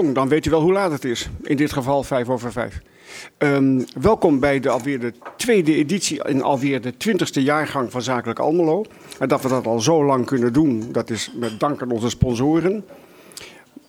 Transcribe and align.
dan 0.00 0.28
weet 0.28 0.46
u 0.46 0.50
wel 0.50 0.60
hoe 0.60 0.72
laat 0.72 0.92
het 0.92 1.04
is. 1.04 1.28
In 1.42 1.56
dit 1.56 1.72
geval 1.72 2.02
5 2.02 2.28
over 2.28 2.52
5. 2.52 2.80
Um, 3.38 3.84
welkom 4.00 4.40
bij 4.40 4.60
de, 4.60 4.68
alweer 4.68 5.00
de 5.00 5.12
tweede 5.36 5.74
editie 5.74 6.22
en 6.22 6.42
alweer 6.42 6.80
de 6.80 6.96
twintigste 6.96 7.42
jaargang 7.42 7.90
van 7.90 8.02
Zakelijk 8.02 8.38
Almelo. 8.38 8.84
En 9.18 9.28
dat 9.28 9.42
we 9.42 9.48
dat 9.48 9.66
al 9.66 9.80
zo 9.80 10.04
lang 10.04 10.26
kunnen 10.26 10.52
doen, 10.52 10.88
dat 10.92 11.10
is 11.10 11.32
met 11.36 11.60
dank 11.60 11.82
aan 11.82 11.90
onze 11.90 12.08
sponsoren. 12.08 12.84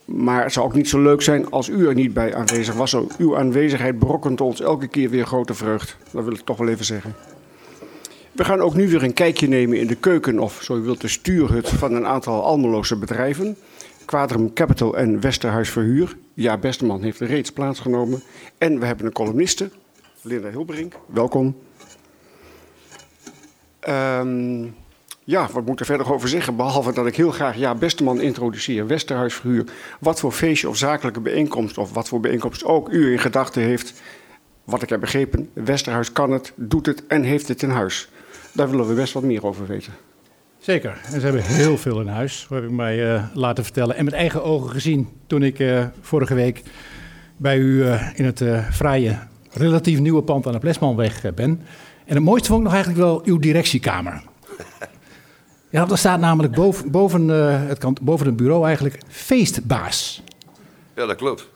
Maar 0.05 0.43
het 0.43 0.53
zou 0.53 0.65
ook 0.65 0.73
niet 0.73 0.89
zo 0.89 1.01
leuk 1.01 1.21
zijn 1.21 1.51
als 1.51 1.67
u 1.67 1.87
er 1.87 1.93
niet 1.93 2.13
bij 2.13 2.35
aanwezig 2.35 2.75
was. 2.75 2.95
Uw 3.17 3.37
aanwezigheid 3.37 3.99
brokkent 3.99 4.41
ons 4.41 4.61
elke 4.61 4.87
keer 4.87 5.09
weer 5.09 5.25
grote 5.25 5.53
vreugd. 5.53 5.97
Dat 6.11 6.23
wil 6.23 6.33
ik 6.33 6.39
toch 6.39 6.57
wel 6.57 6.67
even 6.67 6.85
zeggen. 6.85 7.15
We 8.31 8.43
gaan 8.43 8.59
ook 8.59 8.75
nu 8.75 8.89
weer 8.89 9.03
een 9.03 9.13
kijkje 9.13 9.47
nemen 9.47 9.79
in 9.79 9.87
de 9.87 9.95
keuken 9.95 10.39
of, 10.39 10.59
zo 10.63 10.77
u 10.77 10.81
wilt, 10.81 11.01
de 11.01 11.07
stuurhut 11.07 11.69
van 11.69 11.93
een 11.93 12.05
aantal 12.05 12.43
Almeloze 12.43 12.97
bedrijven. 12.97 13.57
Quadrum 14.05 14.53
Capital 14.53 14.97
en 14.97 15.19
Westerhuis 15.19 15.69
Verhuur. 15.69 16.17
Ja, 16.33 16.57
Besteman 16.57 17.03
heeft 17.03 17.19
reeds 17.19 17.51
plaatsgenomen. 17.51 18.23
En 18.57 18.79
we 18.79 18.85
hebben 18.85 19.05
een 19.05 19.11
columniste, 19.11 19.69
Linda 20.21 20.49
Hilberink. 20.49 20.93
Welkom. 21.05 21.55
Um, 23.89 24.75
ja, 25.23 25.49
wat 25.51 25.65
moet 25.65 25.73
ik 25.73 25.79
er 25.79 25.85
verder 25.85 26.13
over 26.13 26.29
zeggen? 26.29 26.55
Behalve 26.55 26.93
dat 26.93 27.05
ik 27.05 27.15
heel 27.15 27.31
graag 27.31 27.57
Ja 27.57 27.75
Besteman 27.75 28.21
introduceer, 28.21 28.87
Westerhuis 28.87 29.33
Verhuur. 29.33 29.65
Wat 29.99 30.19
voor 30.19 30.31
feestje 30.31 30.69
of 30.69 30.77
zakelijke 30.77 31.19
bijeenkomst, 31.19 31.77
of 31.77 31.93
wat 31.93 32.07
voor 32.07 32.19
bijeenkomst 32.19 32.63
ook 32.63 32.89
u 32.89 33.11
in 33.11 33.19
gedachten 33.19 33.61
heeft. 33.61 34.01
Wat 34.63 34.81
ik 34.81 34.89
heb 34.89 34.99
begrepen, 34.99 35.49
Westerhuis 35.53 36.11
kan 36.11 36.31
het, 36.31 36.53
doet 36.55 36.85
het 36.85 37.07
en 37.07 37.23
heeft 37.23 37.47
het 37.47 37.61
in 37.61 37.69
huis. 37.69 38.09
Daar 38.51 38.69
willen 38.69 38.87
we 38.87 38.93
best 38.93 39.13
wat 39.13 39.23
meer 39.23 39.45
over 39.45 39.67
weten. 39.67 39.93
Zeker. 40.63 41.01
En 41.05 41.19
ze 41.19 41.25
hebben 41.25 41.43
heel 41.43 41.77
veel 41.77 42.01
in 42.01 42.07
huis, 42.07 42.47
heb 42.49 42.63
ik 42.63 42.69
mij 42.69 43.13
uh, 43.13 43.23
laten 43.33 43.63
vertellen. 43.63 43.95
En 43.95 44.05
met 44.05 44.13
eigen 44.13 44.43
ogen 44.43 44.69
gezien 44.69 45.09
toen 45.27 45.43
ik 45.43 45.59
uh, 45.59 45.85
vorige 46.01 46.33
week 46.33 46.61
bij 47.37 47.57
u 47.57 47.83
uh, 47.83 48.09
in 48.15 48.25
het 48.25 48.43
vrije, 48.69 49.19
relatief 49.51 49.99
nieuwe 49.99 50.21
pand 50.21 50.47
aan 50.47 50.51
de 50.51 50.59
Plesmanweg 50.59 51.21
ben. 51.21 51.61
En 52.05 52.15
het 52.15 52.23
mooiste 52.23 52.47
vond 52.47 52.59
ik 52.59 52.65
nog 52.65 52.73
eigenlijk 52.73 53.03
wel 53.03 53.21
uw 53.25 53.39
directiekamer. 53.39 54.23
Ja, 55.69 55.89
er 55.89 55.97
staat 55.97 56.19
namelijk 56.19 56.55
boven, 56.55 56.91
boven, 56.91 57.27
het 57.67 57.77
kant, 57.77 58.01
boven 58.01 58.25
het 58.25 58.35
bureau 58.35 58.65
eigenlijk 58.65 58.97
feestbaas. 59.07 60.23
Ja, 60.95 61.05
dat 61.05 61.15
klopt. 61.15 61.49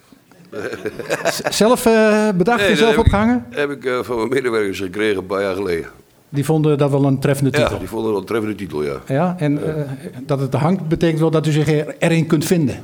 zelf 1.50 1.84
bedacht, 2.36 2.62
nee, 2.62 2.76
zelf 2.76 2.98
opgehangen? 2.98 3.46
Heb 3.50 3.72
ik 3.72 4.06
van 4.06 4.16
mijn 4.16 4.30
medewerkers 4.30 4.80
gekregen 4.80 5.18
een 5.18 5.26
paar 5.26 5.42
jaar 5.42 5.56
geleden. 5.56 5.90
Die 6.30 6.46
vonden 6.46 6.78
dat 6.78 6.92
wel 6.92 7.06
een 7.06 7.20
treffende 7.20 7.52
titel. 7.52 7.74
Ja, 7.74 7.80
die 7.80 7.88
vonden 7.88 8.12
wel 8.12 8.20
een 8.20 8.26
treffende 8.26 8.56
titel, 8.56 8.84
ja. 8.84 8.96
Ja, 9.08 9.36
en 9.40 9.54
uh, 9.54 9.74
dat 10.26 10.40
het 10.40 10.54
hangt 10.54 10.88
betekent 10.88 11.20
wel 11.20 11.32
dat 11.32 11.48
u 11.48 11.52
zich 11.52 11.68
erin 12.00 12.28
kunt 12.28 12.46
vinden. 12.46 12.84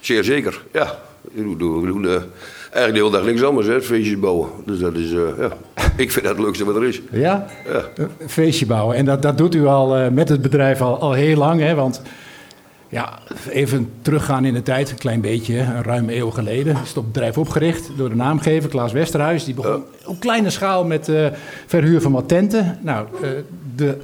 Zeer 0.00 0.24
zeker, 0.24 0.62
ja. 0.72 0.98
We 1.32 1.56
doen, 1.56 1.80
we 1.80 1.86
doen 1.86 2.04
uh, 2.04 2.10
eigenlijk 2.10 2.94
de 2.94 2.98
hele 2.98 3.10
dag 3.10 3.24
niks 3.24 3.42
anders, 3.42 3.66
hè, 3.66 3.82
feestjes 3.82 4.18
bouwen. 4.18 4.48
Dus 4.66 4.78
dat 4.78 4.94
is, 4.94 5.10
uh, 5.10 5.20
ja. 5.38 5.50
Ik 5.96 6.10
vind 6.10 6.24
dat 6.24 6.36
het 6.36 6.44
leukste 6.44 6.64
wat 6.64 6.76
er 6.76 6.84
is. 6.84 7.00
Ja? 7.10 7.46
ja. 7.66 8.08
feestje 8.26 8.66
bouwen. 8.66 8.96
En 8.96 9.04
dat, 9.04 9.22
dat 9.22 9.38
doet 9.38 9.54
u 9.54 9.66
al 9.66 10.10
met 10.10 10.28
het 10.28 10.42
bedrijf 10.42 10.80
al, 10.80 10.98
al 10.98 11.12
heel 11.12 11.36
lang, 11.36 11.60
hè? 11.60 11.74
Want 11.74 12.02
ja, 12.92 13.18
even 13.50 13.90
teruggaan 14.02 14.44
in 14.44 14.54
de 14.54 14.62
tijd, 14.62 14.90
een 14.90 14.96
klein 14.96 15.20
beetje, 15.20 15.58
een 15.58 15.82
ruime 15.82 16.16
eeuw 16.16 16.30
geleden. 16.30 16.76
Is 16.82 16.94
het 16.94 17.06
bedrijf 17.06 17.38
opgericht 17.38 17.90
door 17.96 18.08
de 18.08 18.14
naamgever 18.14 18.70
Klaas 18.70 18.92
Westerhuis. 18.92 19.44
Die 19.44 19.54
begon 19.54 19.82
op 20.04 20.20
kleine 20.20 20.50
schaal 20.50 20.84
met 20.84 21.08
uh, 21.08 21.26
verhuur 21.66 22.00
van 22.00 22.12
wat 22.12 22.28
tenten. 22.28 22.78
Nou, 22.82 23.06
uh, 23.22 23.28
de 23.76 23.96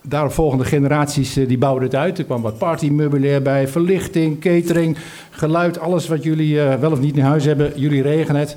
daaropvolgende 0.00 0.64
generaties 0.64 1.36
uh, 1.36 1.48
die 1.48 1.58
bouwden 1.58 1.84
het 1.84 1.94
uit. 1.94 2.18
Er 2.18 2.24
kwam 2.24 2.42
wat 2.42 2.58
partymeubilair 2.58 3.42
bij, 3.42 3.68
verlichting, 3.68 4.40
catering, 4.40 4.96
geluid. 5.30 5.78
Alles 5.78 6.08
wat 6.08 6.22
jullie 6.22 6.60
wel 6.60 6.92
of 6.92 7.00
niet 7.00 7.16
in 7.16 7.24
huis 7.24 7.44
hebben, 7.44 7.72
jullie 7.76 8.02
regelen 8.02 8.40
het. 8.40 8.56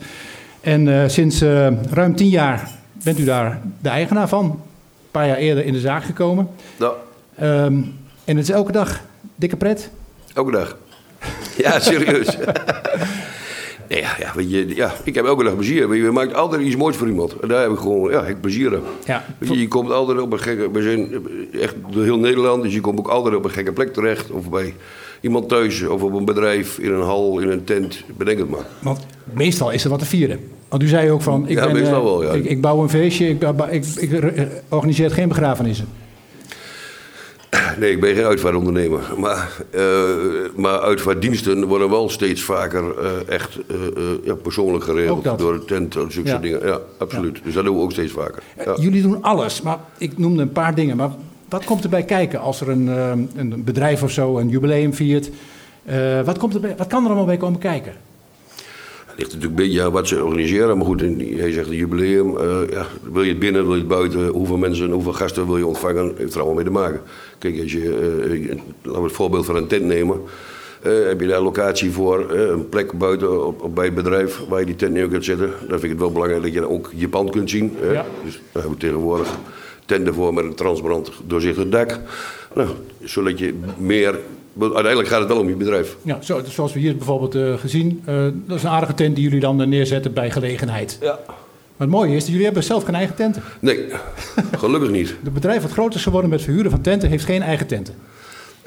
En 0.62 1.12
sinds 1.12 1.42
ruim 1.92 2.16
tien 2.16 2.30
jaar 2.30 2.72
bent 3.04 3.20
u 3.20 3.24
daar 3.24 3.62
de 3.80 3.90
eigenaar 3.90 4.28
van. 4.28 4.46
Een 4.46 5.12
paar 5.12 5.28
jaar 5.28 5.38
eerder 5.38 5.66
in 5.66 5.74
de 5.74 5.80
zaak 5.80 6.04
gekomen. 6.04 6.48
Ja. 6.78 6.92
Um, 7.66 7.94
en 8.26 8.38
het 8.38 8.48
is 8.48 8.50
elke 8.50 8.72
dag 8.72 9.02
Dikke 9.40 9.58
pret? 9.58 9.90
Elke 10.34 10.52
dag. 10.52 10.78
Ja, 11.58 11.80
serieus. 11.80 12.38
nee, 13.90 14.02
ja, 14.02 14.16
ja, 14.20 14.32
weet 14.36 14.52
je, 14.52 14.76
ja, 14.76 14.94
ik 15.04 15.16
heb 15.16 15.26
elke 15.26 15.44
dag 15.44 15.56
plezier. 15.56 15.96
Je 15.96 16.12
maakt 16.12 16.34
altijd 16.34 16.62
iets 16.62 16.76
moois 16.76 16.96
voor 16.96 17.08
iemand. 17.08 17.40
En 17.40 17.48
daar 17.48 17.62
heb 17.62 17.72
ik 17.72 17.78
gewoon 17.78 18.12
ja, 18.12 18.26
ik 18.26 18.42
plezier 18.42 18.76
aan. 18.76 18.82
Ja. 19.06 19.26
Weet 19.38 19.50
je, 19.50 19.60
je 19.60 19.68
komt 19.68 19.92
altijd 19.92 20.20
op 20.20 20.32
een 20.32 20.40
gekke... 20.40 20.72
We 20.72 20.82
zijn 20.82 21.28
echt 21.62 21.76
door 21.90 22.04
heel 22.04 22.20
Nederland, 22.20 22.64
dus 22.64 22.74
je 22.74 22.82
komt 22.82 23.00
ook 23.00 23.08
altijd 23.08 23.36
op 23.36 23.44
een 23.44 23.50
gekke 23.52 23.72
plek 23.72 23.94
terecht. 23.94 24.32
Of 24.32 24.50
bij 24.50 24.74
iemand 25.22 25.50
thuis, 25.50 25.82
of 25.88 26.02
op 26.02 26.14
een 26.14 26.26
bedrijf, 26.26 26.80
in 26.80 26.92
een 26.92 27.02
hal, 27.02 27.40
in 27.40 27.50
een 27.50 27.64
tent. 27.64 28.04
Bedenk 28.18 28.40
het 28.40 28.50
maar. 28.50 28.66
Want 28.80 29.06
meestal 29.24 29.72
is 29.72 29.84
er 29.84 29.90
wat 29.90 30.00
te 30.00 30.06
vieren. 30.06 30.40
Want 30.70 30.84
u 30.84 30.88
zei 30.88 31.12
ook 31.12 31.22
van, 31.22 31.48
ik, 31.48 31.58
ja, 31.58 31.66
ben, 31.66 31.76
meestal 31.76 32.04
wel, 32.04 32.24
ja. 32.24 32.32
ik, 32.32 32.46
ik 32.46 32.62
bouw 32.62 32.82
een 32.82 32.90
feestje, 32.90 33.30
ik, 33.30 33.44
ik, 33.70 33.86
ik 33.96 34.48
organiseer 34.70 35.12
geen 35.12 35.28
begrafenissen. 35.28 35.88
Nee, 37.80 37.92
ik 37.92 38.00
ben 38.00 38.16
geen 38.16 38.24
uitvaartondernemer. 38.24 39.02
Maar, 39.18 39.52
uh, 39.72 39.82
maar 40.56 40.80
uitvaartdiensten 40.80 41.66
worden 41.66 41.90
wel 41.90 42.10
steeds 42.10 42.42
vaker 42.42 42.84
uh, 43.04 43.10
echt 43.30 43.58
uh, 43.72 43.78
ja, 44.24 44.36
persoonlijk 44.36 44.84
geregeld. 44.84 45.38
Door 45.38 45.54
de 45.54 45.66
tent 45.66 45.96
en 45.96 46.12
zulke 46.12 46.30
ja. 46.30 46.38
dingen. 46.38 46.66
Ja, 46.66 46.80
absoluut. 46.98 47.38
Ja. 47.38 47.44
Dus 47.44 47.54
dat 47.54 47.66
doen 47.66 47.76
we 47.76 47.82
ook 47.82 47.92
steeds 47.92 48.12
vaker. 48.12 48.44
Ja. 48.66 48.76
Jullie 48.80 49.02
doen 49.02 49.22
alles, 49.22 49.62
maar 49.62 49.80
ik 49.98 50.18
noemde 50.18 50.42
een 50.42 50.52
paar 50.52 50.76
dingen. 50.76 50.98
Maar 50.98 51.12
wat 51.50 51.66
komt 51.66 51.84
erbij 51.84 52.04
kijken 52.04 52.40
als 52.40 52.62
er 52.62 52.70
een, 52.70 52.88
een 53.36 53.64
bedrijf 53.64 54.04
of 54.04 54.12
zo 54.12 54.38
een 54.38 54.50
jubileum 54.50 54.94
viert? 54.94 55.30
wat, 56.26 56.38
komt 56.38 56.54
erbij, 56.54 56.76
wat 56.78 56.88
kan 56.88 57.02
er 57.02 57.08
allemaal 57.08 57.26
bij 57.26 57.38
komen 57.38 57.60
kijken? 57.60 57.94
Ligt 59.18 59.34
natuurlijk 59.34 59.82
aan 59.82 59.92
wat 59.92 60.08
ze 60.08 60.24
organiseren. 60.24 60.78
Maar 60.78 60.86
goed, 60.86 61.02
hij 61.02 61.52
zegt 61.52 61.68
een 61.68 61.76
jubileum. 61.76 62.38
Uh, 62.38 62.70
ja, 62.70 62.86
wil 63.12 63.24
je 63.24 63.30
het 63.30 63.40
binnen, 63.40 63.64
wil 63.64 63.74
je 63.74 63.80
het 63.80 63.88
buiten? 63.88 64.28
Hoeveel 64.28 64.58
mensen, 64.58 64.92
hoeveel 64.92 65.14
gasten 65.14 65.46
wil 65.46 65.58
je 65.58 65.66
ontvangen? 65.66 66.14
Heeft 66.18 66.34
er 66.34 66.38
allemaal 66.38 66.56
mee 66.56 66.66
te 66.66 66.72
maken. 66.72 67.02
Kijk, 67.38 67.62
als 67.62 67.72
je, 67.72 67.80
uh, 67.80 68.56
laten 68.82 69.02
we 69.02 69.08
het 69.08 69.12
voorbeeld 69.12 69.46
van 69.46 69.56
een 69.56 69.68
tent 69.68 69.86
nemen. 69.86 70.22
Uh, 70.86 71.08
heb 71.08 71.22
je 71.22 71.28
daar 71.28 71.42
locatie 71.42 71.92
voor, 71.92 72.32
een 72.32 72.70
plek 72.70 72.92
buiten 72.98 73.46
op, 73.46 73.62
op, 73.62 73.76
bij 73.76 73.86
het 73.86 73.96
bedrijf 73.96 74.42
waar 74.50 74.60
je 74.60 74.66
die 74.66 74.76
tent 74.76 74.94
neer 74.94 75.08
kunt 75.08 75.26
zetten. 75.26 75.50
Dan 75.60 75.80
vind 75.80 75.84
ik 75.84 75.90
het 75.90 76.00
wel 76.00 76.12
belangrijk 76.12 76.44
dat 76.44 76.54
je 76.54 76.70
ook 76.70 76.92
je 76.96 77.10
pand 77.10 77.30
kunt 77.30 77.50
zien. 77.50 77.76
Ja. 77.82 78.06
Dus 78.24 78.34
daar 78.34 78.62
hebben 78.62 78.72
we 78.72 78.78
tegenwoordig 78.78 79.38
tenten 79.86 80.14
voor 80.14 80.34
met 80.34 80.44
een 80.44 80.56
transparant 80.56 81.12
doorzichtig 81.28 81.70
dak. 81.70 82.00
Nou, 82.54 82.70
zodat 83.04 83.40
je 83.40 83.54
meer 83.78 84.20
uiteindelijk 84.60 85.08
gaat 85.08 85.20
het 85.20 85.28
wel 85.28 85.40
om 85.40 85.50
je 85.50 85.56
bedrijf. 85.56 85.98
Ja, 86.02 86.22
zo, 86.22 86.42
zoals 86.50 86.74
we 86.74 86.80
hier 86.80 86.98
bijvoorbeeld 86.98 87.36
uh, 87.36 87.54
gezien. 87.54 88.04
Uh, 88.10 88.24
dat 88.46 88.58
is 88.58 88.64
een 88.64 88.70
aardige 88.70 88.94
tent 88.94 89.16
die 89.16 89.24
jullie 89.24 89.40
dan 89.40 89.70
neerzetten 89.70 90.14
bij 90.14 90.32
gelegenheid. 90.32 90.98
Ja. 91.02 91.20
Maar 91.78 91.88
het 91.88 91.96
mooie 91.96 92.16
is, 92.16 92.20
dat 92.20 92.30
jullie 92.30 92.46
hebben 92.46 92.64
zelf 92.64 92.84
geen 92.84 92.96
eigen 92.96 93.16
tenten. 93.16 93.44
Nee, 93.60 93.86
gelukkig 94.58 94.90
niet. 94.90 95.16
Het 95.24 95.34
bedrijf 95.34 95.62
wat 95.62 95.72
groot 95.72 95.96
is 95.96 96.04
geworden 96.04 96.30
met 96.30 96.42
verhuren 96.42 96.72
van 96.72 96.82
tenten, 96.82 97.10
heeft 97.10 97.26
geen 97.26 97.42
eigen 97.42 97.68
tenten. 97.68 97.94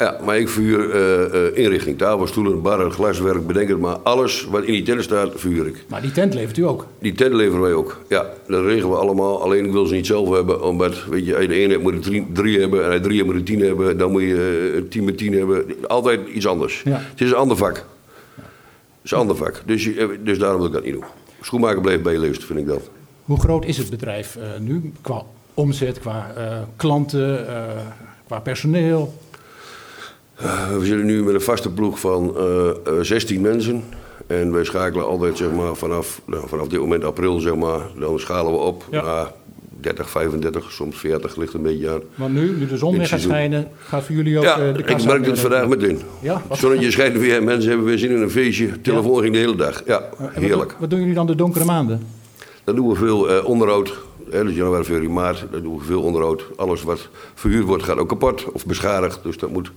Ja, 0.00 0.16
maar 0.24 0.38
ik 0.38 0.48
verhuur 0.48 0.94
uh, 0.94 1.64
inrichting, 1.64 1.98
tafel, 1.98 2.26
stoelen, 2.26 2.62
barren, 2.62 2.92
glaswerk, 2.92 3.46
bedenk 3.46 3.68
het 3.68 3.78
maar. 3.78 3.96
Alles 3.96 4.44
wat 4.50 4.64
in 4.64 4.72
die 4.72 4.82
tent 4.82 5.02
staat, 5.02 5.30
verhuur 5.34 5.66
ik. 5.66 5.84
Maar 5.88 6.02
die 6.02 6.12
tent 6.12 6.34
levert 6.34 6.56
u 6.56 6.66
ook? 6.66 6.86
Die 6.98 7.12
tent 7.12 7.34
leveren 7.34 7.60
wij 7.60 7.72
ook, 7.72 7.98
ja. 8.08 8.26
Dat 8.46 8.64
regelen 8.64 8.90
we 8.90 8.96
allemaal. 8.96 9.42
Alleen 9.42 9.64
ik 9.64 9.72
wil 9.72 9.86
ze 9.86 9.94
niet 9.94 10.06
zelf 10.06 10.30
hebben, 10.30 10.62
omdat, 10.62 11.04
weet 11.04 11.26
je, 11.26 11.34
als 11.34 11.42
je 11.42 11.48
de 11.48 11.54
ene 11.54 11.72
hebt 11.72 11.82
moet 11.82 12.04
je 12.04 12.24
drie, 12.32 12.60
hebben. 12.60 12.80
En 12.80 12.86
als 12.86 12.94
je 12.94 13.00
drie 13.00 13.16
hebt 13.16 13.28
moet 13.28 13.38
je 13.38 13.42
tien 13.42 13.60
hebben. 13.60 13.98
Dan 13.98 14.10
moet 14.10 14.22
je 14.22 14.72
uh, 14.74 14.88
tien 14.88 15.04
met 15.04 15.18
tien 15.18 15.32
hebben. 15.32 15.64
Altijd 15.86 16.20
iets 16.28 16.46
anders. 16.46 16.82
Ja. 16.84 17.00
Het 17.10 17.20
is 17.20 17.30
een 17.30 17.36
ander 17.36 17.56
vak. 17.56 17.76
Het 18.34 18.44
is 19.02 19.10
een 19.10 19.18
ander 19.18 19.36
vak. 19.36 19.62
Dus, 19.66 19.88
dus 20.24 20.38
daarom 20.38 20.58
wil 20.58 20.66
ik 20.66 20.72
dat 20.72 20.84
niet 20.84 20.92
doen. 20.92 21.04
Schoenmaker 21.40 21.80
blijft 21.80 22.02
bij 22.02 22.12
je 22.12 22.18
leest, 22.18 22.44
vind 22.44 22.58
ik 22.58 22.66
dat. 22.66 22.90
Hoe 23.24 23.40
groot 23.40 23.64
is 23.64 23.76
het 23.76 23.90
bedrijf 23.90 24.38
nu? 24.60 24.92
Qua 25.00 25.22
omzet, 25.54 25.98
qua 25.98 26.34
klanten, 26.76 27.46
qua 28.26 28.40
personeel? 28.40 29.14
Uh, 30.42 30.76
we 30.78 30.84
zitten 30.84 31.06
nu 31.06 31.22
met 31.24 31.34
een 31.34 31.40
vaste 31.40 31.70
ploeg 31.70 32.00
van 32.00 32.34
uh, 32.36 32.94
uh, 32.94 33.00
16 33.00 33.40
mensen. 33.40 33.84
En 34.26 34.52
wij 34.52 34.64
schakelen 34.64 35.06
altijd 35.06 35.36
zeg 35.36 35.50
maar, 35.50 35.74
vanaf, 35.74 36.20
nou, 36.24 36.48
vanaf 36.48 36.68
dit 36.68 36.80
moment 36.80 37.04
april, 37.04 37.40
zeg 37.40 37.54
maar, 37.54 37.80
dan 37.98 38.18
schalen 38.18 38.52
we 38.52 38.58
op 38.58 38.84
ja. 38.90 39.02
naar 39.02 39.32
30, 39.80 40.10
35, 40.10 40.72
soms 40.72 40.96
40, 40.96 41.36
ligt 41.36 41.54
een 41.54 41.62
beetje 41.62 41.90
aan. 41.90 42.00
Maar 42.14 42.30
nu, 42.30 42.56
nu 42.56 42.66
de 42.66 42.76
zon 42.76 42.96
weer 42.96 43.06
gaat 43.06 43.20
schijnen, 43.20 43.68
gaat 43.78 44.04
voor 44.04 44.14
jullie 44.14 44.38
ook 44.38 44.44
ja, 44.44 44.56
de 44.56 44.78
ik 44.78 45.04
merk 45.04 45.26
het 45.26 45.40
vandaag 45.40 45.68
meteen. 45.68 46.00
Ja, 46.20 46.42
zonnetje 46.52 46.90
schijnt 46.90 47.18
weer, 47.18 47.42
mensen 47.42 47.68
hebben 47.68 47.86
weer 47.86 47.98
zin 47.98 48.10
in 48.10 48.22
een 48.22 48.30
feestje. 48.30 48.80
Telefoon 48.80 49.14
ja. 49.14 49.20
ging 49.20 49.32
de 49.32 49.38
hele 49.38 49.56
dag. 49.56 49.82
Ja, 49.86 50.08
heerlijk. 50.18 50.70
Wat, 50.70 50.80
wat, 50.80 50.90
doen 50.90 50.98
jullie 50.98 51.14
dan 51.14 51.26
de 51.26 51.34
donkere 51.34 51.64
maanden? 51.64 52.06
Dan 52.64 52.74
doen 52.74 52.88
we 52.88 52.94
veel 52.94 53.42
onderhoud. 53.44 53.98
Hè, 54.30 54.44
dus 54.44 54.54
januari, 54.54 54.84
februari, 54.84 55.08
maart, 55.08 55.44
dan 55.50 55.62
doen 55.62 55.78
we 55.78 55.84
veel 55.84 56.02
onderhoud. 56.02 56.44
Alles 56.56 56.82
wat 56.82 57.08
verhuurd 57.34 57.64
wordt 57.64 57.82
gaat 57.82 57.98
ook 57.98 58.08
kapot 58.08 58.44
of 58.52 58.66
beschadigd. 58.66 59.22
Dus 59.22 59.36
dat 59.36 59.50
moet 59.50 59.72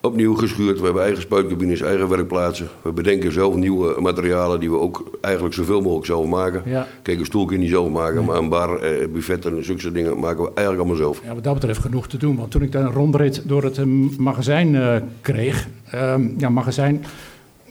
opnieuw 0.00 0.34
geschuurd. 0.34 0.78
We 0.78 0.84
hebben 0.84 1.02
eigen 1.02 1.22
spuitcabines, 1.22 1.80
eigen 1.80 2.08
werkplaatsen. 2.08 2.68
We 2.82 2.92
bedenken 2.92 3.32
zelf 3.32 3.54
nieuwe 3.54 4.00
materialen 4.00 4.60
die 4.60 4.70
we 4.70 4.78
ook 4.78 5.18
eigenlijk 5.20 5.54
zoveel 5.54 5.80
mogelijk 5.80 6.06
zelf 6.06 6.26
maken. 6.26 6.62
Ja. 6.64 6.86
Kijk, 7.02 7.18
een 7.18 7.24
stoel 7.24 7.44
kun 7.44 7.56
je 7.56 7.62
niet 7.62 7.70
zelf 7.70 7.90
maken, 7.90 8.24
maar 8.24 8.36
een 8.36 8.48
bar, 8.48 8.80
eh, 8.80 9.08
buffet 9.08 9.46
en 9.46 9.64
zulke 9.64 9.92
dingen 9.92 10.18
maken 10.18 10.42
we 10.42 10.50
eigenlijk 10.54 10.78
allemaal 10.78 10.96
zelf. 10.96 11.20
Ja, 11.24 11.34
wat 11.34 11.44
dat 11.44 11.54
betreft 11.54 11.80
genoeg 11.80 12.08
te 12.08 12.16
doen. 12.16 12.36
Want 12.36 12.50
toen 12.50 12.62
ik 12.62 12.72
daar 12.72 12.84
een 12.84 12.92
rondrit 12.92 13.42
door 13.44 13.64
het 13.64 13.84
magazijn 14.18 14.74
uh, 14.74 14.96
kreeg, 15.20 15.68
uh, 15.94 16.14
ja, 16.36 16.48
magazijn 16.48 17.04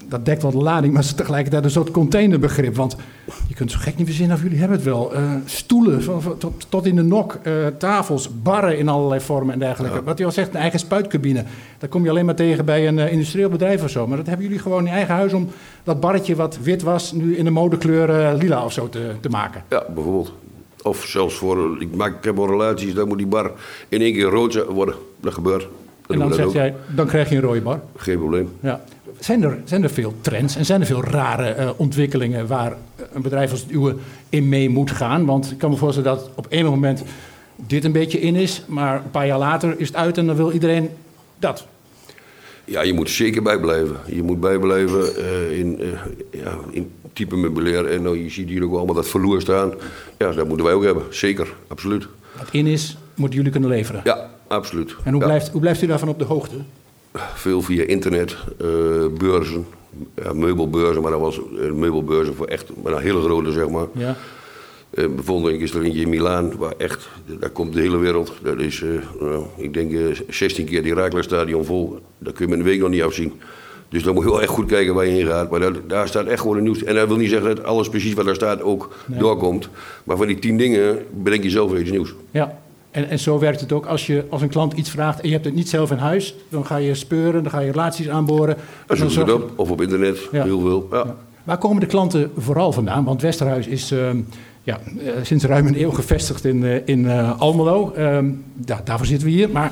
dat 0.09 0.25
dekt 0.25 0.41
wel 0.41 0.51
de 0.51 0.57
lading, 0.57 0.93
maar 0.93 1.01
het 1.01 1.11
is 1.11 1.17
tegelijkertijd 1.17 1.63
een 1.63 1.71
soort 1.71 1.91
containerbegrip. 1.91 2.75
Want 2.75 2.95
je 3.47 3.55
kunt 3.55 3.71
zo 3.71 3.77
gek 3.81 3.97
niet 3.97 4.05
verzinnen 4.05 4.35
of 4.35 4.43
jullie 4.43 4.59
hebben 4.59 4.77
het 4.77 4.85
wel. 4.85 5.15
Uh, 5.15 5.31
stoelen 5.45 6.03
van, 6.03 6.21
van, 6.21 6.37
tot, 6.37 6.65
tot, 6.69 6.85
in 6.85 6.95
de 6.95 7.01
nok, 7.01 7.39
uh, 7.43 7.53
tafels, 7.77 8.29
barren 8.41 8.77
in 8.77 8.89
allerlei 8.89 9.21
vormen 9.21 9.53
en 9.53 9.59
dergelijke. 9.59 10.03
Wat 10.03 10.17
je 10.17 10.25
al 10.25 10.31
zegt, 10.31 10.49
een 10.49 10.59
eigen 10.59 10.79
spuitcabine. 10.79 11.43
Dat 11.77 11.89
kom 11.89 12.03
je 12.03 12.09
alleen 12.09 12.25
maar 12.25 12.35
tegen 12.35 12.65
bij 12.65 12.87
een 12.87 12.97
uh, 12.97 13.11
industrieel 13.11 13.49
bedrijf 13.49 13.83
of 13.83 13.89
zo. 13.89 14.07
Maar 14.07 14.17
dat 14.17 14.27
hebben 14.27 14.45
jullie 14.45 14.61
gewoon 14.61 14.87
in 14.87 14.93
eigen 14.93 15.15
huis 15.15 15.33
om 15.33 15.49
dat 15.83 15.99
barretje 15.99 16.35
wat 16.35 16.57
wit 16.61 16.81
was... 16.81 17.11
nu 17.11 17.37
in 17.37 17.43
de 17.43 17.51
modekleur 17.51 18.35
lila 18.35 18.63
of 18.63 18.73
zo 18.73 18.89
te, 18.89 19.11
te 19.19 19.29
maken. 19.29 19.63
Ja, 19.69 19.83
bijvoorbeeld. 19.93 20.33
Of 20.83 21.05
zelfs 21.05 21.35
voor, 21.35 21.81
ik, 21.81 21.95
maak, 21.95 22.17
ik 22.17 22.23
heb 22.23 22.35
wel 22.35 22.47
relaties, 22.47 22.93
dan 22.93 23.07
moet 23.07 23.17
die 23.17 23.27
bar 23.27 23.51
in 23.89 24.01
één 24.01 24.13
keer 24.13 24.29
rood 24.29 24.65
worden. 24.65 24.95
Dat 25.19 25.33
gebeurt. 25.33 25.67
En 26.07 26.19
dan 26.19 26.33
zeg 26.33 26.53
jij, 26.53 26.75
dan 26.95 27.07
krijg 27.07 27.29
je 27.29 27.35
een 27.35 27.41
rode 27.41 27.61
bar. 27.61 27.79
Geen 27.95 28.17
probleem. 28.17 28.49
Ja. 28.59 28.81
Zijn 29.19 29.43
er, 29.43 29.59
zijn 29.63 29.83
er 29.83 29.89
veel 29.89 30.13
trends 30.21 30.55
en 30.55 30.65
zijn 30.65 30.81
er 30.81 30.87
veel 30.87 31.03
rare 31.03 31.55
uh, 31.59 31.69
ontwikkelingen 31.77 32.47
waar 32.47 32.73
een 33.13 33.21
bedrijf 33.21 33.51
als 33.51 33.59
het 33.59 33.71
uwe 33.71 33.95
in 34.29 34.49
mee 34.49 34.69
moet 34.69 34.91
gaan? 34.91 35.25
Want 35.25 35.51
ik 35.51 35.57
kan 35.57 35.69
me 35.69 35.75
voorstellen 35.75 36.15
dat 36.15 36.29
op 36.35 36.45
een 36.49 36.65
moment 36.65 37.03
dit 37.55 37.85
een 37.85 37.91
beetje 37.91 38.19
in 38.19 38.35
is, 38.35 38.63
maar 38.67 38.95
een 38.95 39.11
paar 39.11 39.27
jaar 39.27 39.39
later 39.39 39.79
is 39.79 39.87
het 39.87 39.95
uit 39.95 40.17
en 40.17 40.25
dan 40.25 40.35
wil 40.35 40.51
iedereen 40.51 40.89
dat. 41.39 41.67
Ja, 42.65 42.81
je 42.81 42.93
moet 42.93 43.07
er 43.07 43.13
zeker 43.13 43.41
bijblijven. 43.41 43.95
Je 44.05 44.23
moet 44.23 44.39
bijblijven 44.39 45.11
uh, 45.17 45.59
in, 45.59 45.81
uh, 45.81 45.87
ja, 46.31 46.57
in 46.71 46.91
type 47.13 47.35
meubilair. 47.35 47.85
En 47.85 48.01
nou, 48.01 48.23
je 48.23 48.29
ziet 48.29 48.49
hier 48.49 48.63
ook 48.63 48.73
allemaal 48.73 48.95
dat 48.95 49.07
verloer 49.07 49.41
staan. 49.41 49.73
Ja, 50.17 50.31
dat 50.31 50.47
moeten 50.47 50.65
wij 50.65 50.75
ook 50.75 50.83
hebben. 50.83 51.03
Zeker, 51.09 51.53
absoluut. 51.67 52.07
Wat 52.37 52.47
in 52.51 52.67
is, 52.67 52.97
moeten 53.15 53.35
jullie 53.35 53.51
kunnen 53.51 53.69
leveren? 53.69 54.01
Ja, 54.03 54.29
absoluut. 54.47 54.95
En 55.03 55.11
hoe, 55.11 55.21
ja. 55.21 55.27
blijft, 55.27 55.49
hoe 55.49 55.61
blijft 55.61 55.81
u 55.81 55.87
daarvan 55.87 56.09
op 56.09 56.19
de 56.19 56.25
hoogte? 56.25 56.55
Veel 57.33 57.61
via 57.61 57.83
internet, 57.83 58.37
uh, 58.61 58.67
beurzen, 59.17 59.65
meubelbeurzen, 60.33 61.01
maar 61.01 61.11
dat 61.11 61.19
was 61.19 61.39
een 61.57 61.79
meubelbeurzen 61.79 62.35
voor 62.35 62.45
echt, 62.45 62.71
maar 62.83 62.93
een 62.93 63.01
hele 63.01 63.21
grote 63.21 63.51
zeg 63.51 63.69
maar. 63.69 63.87
Ja. 63.91 64.15
Uh, 64.93 65.07
bijvoorbeeld 65.15 65.61
is 65.61 65.73
er 65.73 65.83
eentje 65.83 66.01
in 66.01 66.09
Milaan, 66.09 66.57
waar 66.57 66.73
echt, 66.77 67.09
daar 67.39 67.49
komt 67.49 67.73
de 67.73 67.79
hele 67.79 67.97
wereld. 67.97 68.33
Dat 68.41 68.59
is, 68.59 68.79
uh, 68.79 69.01
nou, 69.19 69.45
ik 69.57 69.73
denk, 69.73 70.17
16 70.29 70.65
keer 70.65 70.83
die 70.83 70.93
Raaklerstadion 70.93 71.65
vol. 71.65 71.99
Dat 72.17 72.33
kun 72.33 72.45
je 72.45 72.51
met 72.51 72.59
een 72.59 72.65
week 72.65 72.79
nog 72.79 72.89
niet 72.89 73.01
afzien. 73.01 73.33
Dus 73.89 74.03
dan 74.03 74.13
moet 74.13 74.23
je 74.23 74.29
wel 74.29 74.41
echt 74.41 74.49
goed 74.49 74.65
kijken 74.65 74.93
waar 74.93 75.05
je 75.05 75.11
heen 75.11 75.25
gaat. 75.25 75.51
Maar 75.51 75.59
daar, 75.59 75.73
daar 75.87 76.07
staat 76.07 76.25
echt 76.25 76.41
gewoon 76.41 76.57
een 76.57 76.63
nieuws. 76.63 76.83
En 76.83 76.95
dat 76.95 77.07
wil 77.07 77.17
niet 77.17 77.29
zeggen 77.29 77.55
dat 77.55 77.65
alles 77.65 77.89
precies 77.89 78.13
wat 78.13 78.25
daar 78.25 78.35
staat 78.35 78.61
ook 78.61 78.95
nee. 79.05 79.19
doorkomt. 79.19 79.69
Maar 80.03 80.17
van 80.17 80.27
die 80.27 80.39
tien 80.39 80.57
dingen 80.57 81.05
bedenk 81.23 81.43
je 81.43 81.49
zelf 81.49 81.77
iets 81.77 81.91
nieuws. 81.91 82.13
Ja. 82.31 82.59
En, 82.97 83.09
en 83.09 83.19
zo 83.19 83.39
werkt 83.39 83.59
het 83.59 83.71
ook 83.71 83.85
als 83.85 84.07
je 84.07 84.25
als 84.29 84.41
een 84.41 84.49
klant 84.49 84.73
iets 84.73 84.89
vraagt 84.89 85.19
en 85.19 85.27
je 85.27 85.33
hebt 85.33 85.45
het 85.45 85.55
niet 85.55 85.69
zelf 85.69 85.91
in 85.91 85.97
huis. 85.97 86.35
Dan 86.49 86.65
ga 86.65 86.77
je 86.77 86.95
speuren, 86.95 87.43
dan 87.43 87.51
ga 87.51 87.59
je 87.59 87.71
relaties 87.71 88.09
aanboren. 88.09 88.57
Zoek 88.87 89.09
je 89.09 89.19
het 89.19 89.31
op, 89.31 89.51
of 89.55 89.69
op 89.71 89.81
internet, 89.81 90.17
ja. 90.31 90.43
heel 90.43 90.59
veel. 90.59 90.87
Ja. 90.91 90.97
Ja. 90.97 91.15
Waar 91.43 91.57
komen 91.57 91.79
de 91.79 91.85
klanten 91.85 92.31
vooral 92.37 92.71
vandaan? 92.71 93.03
Want 93.03 93.21
Westerhuis 93.21 93.67
is 93.67 93.91
uh, 93.91 94.09
ja, 94.63 94.79
uh, 94.97 95.11
sinds 95.21 95.43
ruim 95.43 95.67
een 95.67 95.81
eeuw 95.81 95.91
gevestigd 95.91 96.45
in, 96.45 96.63
uh, 96.63 96.75
in 96.85 96.99
uh, 96.99 97.39
Almelo. 97.39 97.93
Ja, 98.65 98.81
daarvoor 98.83 99.05
zitten 99.05 99.27
we 99.27 99.33
hier. 99.33 99.49
Maar 99.49 99.71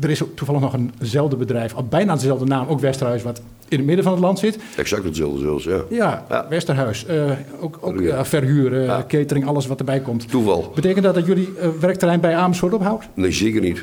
er 0.00 0.10
is 0.10 0.22
toevallig 0.34 0.60
nog 0.60 0.76
eenzelfde 1.00 1.36
bedrijf, 1.36 1.74
al 1.74 1.84
bijna 1.84 2.14
dezelfde 2.14 2.44
naam, 2.44 2.68
ook 2.68 2.80
Westerhuis, 2.80 3.22
wat 3.22 3.40
in 3.68 3.76
het 3.76 3.86
midden 3.86 4.04
van 4.04 4.12
het 4.12 4.22
land 4.22 4.38
zit. 4.38 4.58
Exact 4.76 5.04
hetzelfde 5.04 5.40
zelfs, 5.40 5.64
ja. 5.64 5.82
Ja, 5.88 6.24
ja. 6.28 6.46
Westerhuis. 6.48 7.06
Uh, 7.10 7.30
ook 7.60 7.78
ook 7.80 8.00
uh, 8.00 8.22
verhuur, 8.22 8.72
uh, 8.72 8.84
ja. 8.84 9.04
catering, 9.08 9.46
alles 9.46 9.66
wat 9.66 9.78
erbij 9.78 10.00
komt. 10.00 10.28
Toeval. 10.28 10.72
Betekent 10.74 11.04
dat 11.04 11.14
dat 11.14 11.26
jullie 11.26 11.48
werkterrein 11.80 12.20
bij 12.20 12.36
Amersfoort 12.36 12.72
ophoudt? 12.72 13.08
Nee, 13.14 13.32
zeker 13.32 13.60
niet. 13.60 13.82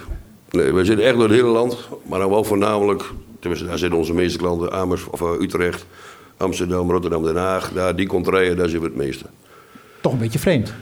Nee, 0.49 0.73
we 0.73 0.85
zitten 0.85 1.05
echt 1.05 1.15
door 1.15 1.23
het 1.23 1.37
hele 1.37 1.47
land, 1.47 1.77
maar 2.09 2.19
dan 2.19 2.29
wel 2.29 2.43
voornamelijk, 2.43 3.03
tenminste 3.39 3.67
daar 3.67 3.77
zitten 3.77 3.99
onze 3.99 4.13
meeste 4.13 4.37
klanten, 4.37 4.71
Amersfoort, 4.71 5.21
of 5.21 5.39
Utrecht, 5.39 5.85
Amsterdam, 6.37 6.91
Rotterdam, 6.91 7.23
Den 7.23 7.35
Haag. 7.35 7.71
Daar, 7.73 7.95
die 7.95 8.07
contraien, 8.07 8.57
daar 8.57 8.69
zitten 8.69 8.89
we 8.89 8.95
het 8.95 9.05
meeste. 9.05 9.25
Toch 10.01 10.11
een 10.11 10.19
beetje 10.19 10.39
vreemd. 10.39 10.73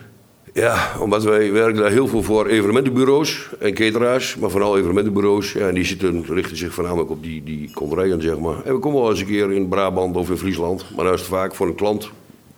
Ja, 0.54 0.92
omdat 1.00 1.24
wij 1.24 1.52
werken 1.52 1.82
daar 1.82 1.92
heel 1.92 2.08
veel 2.08 2.24
voor 2.24 2.48
evenementenbureaus 2.48 3.50
en 3.60 3.74
cateraars, 3.74 4.36
maar 4.36 4.50
vooral 4.50 4.78
evenementenbureaus. 4.78 5.52
Ja, 5.52 5.68
en 5.68 5.74
die 5.74 5.86
zitten, 5.86 6.26
richten 6.28 6.58
zich 6.58 6.74
voornamelijk 6.74 7.10
op 7.10 7.24
die, 7.24 7.44
die 7.44 7.72
zeg 8.18 8.38
maar. 8.40 8.56
En 8.66 8.74
we 8.74 8.80
komen 8.80 9.02
wel 9.02 9.10
eens 9.10 9.20
een 9.20 9.26
keer 9.26 9.52
in 9.52 9.68
Brabant 9.68 10.16
of 10.16 10.30
in 10.30 10.38
Friesland, 10.38 10.86
maar 10.96 11.06
dat 11.06 11.14
is 11.14 11.20
het 11.20 11.30
vaak 11.30 11.56
voor 11.56 11.68
een 11.68 11.76
klant, 11.76 12.10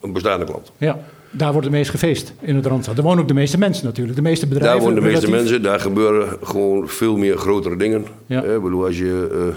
een 0.01 0.13
bestaande 0.13 0.45
klant. 0.45 0.71
Ja, 0.77 1.00
daar 1.31 1.51
wordt 1.51 1.68
het 1.68 1.75
meest 1.75 1.89
gefeest 1.89 2.33
in 2.39 2.56
het 2.56 2.65
Randstad. 2.65 2.95
Daar 2.95 3.06
wonen 3.06 3.21
ook 3.21 3.27
de 3.27 3.33
meeste 3.33 3.57
mensen 3.57 3.86
natuurlijk, 3.86 4.15
de 4.15 4.21
meeste 4.21 4.47
bedrijven. 4.47 4.77
Daar 4.77 4.88
wonen 4.88 5.03
de 5.03 5.09
meeste 5.09 5.25
relatief... 5.25 5.44
mensen, 5.44 5.63
daar 5.63 5.80
gebeuren 5.80 6.38
gewoon 6.42 6.88
veel 6.88 7.18
meer 7.18 7.38
grotere 7.38 7.77
dingen. 7.77 8.06
Ja. 8.25 8.44
Ik 8.44 8.62
bedoel, 8.62 8.86
als 8.86 8.97
je... 8.97 9.30
Uh, 9.31 9.56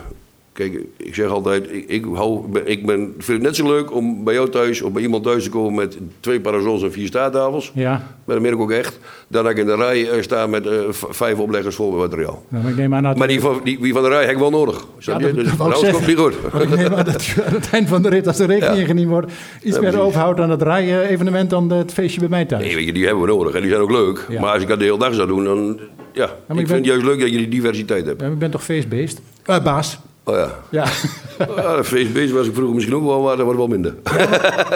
Kijk, 0.59 0.81
ik 0.97 1.15
zeg 1.15 1.29
altijd, 1.29 1.73
ik, 1.73 1.85
ik, 1.89 2.05
hou, 2.15 2.45
ik 2.65 2.87
ben, 2.87 3.15
vind 3.19 3.27
het 3.39 3.43
net 3.43 3.57
zo 3.57 3.67
leuk 3.67 3.95
om 3.95 4.25
bij 4.25 4.35
jou 4.35 4.49
thuis 4.49 4.83
of 4.83 4.93
bij 4.93 5.03
iemand 5.03 5.23
thuis 5.25 5.45
te 5.45 5.51
komen 5.51 5.75
met 5.75 5.99
twee 6.21 6.41
parasols 6.41 6.83
en 6.83 6.93
vier 6.93 7.07
staattafels. 7.07 7.73
Ja. 7.75 7.91
Maar 8.25 8.35
dat 8.35 8.41
merk 8.41 8.55
ik 8.55 8.61
ook 8.61 8.71
echt. 8.71 8.99
Dan 9.29 9.43
dat 9.43 9.53
ik 9.53 9.59
in 9.59 9.67
de 9.67 9.75
rij 9.77 10.23
sta 10.23 10.47
met 10.47 10.67
uh, 10.67 10.73
vijf 10.91 11.39
opleggers 11.39 11.75
vol 11.77 11.91
met 11.91 11.99
materiaal. 12.01 12.43
Nou, 12.49 12.63
maar 12.63 12.73
ik 12.73 12.79
neem 12.79 12.95
aan 12.95 13.03
dat... 13.03 13.17
maar 13.17 13.29
die 13.29 13.41
van, 13.41 13.61
die, 13.65 13.81
die 13.81 13.93
van 13.93 14.03
de 14.03 14.09
rij 14.09 14.21
heb 14.23 14.31
ik 14.31 14.39
wel 14.39 14.51
nodig. 14.51 14.87
Ja, 14.99 15.19
dat, 15.19 15.35
Dus 15.35 15.45
dat 15.51 15.61
anders 15.61 15.91
komt 15.91 16.07
niet 16.07 16.19
goed. 16.19 16.35
Ik 16.61 16.69
neem 16.77 16.95
aan 16.95 17.05
dat 17.05 17.35
aan 17.47 17.53
het 17.55 17.69
eind 17.73 17.89
van 17.89 18.03
de 18.03 18.09
rit, 18.09 18.27
als 18.27 18.37
de 18.37 18.45
rekening 18.47 18.75
Ja. 18.77 18.81
ingediend 18.83 19.09
wordt, 19.09 19.33
iets 19.63 19.77
Ja, 19.77 19.83
meer 19.83 20.01
overhoudt 20.01 20.41
aan 20.41 20.51
het 20.51 20.63
rijden-evenement 20.63 21.51
dan 21.51 21.71
het 21.71 21.93
feestje 21.93 22.21
bij 22.21 22.29
mij 22.29 22.45
thuis. 22.45 22.65
Nee, 22.65 22.75
weet 22.75 22.87
je, 22.87 22.93
die 22.93 23.05
hebben 23.05 23.23
we 23.25 23.29
nodig 23.29 23.55
en 23.55 23.61
die 23.61 23.71
zijn 23.71 23.83
ook 23.83 23.91
leuk. 23.91 24.27
Ja. 24.29 24.41
Maar 24.41 24.53
als 24.53 24.63
ik 24.63 24.69
dat 24.69 24.79
de 24.79 24.85
hele 24.85 24.99
dag 24.99 25.15
zou 25.15 25.29
doen, 25.29 25.45
dan... 25.45 25.79
Ja, 26.13 26.25
ik 26.25 26.31
ik 26.31 26.47
ben- 26.47 26.57
vind 26.57 26.71
het 26.71 26.85
juist 26.85 27.05
leuk 27.05 27.21
dat 27.21 27.31
je 27.31 27.37
die 27.37 27.49
diversiteit 27.49 28.07
hebt. 28.07 28.19
Ja, 28.21 28.25
maar 28.25 28.35
ik 28.35 28.41
ben 28.41 28.51
toch 28.51 28.65
feestbeest? 28.65 29.21
Eh, 29.45 29.63
baas. 29.63 29.99
Oh 30.29 30.35
ja. 30.37 30.59
Ja. 30.71 30.85
ja 31.57 31.77
de 31.77 31.85
feestbeest 31.85 32.33
was 32.33 32.47
ik 32.47 32.53
vroeger 32.55 32.75
misschien 32.75 32.97
ook 32.97 33.05
wel, 33.05 33.23
maar 33.23 33.37
dat 33.37 33.45
wordt 33.45 33.59
wel 33.59 33.69
minder. 33.69 33.95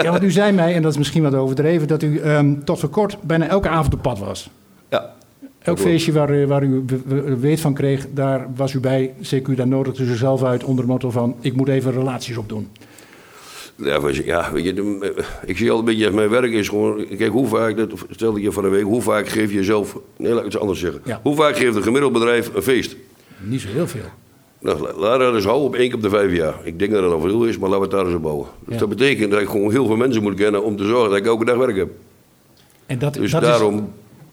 ja, 0.03 0.11
want 0.11 0.23
u 0.23 0.31
zei 0.31 0.51
mij, 0.51 0.73
en 0.75 0.81
dat 0.81 0.91
is 0.91 0.97
misschien 0.97 1.23
wat 1.23 1.33
overdreven, 1.35 1.87
dat 1.87 2.03
u 2.03 2.19
ehm, 2.19 2.53
tot 2.63 2.79
voor 2.79 2.89
kort 2.89 3.17
bijna 3.21 3.47
elke 3.47 3.69
avond 3.69 3.93
op 3.93 4.01
pad 4.01 4.19
was. 4.19 4.49
Ja. 4.89 5.13
Elk 5.59 5.79
feestje 5.79 6.11
waar, 6.11 6.33
u- 6.35 6.47
waar 6.47 6.63
u 6.63 6.85
weet 7.39 7.59
van 7.59 7.73
kreeg, 7.73 8.05
daar 8.13 8.47
was 8.55 8.73
u 8.73 8.79
bij. 8.79 9.13
CQ 9.21 9.55
daar 9.55 9.67
nodigde 9.67 10.03
u 10.03 10.15
zelf 10.15 10.43
uit 10.43 10.63
onder 10.63 10.83
het 10.83 10.91
motto 10.91 11.09
van... 11.11 11.35
ik 11.39 11.55
moet 11.55 11.67
even 11.67 11.91
relaties 11.91 12.37
opdoen. 12.37 12.69
Ja, 13.75 13.99
ja, 14.25 14.51
weet 14.51 14.63
je, 14.63 14.73
de- 14.73 15.23
ik 15.45 15.57
zie 15.57 15.71
altijd 15.71 15.89
een 15.89 15.95
beetje, 15.97 16.11
mijn 16.15 16.29
werk 16.29 16.51
is 16.51 16.67
gewoon, 16.69 17.05
kijk 17.17 17.31
hoe 17.31 17.47
vaak, 17.47 17.77
dat 17.77 17.89
stelde 18.09 18.37
ik 18.37 18.43
je 18.43 18.51
van 18.51 18.63
de 18.63 18.69
week, 18.69 18.83
hoe 18.83 19.01
vaak 19.01 19.27
geef 19.27 19.51
je 19.51 19.63
zelf, 19.63 19.97
nee 20.17 20.31
laat 20.31 20.45
ik 20.45 20.51
het 20.51 20.61
anders 20.61 20.79
zeggen. 20.79 21.01
Ja. 21.05 21.19
Hoe 21.23 21.35
vaak 21.35 21.57
geeft 21.57 21.75
een 21.75 21.83
gemiddeld 21.83 22.13
bedrijf 22.13 22.49
een 22.55 22.61
feest? 22.61 22.95
Niet 23.39 23.61
zo 23.61 23.67
heel 23.67 23.87
veel. 23.87 24.01
Nou, 24.63 24.81
la- 24.81 24.93
laat 24.97 25.19
dat 25.19 25.35
eens 25.35 25.43
houden 25.45 25.67
op 25.67 25.75
één 25.75 25.85
keer 25.87 25.95
op 25.95 26.01
de 26.01 26.09
vijf 26.09 26.35
jaar. 26.35 26.53
Ik 26.63 26.79
denk 26.79 26.91
dat 26.91 27.01
dat 27.01 27.11
al 27.11 27.21
veel 27.21 27.43
is, 27.45 27.57
maar 27.57 27.69
laten 27.69 27.89
we 27.89 27.95
het 27.95 27.95
daar 27.97 28.05
eens 28.05 28.15
op 28.15 28.21
bouwen. 28.21 28.47
Dus 28.65 28.73
Ja. 28.73 28.79
dat 28.79 28.89
betekent 28.89 29.31
dat 29.31 29.41
ik 29.41 29.47
gewoon 29.47 29.71
heel 29.71 29.85
veel 29.85 29.95
mensen 29.95 30.21
moet 30.23 30.33
kennen 30.35 30.63
om 30.63 30.77
te 30.77 30.85
zorgen 30.85 31.09
dat 31.09 31.17
ik 31.19 31.25
elke 31.25 31.45
dag 31.45 31.57
werk 31.57 31.75
heb. 31.75 31.89
En 32.85 32.99
dat, 32.99 33.13
Dus 33.13 33.31
dat 33.31 33.41
daarom, 33.41 33.75
is 33.77 33.83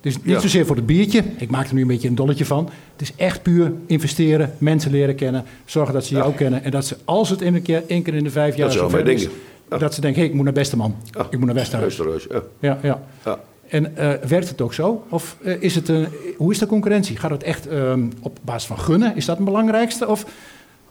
dus 0.00 0.16
niet 0.16 0.34
ja. 0.34 0.40
zozeer 0.40 0.66
voor 0.66 0.76
het 0.76 0.86
biertje. 0.86 1.22
Ik 1.38 1.50
maak 1.50 1.68
er 1.68 1.74
nu 1.74 1.80
een 1.80 1.86
beetje 1.86 2.08
een 2.08 2.14
dolletje 2.14 2.44
van. 2.44 2.68
Het 2.92 3.00
is 3.02 3.12
echt 3.16 3.42
puur 3.42 3.72
investeren, 3.86 4.54
mensen 4.58 4.90
leren 4.90 5.14
kennen, 5.14 5.44
zorgen 5.64 5.94
dat 5.94 6.04
ze 6.04 6.14
jou 6.14 6.32
kennen. 6.34 6.64
En 6.64 6.70
dat 6.70 6.84
ze, 6.86 6.96
als 7.04 7.30
het 7.30 7.40
in 7.40 7.54
een 7.54 7.62
keer, 7.62 7.82
één 7.86 8.02
keer 8.02 8.14
in 8.14 8.24
de 8.24 8.30
vijf 8.30 8.56
jaar 8.56 8.74
Dat 8.74 8.90
mij 8.90 9.00
is, 9.02 9.06
denken. 9.20 9.38
Dat 9.78 9.94
ze 9.94 10.00
denken, 10.00 10.20
hé, 10.22 10.26
ik 10.28 10.34
moet 10.34 10.44
naar 10.44 10.52
Besteman. 10.52 10.94
Ja. 11.10 11.26
Ik 11.30 11.36
moet 11.38 11.46
naar 11.46 11.54
Westerhuis. 11.54 11.98
Luisterhuis, 11.98 12.42
ja. 12.60 12.68
Ja, 12.82 13.00
ja. 13.22 13.40
En 13.70 13.96
eh, 13.96 14.28
werkt 14.28 14.48
het 14.48 14.60
ook 14.60 14.74
zo? 14.74 15.04
Of 15.08 15.36
eh, 15.42 15.62
is 15.62 15.74
het 15.74 15.88
een, 15.88 16.06
hoe 16.36 16.52
is 16.52 16.58
de 16.58 16.66
concurrentie? 16.66 17.16
Gaat 17.16 17.30
het 17.30 17.42
echt 17.42 17.66
ehm, 17.68 18.08
op 18.22 18.38
basis 18.42 18.66
van 18.66 18.78
gunnen? 18.78 19.16
Is 19.16 19.24
dat 19.24 19.36
het 19.36 19.44
belangrijkste? 19.44 20.06
Of 20.08 20.24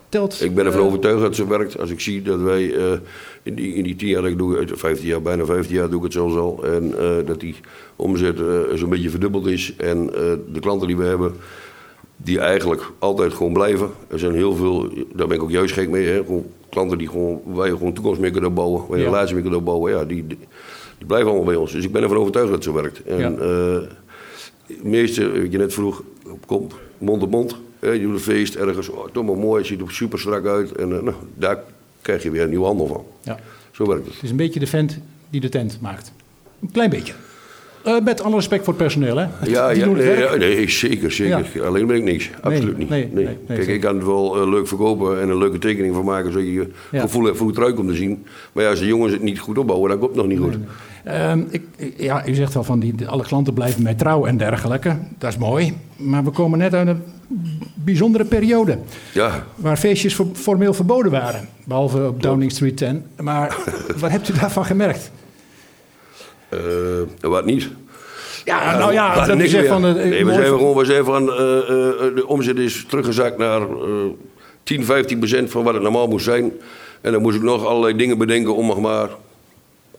telt... 0.10 0.42
Ik 0.44 0.56
ben 0.56 0.66
ervan 0.66 0.82
eh, 0.82 0.88
overtuigd 0.88 1.22
dat 1.22 1.36
ze 1.36 1.48
werkt. 1.48 1.80
Als 1.80 1.90
ik 1.90 2.00
zie 2.00 2.22
dat 2.22 2.40
wij 2.40 2.64
in, 3.44 3.56
die, 3.56 3.74
in 3.74 3.84
die 3.84 3.96
tien 3.96 4.08
jaar 4.08 4.22
dat 4.22 4.32
ik 4.32 4.38
doe, 4.38 4.58
uit 4.58 4.72
15 4.74 5.08
jaar, 5.08 5.22
bijna 5.22 5.46
15 5.46 5.76
jaar 5.76 5.90
doe 5.90 5.98
ik 5.98 6.04
het 6.04 6.14
zelfs 6.14 6.36
al. 6.36 6.66
En 6.66 6.94
dat 7.26 7.40
die 7.40 7.56
omzet 7.96 8.38
zo'n 8.74 8.90
beetje 8.90 9.10
verdubbeld 9.10 9.48
is. 9.48 9.74
En 9.78 10.06
de 10.52 10.60
klanten 10.60 10.88
die 10.88 10.98
we 10.98 11.06
hebben, 11.06 11.34
die 12.18 12.40
eigenlijk 12.40 12.92
altijd 13.00 13.34
gewoon 13.34 13.54
blijven. 13.54 13.90
Er 14.08 14.20
zijn 14.20 14.34
heel 14.34 14.56
veel, 14.56 14.90
daar 15.14 15.28
ben 15.28 15.38
ik 15.38 15.44
ook 15.44 15.52
juist 15.52 15.74
gek 15.74 15.90
mee. 15.90 16.08
Hè? 16.08 16.16
Gewoon 16.18 16.46
klanten 16.70 16.98
die 16.98 17.08
gewoon, 17.10 17.42
waar 17.46 17.68
je 17.68 17.78
gewoon 17.78 17.94
toekomst 17.94 18.20
mee 18.20 18.32
kunnen 18.32 18.54
bouwen. 18.54 18.88
Waar 18.88 18.98
je 18.98 19.04
Ja. 19.04 19.10
relatie 19.10 19.34
mee 19.34 19.44
kunnen 19.44 19.64
bouwen. 19.64 19.92
Ja, 19.92 20.06
die, 20.06 20.28
die, 20.28 20.38
die 21.00 21.08
blijven 21.08 21.28
allemaal 21.28 21.46
bij 21.48 21.56
ons. 21.56 21.72
Dus 21.72 21.86
ik 21.86 21.92
ben 21.92 22.02
ervan 22.04 22.18
overtuigd 22.18 22.48
dat 22.48 22.56
het 22.56 22.66
zo 22.66 22.74
werkt. 22.82 23.04
En 23.04 23.38
het 24.68 24.84
meeste, 24.84 25.42
wat 25.42 25.52
je 25.52 25.58
net 25.58 25.74
vroeg, 25.74 26.04
komt 26.46 26.74
mond 26.98 27.24
op 27.24 27.30
mond. 27.30 27.56
hè, 27.80 27.90
Je 27.92 28.02
doet 28.02 28.14
een 28.14 28.20
feest 28.20 28.56
ergens, 28.56 28.90
oh, 28.90 29.06
toch 29.12 29.26
maar 29.26 29.38
mooi, 29.38 29.58
het 29.58 29.68
ziet 29.68 29.82
er 29.82 29.92
super 29.92 30.20
strak 30.20 30.46
uit. 30.46 30.72
En 30.72 30.96
eh, 30.96 31.02
nou, 31.02 31.16
daar 31.36 31.64
krijg 32.02 32.24
je 32.24 32.32
weer 32.32 32.42
een 32.44 32.50
nieuwe 32.50 32.66
handel 32.66 32.88
van. 32.88 33.04
Ja. 33.24 33.40
Zo 33.72 33.86
werkt 33.88 34.06
het. 34.06 34.14
Het 34.14 34.24
is 34.24 34.30
een 34.30 34.36
beetje 34.38 34.60
de 34.60 34.68
vent 34.68 35.00
die 35.30 35.42
de 35.42 35.50
tent 35.50 35.78
maakt. 35.82 36.12
Een 36.62 36.72
klein 36.72 36.90
beetje. 36.90 37.14
Eh, 37.84 38.00
met 38.04 38.22
alle 38.22 38.36
respect 38.36 38.64
voor 38.64 38.74
het 38.74 38.82
personeel, 38.82 39.18
hè? 39.18 39.28
Ja, 39.46 39.70
ja, 39.70 39.86
nee, 39.86 40.18
ja, 40.18 40.36
nee, 40.36 40.70
zeker, 40.70 41.12
zeker. 41.12 41.66
Alleen 41.66 41.88
ben 41.88 41.96
ik 41.96 42.04
niks. 42.04 42.30
Absoluut 42.42 42.78
niet. 42.78 42.90
nee, 42.90 43.38
Kijk, 43.48 43.68
ik 43.68 43.82
kan 43.82 43.96
het 43.96 44.06
wel 44.06 44.50
leuk 44.50 44.68
verkopen 44.68 45.22
en 45.22 45.30
een 45.30 45.38
leuke 45.38 45.58
tekening 45.58 45.96
van 45.96 46.06
maken, 46.06 46.32
zodat 46.32 46.48
je 46.48 46.68
gevoel 46.92 47.24
hebt 47.26 47.38
voor 47.38 47.48
het 47.48 47.58
eruit 47.58 47.76
komt 47.76 47.90
te 47.90 47.96
zien. 47.96 48.26
Maar 48.52 48.64
ja, 48.64 48.70
als 48.70 48.80
de 48.80 48.86
jongens 48.86 49.14
het 49.14 49.22
niet 49.22 49.40
goed 49.40 49.58
opbouwen, 49.58 49.90
dan 49.90 50.00
komt 50.00 50.16
het 50.16 50.20
nog 50.20 50.28
niet 50.28 50.40
goed. 50.40 50.56
Ehm, 51.04 51.44
ik, 51.50 51.62
ja, 51.98 52.28
u 52.28 52.34
zegt 52.34 52.54
wel 52.54 52.64
van 52.64 52.80
die, 52.80 53.08
alle 53.08 53.24
klanten 53.24 53.54
blijven 53.54 53.84
mij 53.84 53.94
trouw 53.94 54.26
en 54.26 54.38
dergelijke. 54.38 54.98
Dat 55.18 55.30
is 55.32 55.38
mooi. 55.38 55.78
Maar 55.98 56.24
we 56.24 56.30
komen 56.30 56.60
net 56.60 56.74
uit 56.74 56.88
een 56.88 57.02
bijzondere 57.74 58.26
periode. 58.26 58.78
Ja, 59.14 59.44
Waar 59.56 59.78
feestjes 59.78 60.20
formeel 60.34 60.74
verboden 60.74 61.12
waren. 61.12 61.50
Behalve 61.64 62.08
op 62.08 62.24
Downing 62.24 62.52
Street 62.52 62.78
10. 62.78 63.06
Maar 63.22 63.58
wat 64.00 64.12
hebt 64.12 64.30
u 64.30 64.34
daarvan 64.40 64.66
gemerkt? 64.66 65.12
eh, 66.50 66.60
wat 67.22 67.46
niet. 67.46 67.70
Ja, 68.46 68.78
nou 68.78 68.94
ja, 68.94 69.26
dat 69.26 69.38
niks 69.38 69.52
zegt 69.52 69.68
van... 69.68 69.86
eh, 69.86 69.94
nee, 69.94 70.26
we 70.26 70.34
zijn 70.34 70.46
gewoon, 70.46 70.78
we 70.78 70.86
zijn 70.86 71.06
van, 71.06 71.30
eh, 71.32 71.58
eh, 71.58 72.16
de 72.16 72.24
omzet 72.28 72.58
is 72.58 72.86
teruggezakt 72.88 73.38
naar 73.38 73.62
eh 73.62 73.68
10, 74.64 74.86
15 74.86 75.18
procent 75.18 75.52
van 75.52 75.64
wat 75.64 75.74
het 75.74 75.84
normaal 75.84 76.08
moest 76.08 76.26
zijn. 76.26 76.52
En 77.02 77.12
dan 77.12 77.22
moest 77.22 77.36
ik 77.36 77.42
nog 77.42 77.66
allerlei 77.66 77.96
dingen 77.96 78.18
bedenken 78.18 78.56
om 78.56 78.68
nog 78.68 78.80
maar 78.80 79.10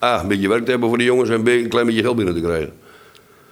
A, 0.05 0.21
een 0.23 0.29
beetje 0.29 0.49
werk 0.49 0.65
te 0.65 0.71
hebben 0.71 0.89
voor 0.89 0.99
de 0.99 1.05
jongens 1.05 1.31
en 1.31 1.43
B, 1.43 1.47
een 1.49 1.69
klein 1.69 1.87
beetje 1.87 2.03
geld 2.03 2.17
binnen 2.17 2.35
te 2.35 2.41
krijgen. 2.41 2.73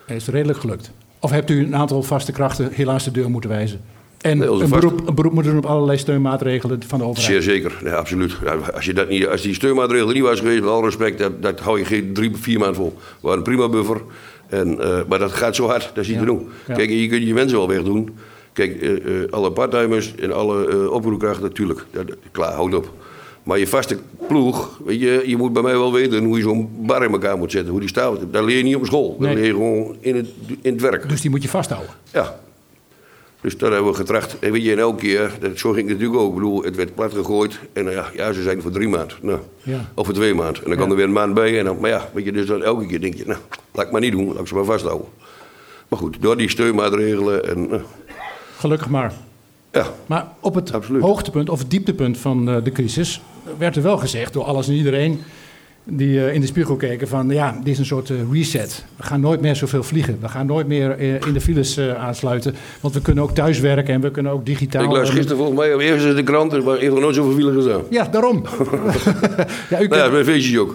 Is 0.07 0.27
het 0.27 0.35
redelijk 0.35 0.59
gelukt? 0.59 0.91
Of 1.21 1.31
hebt 1.31 1.51
u 1.51 1.61
een 1.65 1.77
aantal 1.77 2.03
vaste 2.03 2.33
krachten 2.33 2.69
helaas 2.73 3.05
de 3.05 3.11
deur 3.11 3.31
moeten 3.31 3.51
wijzen? 3.51 3.81
En 4.19 4.39
Nee, 4.39 4.49
een, 4.49 4.69
beroep, 4.71 5.09
een 5.09 5.15
beroep 5.15 5.33
moeten 5.33 5.53
doen 5.53 5.61
op 5.65 5.69
allerlei 5.71 5.99
steunmaatregelen 5.99 6.83
van 6.87 6.99
de 6.99 7.05
overheid? 7.05 7.33
Zeer 7.33 7.43
zeker, 7.55 7.79
ja, 7.85 7.95
absoluut. 7.95 8.37
Als, 8.75 8.85
je 8.85 8.93
dat 8.95 9.09
niet, 9.09 9.27
als 9.27 9.43
die 9.43 9.55
steunmaatregel 9.55 10.09
niet 10.09 10.23
was 10.23 10.39
geweest, 10.39 10.61
met 10.61 10.71
alle 10.71 10.85
respect, 10.85 11.19
dat, 11.19 11.43
dat 11.43 11.61
hou 11.61 11.79
je 11.79 11.85
geen 11.85 12.13
drie, 12.13 12.37
vier 12.37 12.59
maanden 12.59 12.77
vol. 12.77 12.95
We 12.97 13.03
waren 13.21 13.39
een 13.39 13.45
prima 13.45 13.69
buffer, 13.69 14.01
en, 14.49 14.81
eh, 14.81 14.99
maar 15.09 15.19
dat 15.19 15.33
gaat 15.33 15.57
zo 15.57 15.67
hard, 15.67 15.91
dat 15.95 16.05
is 16.05 16.07
niet 16.09 16.17
Ja. 16.17 16.23
te 16.23 16.27
doen. 16.31 16.49
Ja. 16.67 16.75
Kijk, 16.75 16.91
je 16.91 17.09
kunt 17.09 17.27
je 17.27 17.35
mensen 17.35 17.59
wel 17.59 17.69
wegdoen. 17.69 18.17
Kijk, 18.53 18.83
eh, 18.83 19.13
alle 19.31 19.53
parttimers 19.53 20.15
en 20.15 20.33
alle 20.33 20.91
oproepkrachten, 20.91 21.43
natuurlijk, 21.43 21.85
dat, 21.91 22.05
klaar, 22.31 22.53
houd 22.53 22.75
op. 22.75 22.93
Maar 23.49 23.59
je 23.59 23.67
vaste 23.67 23.99
ploeg, 24.27 24.81
weet 24.85 25.01
je, 25.01 25.23
je 25.27 25.37
moet 25.37 25.53
bij 25.53 25.63
mij 25.63 25.73
wel 25.73 25.93
weten 25.93 26.25
hoe 26.25 26.37
je 26.37 26.43
zo'n 26.43 26.71
bar 26.81 27.05
in 27.05 27.13
elkaar 27.13 27.39
moet 27.39 27.51
zetten, 27.51 27.71
hoe 27.71 27.81
die 27.81 27.89
staat. 27.89 28.19
Dat 28.31 28.45
leer 28.45 28.57
je 28.57 28.63
niet 28.63 28.77
op 28.77 28.87
school, 28.87 29.09
dat 29.11 29.19
Nee. 29.21 29.35
leer 29.35 29.45
je 29.45 29.51
gewoon 29.53 29.97
in 30.01 30.17
het, 30.17 30.29
in 30.63 30.73
het 30.73 30.81
werk. 30.81 31.09
Dus 31.09 31.21
die 31.21 31.31
moet 31.31 31.43
je 31.43 31.49
vasthouden. 31.49 31.91
Ja. 32.13 32.39
Dus 33.41 33.59
daar 33.59 33.73
hebben 33.73 33.91
we 33.91 33.97
getracht. 33.97 34.39
En 34.39 34.53
weet 34.53 34.65
je, 34.65 34.73
en 34.73 34.79
elke 34.79 34.97
keer, 35.01 35.33
dat, 35.41 35.59
zo 35.59 35.73
ging 35.73 35.89
het 35.89 35.99
natuurlijk 35.99 36.23
ook. 36.23 36.29
Ik 36.29 36.35
bedoel, 36.35 36.63
het 36.63 36.77
werd 36.77 36.95
plat 36.95 37.13
gegooid. 37.15 37.59
En 37.73 37.85
nou 37.85 37.97
ja, 37.97 38.07
ja, 38.15 38.33
ze 38.33 38.43
zijn 38.43 38.63
voor 38.63 38.71
drie 38.71 38.89
maanden. 38.89 39.17
Nou, 39.23 39.39
Ja. 39.63 39.91
Of 39.95 40.05
voor 40.07 40.15
twee 40.15 40.35
maanden. 40.35 40.63
En 40.63 40.69
dan 40.69 40.77
kwam 40.77 40.91
er 40.91 40.97
weer 40.97 41.05
een 41.05 41.13
maand 41.13 41.35
bij. 41.35 41.59
En 41.59 41.65
dan, 41.65 41.79
maar 41.81 41.91
ja, 41.91 42.09
weet 42.13 42.25
je, 42.25 42.33
dus 42.33 42.47
dan 42.47 42.63
elke 42.63 42.87
keer 42.87 43.01
denk 43.01 43.15
je, 43.15 43.25
nou, 43.27 43.39
laat 43.73 43.87
ik 43.87 43.93
maar 43.93 44.01
niet 44.01 44.13
doen. 44.13 44.27
Laat 44.27 44.41
ik 44.41 44.47
ze 44.47 44.55
maar 44.55 44.65
vasthouden. 44.65 45.07
Maar 45.89 45.99
goed, 45.99 46.17
door 46.21 46.37
die 46.37 46.49
steunmaatregelen 46.49 47.49
en... 47.49 47.69
nou, 47.69 47.83
Gelukkig 48.57 48.89
maar. 48.89 49.13
ja, 49.73 49.87
Maar 50.07 50.29
op 50.41 50.55
het 50.55 50.73
Absoluut. 50.73 51.03
hoogtepunt 51.03 51.49
of 51.49 51.59
het 51.59 51.71
dieptepunt 51.71 52.19
van 52.19 52.49
eh, 52.49 52.65
de 52.65 52.73
crisis 52.73 53.23
werd 53.59 53.77
er 53.77 53.83
wel 53.83 53.99
gezegd 53.99 54.33
door 54.33 54.45
alles 54.45 54.69
en 54.69 54.75
iedereen 54.75 55.21
die 55.91 56.25
eh, 56.27 56.35
in 56.35 56.41
de 56.41 56.47
spiegel 56.47 56.77
keken 56.77 57.09
van 57.09 57.29
ja, 57.31 57.53
dit 57.59 57.67
is 57.73 57.79
een 57.79 57.85
soort 57.87 58.11
eh, 58.11 58.17
reset. 58.33 58.85
We 58.97 59.03
gaan 59.03 59.21
nooit 59.21 59.41
meer 59.41 59.57
zoveel 59.57 59.83
vliegen. 59.83 60.19
We 60.21 60.29
gaan 60.29 60.47
nooit 60.47 60.67
meer 60.67 60.91
eh, 60.91 61.15
in 61.27 61.33
de 61.33 61.41
files 61.41 61.81
aansluiten. 61.81 62.55
Want 62.81 62.95
we 62.95 63.01
kunnen 63.01 63.25
ook 63.25 63.31
thuiswerken 63.35 63.95
en 63.95 64.01
we 64.01 64.11
kunnen 64.11 64.33
ook 64.33 64.47
digitaal. 64.47 64.97
ik 64.97 65.03
eh, 65.03 65.11
gisteren 65.11 65.37
volgens 65.37 65.59
mij 65.59 65.77
eerst 65.77 66.05
in 66.07 66.15
de 66.15 66.23
krant. 66.23 66.53
Er 66.53 66.63
waren 66.63 66.81
eerder 66.81 67.01
nooit 67.01 67.15
zoveel 67.15 67.33
files 67.35 67.65
gedaan. 67.65 67.83
Ja, 67.91 68.05
daarom. 68.05 68.43
ja, 69.71 69.81
u 69.83 69.87
Nou 69.89 70.03
ja, 70.03 70.09
kunt- 70.09 70.25
feestjes 70.27 70.59
ook. 70.59 70.75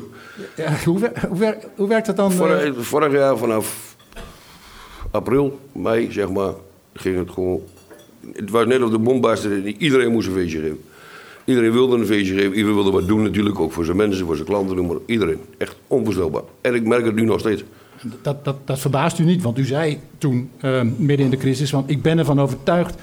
ja, 0.56 0.74
hoe, 0.86 1.00
wer- 1.00 1.12
hoe, 1.30 1.38
wer- 1.39 1.58
hoe 1.75 1.88
werkt 1.88 2.06
dat 2.06 2.15
dan? 2.15 2.32
Vorig, 2.32 2.74
vorig 2.77 3.12
jaar 3.13 3.38
vanaf 3.38 3.96
april, 5.12 5.60
mei, 5.72 6.12
zeg 6.12 6.30
maar, 6.30 6.51
ging 6.94 7.18
het 7.18 7.30
gewoon... 7.32 7.60
Het 8.34 8.50
was 8.50 8.65
net 8.65 8.82
of 8.82 8.89
de 8.89 8.98
bom 9.00 9.22
barstte. 9.22 9.63
Iedereen 9.77 10.12
moest 10.12 10.27
een 10.27 10.34
feestje 10.34 10.60
geven. 10.60 10.80
Iedereen 11.46 11.72
wilde 11.72 11.98
een 11.98 12.06
feestje 12.06 12.34
geven. 12.34 12.54
Iedereen 12.54 12.76
wilde 12.76 12.92
wat 12.92 13.08
doen 13.08 13.24
natuurlijk. 13.24 13.60
Ook 13.60 13.72
voor 13.72 13.86
zijn 13.86 13.98
mensen, 13.98 14.26
voor 14.26 14.36
zijn 14.36 14.48
klanten. 14.48 14.76
noem 14.76 14.88
maar. 14.88 14.98
Iedereen. 15.06 15.40
Echt 15.58 15.76
onvoorstelbaar. 15.88 16.42
En 16.62 16.74
ik 16.76 16.86
merk 16.86 17.06
het 17.06 17.16
nu 17.16 17.26
nog 17.26 17.40
steeds. 17.40 17.64
Dat, 18.22 18.46
dat, 18.46 18.56
dat 18.66 18.80
verbaast 18.80 19.20
u 19.20 19.24
niet, 19.24 19.42
want 19.42 19.58
u 19.58 19.66
zei 19.66 20.00
toen, 20.18 20.50
eh, 20.60 20.82
midden 20.82 21.26
in 21.26 21.32
de 21.32 21.38
crisis, 21.38 21.70
van 21.70 21.84
ik 21.88 22.02
ben 22.02 22.18
ervan 22.18 22.42
overtuigd 22.42 22.96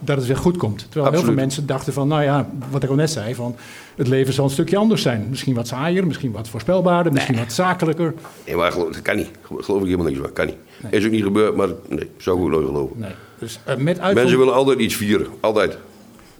dat 0.00 0.16
het 0.16 0.26
weer 0.26 0.36
goed 0.36 0.56
komt. 0.56 0.86
Terwijl 0.90 1.12
heel 1.12 1.22
veel 1.22 1.34
mensen 1.34 1.66
dachten 1.66 1.92
van, 1.92 2.08
nou 2.08 2.22
ja, 2.22 2.48
wat 2.70 2.82
ik 2.82 2.90
al 2.90 2.94
net 2.94 3.10
zei, 3.10 3.34
van 3.34 3.56
het 3.96 4.08
leven 4.08 4.32
zal 4.32 4.44
een 4.44 4.50
stukje 4.50 4.76
anders 4.76 5.02
zijn. 5.02 5.26
Misschien 5.30 5.54
wat 5.54 5.66
saaier, 5.66 6.06
misschien 6.06 6.32
wat 6.32 6.48
voorspelbaarder, 6.48 7.12
misschien 7.12 7.36
wat 7.36 7.52
zakelijker. 7.52 8.14
Nee, 8.46 8.56
maar 8.56 8.72
geloof, 8.72 8.92
dat 8.92 9.02
kan 9.02 9.16
niet. 9.16 9.30
Geloof 9.42 9.80
ik 9.80 9.86
helemaal 9.86 10.06
niks 10.06 10.18
van. 10.18 10.32
Kan 10.32 10.46
niet. 10.46 10.56
Is 10.90 11.04
ook 11.04 11.10
niet 11.10 11.22
gebeurd, 11.22 11.56
maar 11.56 11.68
nee, 11.88 12.10
zou 12.16 12.38
ik 12.38 12.44
ook 12.44 12.50
nooit 12.50 12.66
geloven. 12.66 12.98
Nee. 12.98 13.10
Dus 13.38 13.60
eh, 13.64 13.76
met, 13.76 14.14
Mensen 14.14 14.38
willen 14.38 14.54
altijd 14.54 14.78
iets 14.78 14.94
vieren. 14.96 15.26
Altijd. 15.40 15.78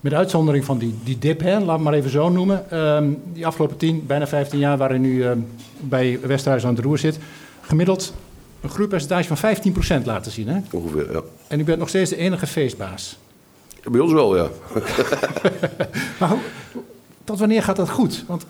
Met 0.01 0.13
uitzondering 0.15 0.65
van 0.65 0.79
die, 0.79 0.95
die 1.05 1.19
dip, 1.19 1.41
hè, 1.41 1.59
laat 1.61 1.75
het 1.75 1.85
maar 1.85 1.93
even 1.93 2.11
zo 2.11 2.29
noemen. 2.29 2.71
ehm, 2.71 3.09
die 3.33 3.47
afgelopen 3.47 3.77
10, 3.77 4.05
bijna 4.07 4.27
15 4.27 4.59
jaar 4.59 4.77
waarin 4.77 5.05
u 5.05 5.25
ehm, 5.25 5.39
bij 5.81 6.19
Westerhuis 6.23 6.65
aan 6.67 6.75
het 6.75 6.85
roer 6.85 6.99
zit, 6.99 7.19
gemiddeld 7.61 8.15
een 8.61 8.71
groeipercentage 8.71 9.37
van 9.37 9.57
15% 10.01 10.05
laten 10.05 10.33
zien. 10.33 10.49
Hè? 10.49 10.61
Ongeveer, 10.73 11.13
ja. 11.13 11.21
En 11.49 11.61
u 11.61 11.65
bent 11.65 11.79
nog 11.79 11.89
steeds 11.89 12.11
de 12.11 12.17
enige 12.17 12.47
feestbaas. 12.47 13.19
Bij 13.91 14.01
ons 14.01 14.13
wel, 14.13 14.37
ja. 14.37 14.49
Maar 16.21 16.29
hoe- 16.29 16.39
tot 17.25 17.39
wanneer 17.39 17.63
gaat 17.63 17.77
dat 17.77 17.91
goed? 17.91 18.25
Want 18.27 18.47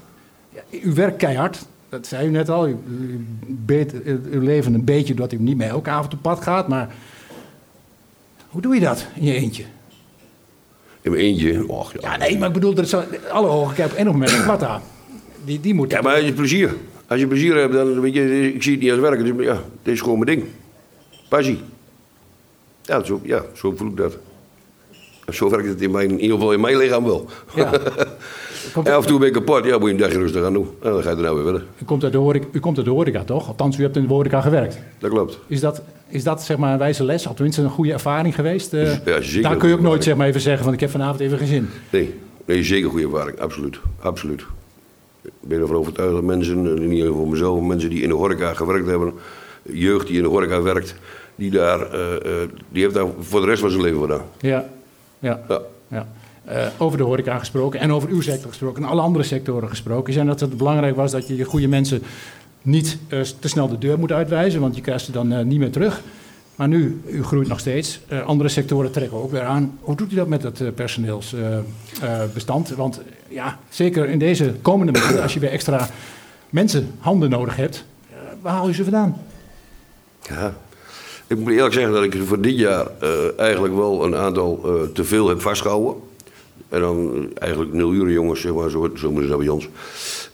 ja, 0.54 0.60
u 0.70 0.92
werkt 0.94 1.16
keihard, 1.16 1.64
dat 1.88 2.06
zei 2.06 2.26
u 2.26 2.30
net 2.30 2.48
al. 2.48 2.68
U, 2.68 2.76
u 3.00 3.26
beet 3.46 3.92
leven 4.30 4.74
een 4.74 4.84
beetje 4.84 5.14
doordat 5.14 5.38
u 5.40 5.42
niet 5.42 5.56
meer 5.56 5.68
elke 5.68 5.90
avond 5.90 6.12
op 6.12 6.22
pad 6.22 6.42
gaat. 6.42 6.68
Maar 6.68 6.94
hoe 8.48 8.60
doe 8.62 8.74
je 8.74 8.80
dat 8.80 9.06
in 9.14 9.24
je 9.24 9.34
eentje? 9.34 9.64
In 11.08 11.14
mijn 11.14 11.24
eentje. 11.24 11.68
Och, 11.68 11.92
ja. 11.92 11.98
Ja, 12.00 12.16
nee, 12.16 12.38
maar 12.38 12.48
ik 12.48 12.54
bedoel, 12.54 12.76
er 12.76 12.82
is 12.82 12.94
alle 13.30 13.48
ogen 13.48 13.74
kijken 13.74 13.92
op 13.92 14.06
een 14.06 14.12
moment 14.12 14.32
een 14.48 14.66
aan. 14.66 14.82
Die, 15.44 15.60
die 15.60 15.74
moet... 15.74 15.90
Ja, 15.90 16.00
maar 16.00 16.14
als 16.14 16.24
je 16.24 16.32
plezier. 16.32 16.74
Als 17.06 17.20
je 17.20 17.26
plezier 17.26 17.56
hebt, 17.56 17.72
dan 17.72 18.00
weet 18.00 18.14
je, 18.14 18.52
ik 18.54 18.62
zie 18.62 18.72
het 18.72 18.80
niet 18.80 18.90
als 18.90 19.00
werken. 19.00 19.36
Dus, 19.36 19.46
ja, 19.46 19.62
dit 19.82 19.94
is 19.94 20.00
gewoon 20.00 20.18
mijn 20.18 20.38
ding. 20.38 20.48
Passie. 21.28 21.60
Ja, 22.82 23.04
zo, 23.04 23.20
ja, 23.22 23.44
zo 23.54 23.72
voel 23.76 23.88
ik 23.88 23.96
dat. 23.96 24.16
Zo 25.28 25.50
werkt 25.50 25.68
het 25.68 25.80
in, 25.80 25.90
mijn, 25.90 26.10
in 26.10 26.20
ieder 26.20 26.36
geval 26.36 26.52
in 26.52 26.60
mijn 26.60 26.76
lichaam 26.76 27.04
wel. 27.04 27.28
Ja. 27.54 27.70
Komt, 28.72 28.86
Ja, 28.86 28.94
af 28.94 29.02
en 29.02 29.08
toe 29.08 29.18
ben 29.18 29.28
ik 29.28 29.34
kapot. 29.34 29.64
Ja, 29.64 29.78
moet 29.78 29.86
je 29.88 29.94
een 29.94 30.00
dagje 30.00 30.18
rustig 30.18 30.44
aan 30.44 30.52
doen. 30.52 30.68
En 30.82 30.92
dan 30.92 31.02
ga 31.02 31.10
je 31.10 31.16
er 31.16 31.22
nou 31.22 31.34
weer 31.34 31.44
verder. 31.44 31.64
u, 31.82 31.84
komt 31.84 32.02
uit 32.04 32.12
de 32.12 32.18
horeca, 32.18 32.46
u 32.52 32.60
komt 32.60 32.76
uit 32.76 32.86
de 32.86 32.92
horeca, 32.92 33.24
toch? 33.24 33.48
Althans, 33.48 33.78
u 33.78 33.82
hebt 33.82 33.96
in 33.96 34.02
de 34.06 34.08
horeca 34.08 34.40
gewerkt. 34.40 34.78
Dat 34.98 35.10
klopt. 35.10 35.38
Is 35.46 35.60
dat, 35.60 35.82
is 36.08 36.24
dat 36.24 36.42
zeg 36.42 36.56
maar 36.56 36.72
een 36.72 36.78
wijze 36.78 37.04
les? 37.04 37.26
Of 37.26 37.34
tenminste 37.34 37.62
een 37.62 37.70
goede 37.70 37.92
ervaring 37.92 38.34
geweest? 38.34 38.72
Eh, 38.74 39.04
Ja, 39.06 39.20
zeker 39.20 39.42
daar 39.42 39.56
kun 39.56 39.68
je 39.68 39.74
ook 39.74 39.80
nooit 39.80 40.04
zeg 40.04 40.16
maar, 40.16 40.26
even 40.26 40.40
zeggen 40.40 40.64
van 40.64 40.72
ik 40.72 40.80
heb 40.80 40.90
vanavond 40.90 41.20
even 41.20 41.38
geen 41.38 41.46
zin. 41.46 41.68
Nee, 41.90 42.14
nee 42.44 42.62
zeker 42.64 42.90
goede 42.90 43.04
ervaring. 43.04 43.38
Absoluut. 43.40 43.78
Absoluut. 44.00 44.44
Ik 45.22 45.32
ben 45.40 45.60
ervan 45.60 45.76
overtuigd 45.76 46.12
dat 46.12 46.22
mensen, 46.22 46.66
in 46.82 46.92
ieder 46.92 47.06
geval 47.08 47.24
mezelf, 47.26 47.60
mensen 47.60 47.90
die 47.90 48.02
in 48.02 48.08
de 48.08 48.14
horeca 48.14 48.54
gewerkt 48.54 48.86
hebben, 48.86 49.12
jeugd 49.62 50.06
die 50.06 50.16
in 50.16 50.22
de 50.22 50.28
horeca 50.28 50.62
werkt, 50.62 50.94
die, 51.34 51.50
daar, 51.50 51.80
eh, 51.92 52.14
eh, 52.42 52.48
die 52.68 52.82
heeft 52.82 52.94
daar 52.94 53.06
voor 53.20 53.40
de 53.40 53.46
rest 53.46 53.60
van 53.60 53.70
zijn 53.70 53.82
leven 53.82 54.00
gedaan. 54.00 54.22
Ja, 54.40 54.64
ja. 55.18 55.40
Ja. 55.48 55.60
Ja. 55.88 56.06
Eh, 56.48 56.66
over 56.78 56.98
de 56.98 57.04
horeca 57.04 57.38
gesproken 57.38 57.80
en 57.80 57.92
over 57.92 58.08
uw 58.08 58.20
sector 58.20 58.48
gesproken 58.48 58.82
en 58.82 58.88
alle 58.88 59.00
andere 59.00 59.24
sectoren 59.24 59.68
gesproken. 59.68 60.12
Zijn 60.12 60.26
dat 60.26 60.40
het 60.40 60.56
belangrijk 60.56 60.96
was 60.96 61.10
dat 61.10 61.28
je 61.28 61.36
je 61.36 61.44
goede 61.44 61.68
mensen 61.68 62.02
niet 62.62 62.98
eh, 63.08 63.20
te 63.20 63.48
snel 63.48 63.68
de 63.68 63.78
deur 63.78 63.98
moet 63.98 64.12
uitwijzen, 64.12 64.60
want 64.60 64.74
je 64.74 64.80
krijgt 64.80 65.04
ze 65.04 65.12
dan 65.12 65.32
eh, 65.32 65.44
niet 65.44 65.58
meer 65.58 65.70
terug. 65.70 66.02
Maar 66.56 66.68
nu, 66.68 67.00
u 67.06 67.22
groeit 67.22 67.48
nog 67.48 67.60
steeds. 67.60 68.00
Andere 68.24 68.48
sectoren 68.48 68.90
trekken 68.90 69.18
ook 69.22 69.30
weer 69.30 69.42
aan. 69.42 69.78
Hoe 69.80 69.96
doet 69.96 70.12
u 70.12 70.14
dat 70.14 70.28
met 70.28 70.42
het 70.42 70.60
eh, 70.60 70.68
personeelsbestand? 70.74 72.68
want 72.68 73.00
ja, 73.28 73.58
zeker 73.68 74.08
in 74.08 74.18
deze 74.18 74.54
komende 74.62 74.92
maanden, 74.92 75.22
als 75.22 75.34
je 75.34 75.40
weer 75.40 75.50
extra 75.50 75.88
mensen, 76.50 76.90
handen 76.98 77.30
nodig 77.30 77.56
hebt, 77.56 77.84
waar 78.42 78.52
haal 78.52 78.66
je 78.68 78.74
ze 78.74 78.82
vandaan? 78.82 79.22
Ja. 80.22 80.54
Ik 81.26 81.38
moet 81.38 81.52
eerlijk 81.52 81.74
zeggen 81.74 81.92
dat 81.92 82.02
ik 82.02 82.16
voor 82.24 82.40
dit 82.40 82.58
jaar 82.58 82.86
eigenlijk 83.36 83.74
wel 83.74 84.04
een 84.04 84.16
aantal 84.16 84.60
te 84.94 85.04
veel 85.04 85.28
heb 85.28 85.40
vastgehouden. 85.40 85.94
En 86.68 86.80
dan 86.80 87.14
eh, 87.14 87.42
eigenlijk 87.42 87.72
nul 87.72 87.94
jongens, 87.94 88.40
zeg 88.40 88.54
maar, 88.54 88.70
zo, 88.70 88.90
zo 88.94 89.10
moeten 89.10 89.30
ze 89.30 89.36
bij 89.36 89.48
ons. 89.48 89.68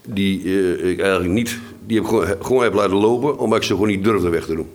Die 0.07 0.43
eh, 0.43 0.91
ik 0.91 1.01
eigenlijk 1.01 1.33
niet, 1.33 1.59
die 1.87 1.97
heb 1.97 2.05
ik 2.05 2.11
gewoon, 2.11 2.27
gewoon 2.41 2.63
heb 2.63 2.75
laten 2.75 2.97
lopen, 2.97 3.39
omdat 3.39 3.59
ik 3.59 3.65
ze 3.65 3.73
gewoon 3.73 3.89
niet 3.89 4.05
durfde 4.05 4.29
weg 4.29 4.45
te 4.45 4.55
doen. 4.55 4.69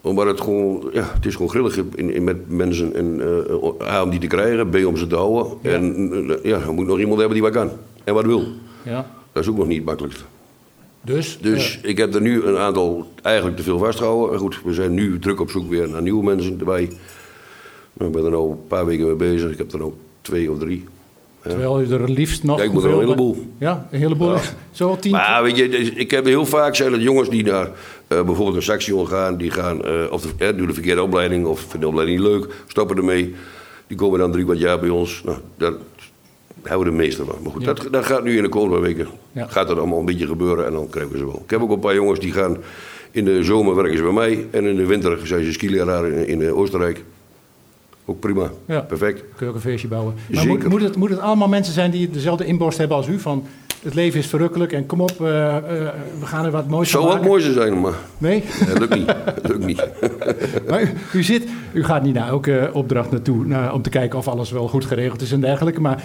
Omdat 0.00 0.26
het 0.26 0.40
gewoon, 0.40 0.90
ja, 0.92 1.10
het 1.14 1.26
is 1.26 1.34
gewoon 1.34 1.50
grillig 1.50 1.76
in, 1.94 2.14
in 2.14 2.24
met 2.24 2.50
mensen 2.50 2.94
en, 2.94 3.20
eh, 3.20 3.88
A 3.88 4.02
om 4.02 4.10
die 4.10 4.20
te 4.20 4.26
krijgen, 4.26 4.68
B 4.68 4.86
om 4.86 4.96
ze 4.96 5.06
te 5.06 5.16
houden. 5.16 5.58
Ja. 5.62 5.70
En 5.70 6.38
ja, 6.42 6.60
er 6.60 6.72
moet 6.72 6.86
nog 6.86 6.98
iemand 6.98 7.18
hebben 7.18 7.34
die 7.34 7.42
wat 7.42 7.52
kan 7.52 7.70
en 8.04 8.14
wat 8.14 8.24
wil. 8.24 8.44
Ja. 8.82 9.10
Dat 9.32 9.42
is 9.42 9.48
ook 9.48 9.56
nog 9.56 9.66
niet 9.66 9.76
het 9.76 9.86
makkelijkste. 9.86 10.24
Dus, 11.04 11.38
Dus 11.40 11.78
ik 11.82 11.98
heb 11.98 12.14
er 12.14 12.20
nu 12.20 12.42
een 12.42 12.56
aantal 12.56 13.06
eigenlijk 13.22 13.56
te 13.56 13.62
veel 13.62 13.78
vastgehouden. 13.78 14.32
En 14.32 14.38
goed, 14.38 14.62
we 14.64 14.72
zijn 14.72 14.94
nu 14.94 15.18
druk 15.18 15.40
op 15.40 15.50
zoek 15.50 15.68
weer 15.68 15.88
naar 15.88 16.02
nieuwe 16.02 16.24
mensen 16.24 16.58
erbij. 16.58 16.90
Nou, 17.92 18.10
ik 18.10 18.16
ben 18.16 18.24
er 18.24 18.30
nu 18.30 18.36
een 18.36 18.66
paar 18.66 18.86
weken 18.86 19.06
mee 19.06 19.14
bezig. 19.14 19.50
Ik 19.50 19.58
heb 19.58 19.72
er 19.72 19.78
nog 19.78 19.92
twee 20.22 20.50
of 20.50 20.58
drie. 20.58 20.84
Ja. 21.42 21.50
Terwijl 21.50 21.80
u 21.80 21.92
er 21.92 22.00
het 22.00 22.42
nog... 22.42 22.58
Ja, 22.58 22.64
ik 22.64 22.72
moet 22.72 22.84
er 22.84 22.90
een 22.90 22.98
heleboel. 22.98 23.46
Ja, 23.58 23.88
een 23.90 23.98
heleboel. 23.98 24.34
Ja. 24.34 24.40
Zo 24.70 24.96
tien... 24.96 25.12
Maar 25.12 25.42
weet 25.42 25.56
je, 25.56 25.68
dus 25.68 25.90
ik 25.90 26.10
heb 26.10 26.24
heel 26.24 26.46
vaak 26.46 26.76
zijn 26.76 26.92
het 26.92 27.02
jongens 27.02 27.28
die 27.28 27.44
naar 27.44 27.66
eh, 28.06 28.22
bijvoorbeeld 28.22 28.56
een 28.56 28.62
saxion 28.62 29.08
gaan. 29.08 29.36
Die 29.36 29.50
gaan, 29.50 29.84
eh, 29.84 30.12
of 30.12 30.22
de, 30.22 30.28
eh, 30.38 30.56
doen 30.56 30.66
de 30.66 30.72
verkeerde 30.72 31.02
opleiding 31.02 31.46
of 31.46 31.60
vinden 31.60 31.80
de 31.80 31.86
opleiding 31.86 32.18
niet 32.18 32.28
leuk. 32.28 32.54
Stoppen 32.66 32.96
ermee. 32.96 33.34
Die 33.86 33.96
komen 33.96 34.18
dan 34.18 34.32
drie 34.32 34.44
kwart 34.44 34.58
jaar 34.58 34.78
bij 34.78 34.88
ons. 34.88 35.22
Nou, 35.24 35.38
daar 35.56 35.72
houden 36.62 36.92
we 36.92 36.98
de 36.98 37.04
meeste 37.04 37.24
van. 37.24 37.36
Maar 37.42 37.52
goed, 37.52 37.64
dat, 37.64 37.88
dat 37.90 38.04
gaat 38.04 38.24
nu 38.24 38.36
in 38.36 38.42
de 38.42 38.48
komende 38.48 38.80
weken. 38.80 39.06
Gaat 39.34 39.68
dat 39.68 39.78
allemaal 39.78 39.98
een 39.98 40.04
beetje 40.04 40.26
gebeuren 40.26 40.66
en 40.66 40.72
dan 40.72 40.88
krijgen 40.88 41.12
we 41.12 41.18
ze 41.18 41.26
wel. 41.26 41.42
Ik 41.44 41.50
heb 41.50 41.60
ook 41.60 41.70
een 41.70 41.78
paar 41.78 41.94
jongens 41.94 42.20
die 42.20 42.32
gaan... 42.32 42.56
In 43.10 43.24
de 43.24 43.44
zomer 43.44 43.74
werken 43.74 43.96
ze 43.96 44.02
bij 44.02 44.12
mij. 44.12 44.46
En 44.50 44.64
in 44.64 44.76
de 44.76 44.86
winter 44.86 45.26
zijn 45.26 45.44
ze 45.44 45.52
skileraar 45.52 46.08
in, 46.08 46.42
in 46.42 46.52
Oostenrijk. 46.52 47.04
Ook 48.04 48.20
prima. 48.20 48.50
Ja. 48.66 48.80
Perfect. 48.80 49.18
Kun 49.20 49.46
je 49.46 49.46
ook 49.46 49.54
een 49.54 49.60
feestje 49.60 49.88
bouwen. 49.88 50.14
Maar 50.30 50.46
moet, 50.46 50.68
moet, 50.68 50.82
het, 50.82 50.96
moet 50.96 51.10
het 51.10 51.18
allemaal 51.18 51.48
mensen 51.48 51.74
zijn 51.74 51.90
die 51.90 52.10
dezelfde 52.10 52.44
inborst 52.44 52.78
hebben 52.78 52.96
als 52.96 53.08
u? 53.08 53.18
Van 53.18 53.44
het 53.82 53.94
leven 53.94 54.18
is 54.18 54.26
verrukkelijk 54.26 54.72
en 54.72 54.86
kom 54.86 55.00
op, 55.00 55.20
eh, 55.20 55.56
eh, 55.56 55.62
we 56.20 56.26
gaan 56.26 56.44
er 56.44 56.50
wat 56.50 56.68
moois 56.68 56.90
van 56.90 57.00
Zou 57.00 57.12
wat 57.12 57.22
maken. 57.22 57.30
moois 57.30 57.52
zijn, 57.52 57.80
maar 57.80 57.94
Nee? 58.18 58.44
dat 58.66 58.78
lukt 58.78 58.94
niet. 58.94 59.14
Lukt 59.42 59.66
niet. 59.66 59.84
Maar 60.68 60.82
u, 60.82 60.88
u 61.12 61.22
zit, 61.22 61.48
u 61.72 61.84
gaat 61.84 62.02
niet 62.02 62.14
naar 62.14 62.28
elke 62.28 62.70
opdracht 62.72 63.10
naartoe 63.10 63.46
nou, 63.46 63.72
om 63.72 63.82
te 63.82 63.90
kijken 63.90 64.18
of 64.18 64.28
alles 64.28 64.50
wel 64.50 64.68
goed 64.68 64.84
geregeld 64.84 65.20
is 65.22 65.32
en 65.32 65.40
dergelijke. 65.40 65.80
Maar 65.80 66.04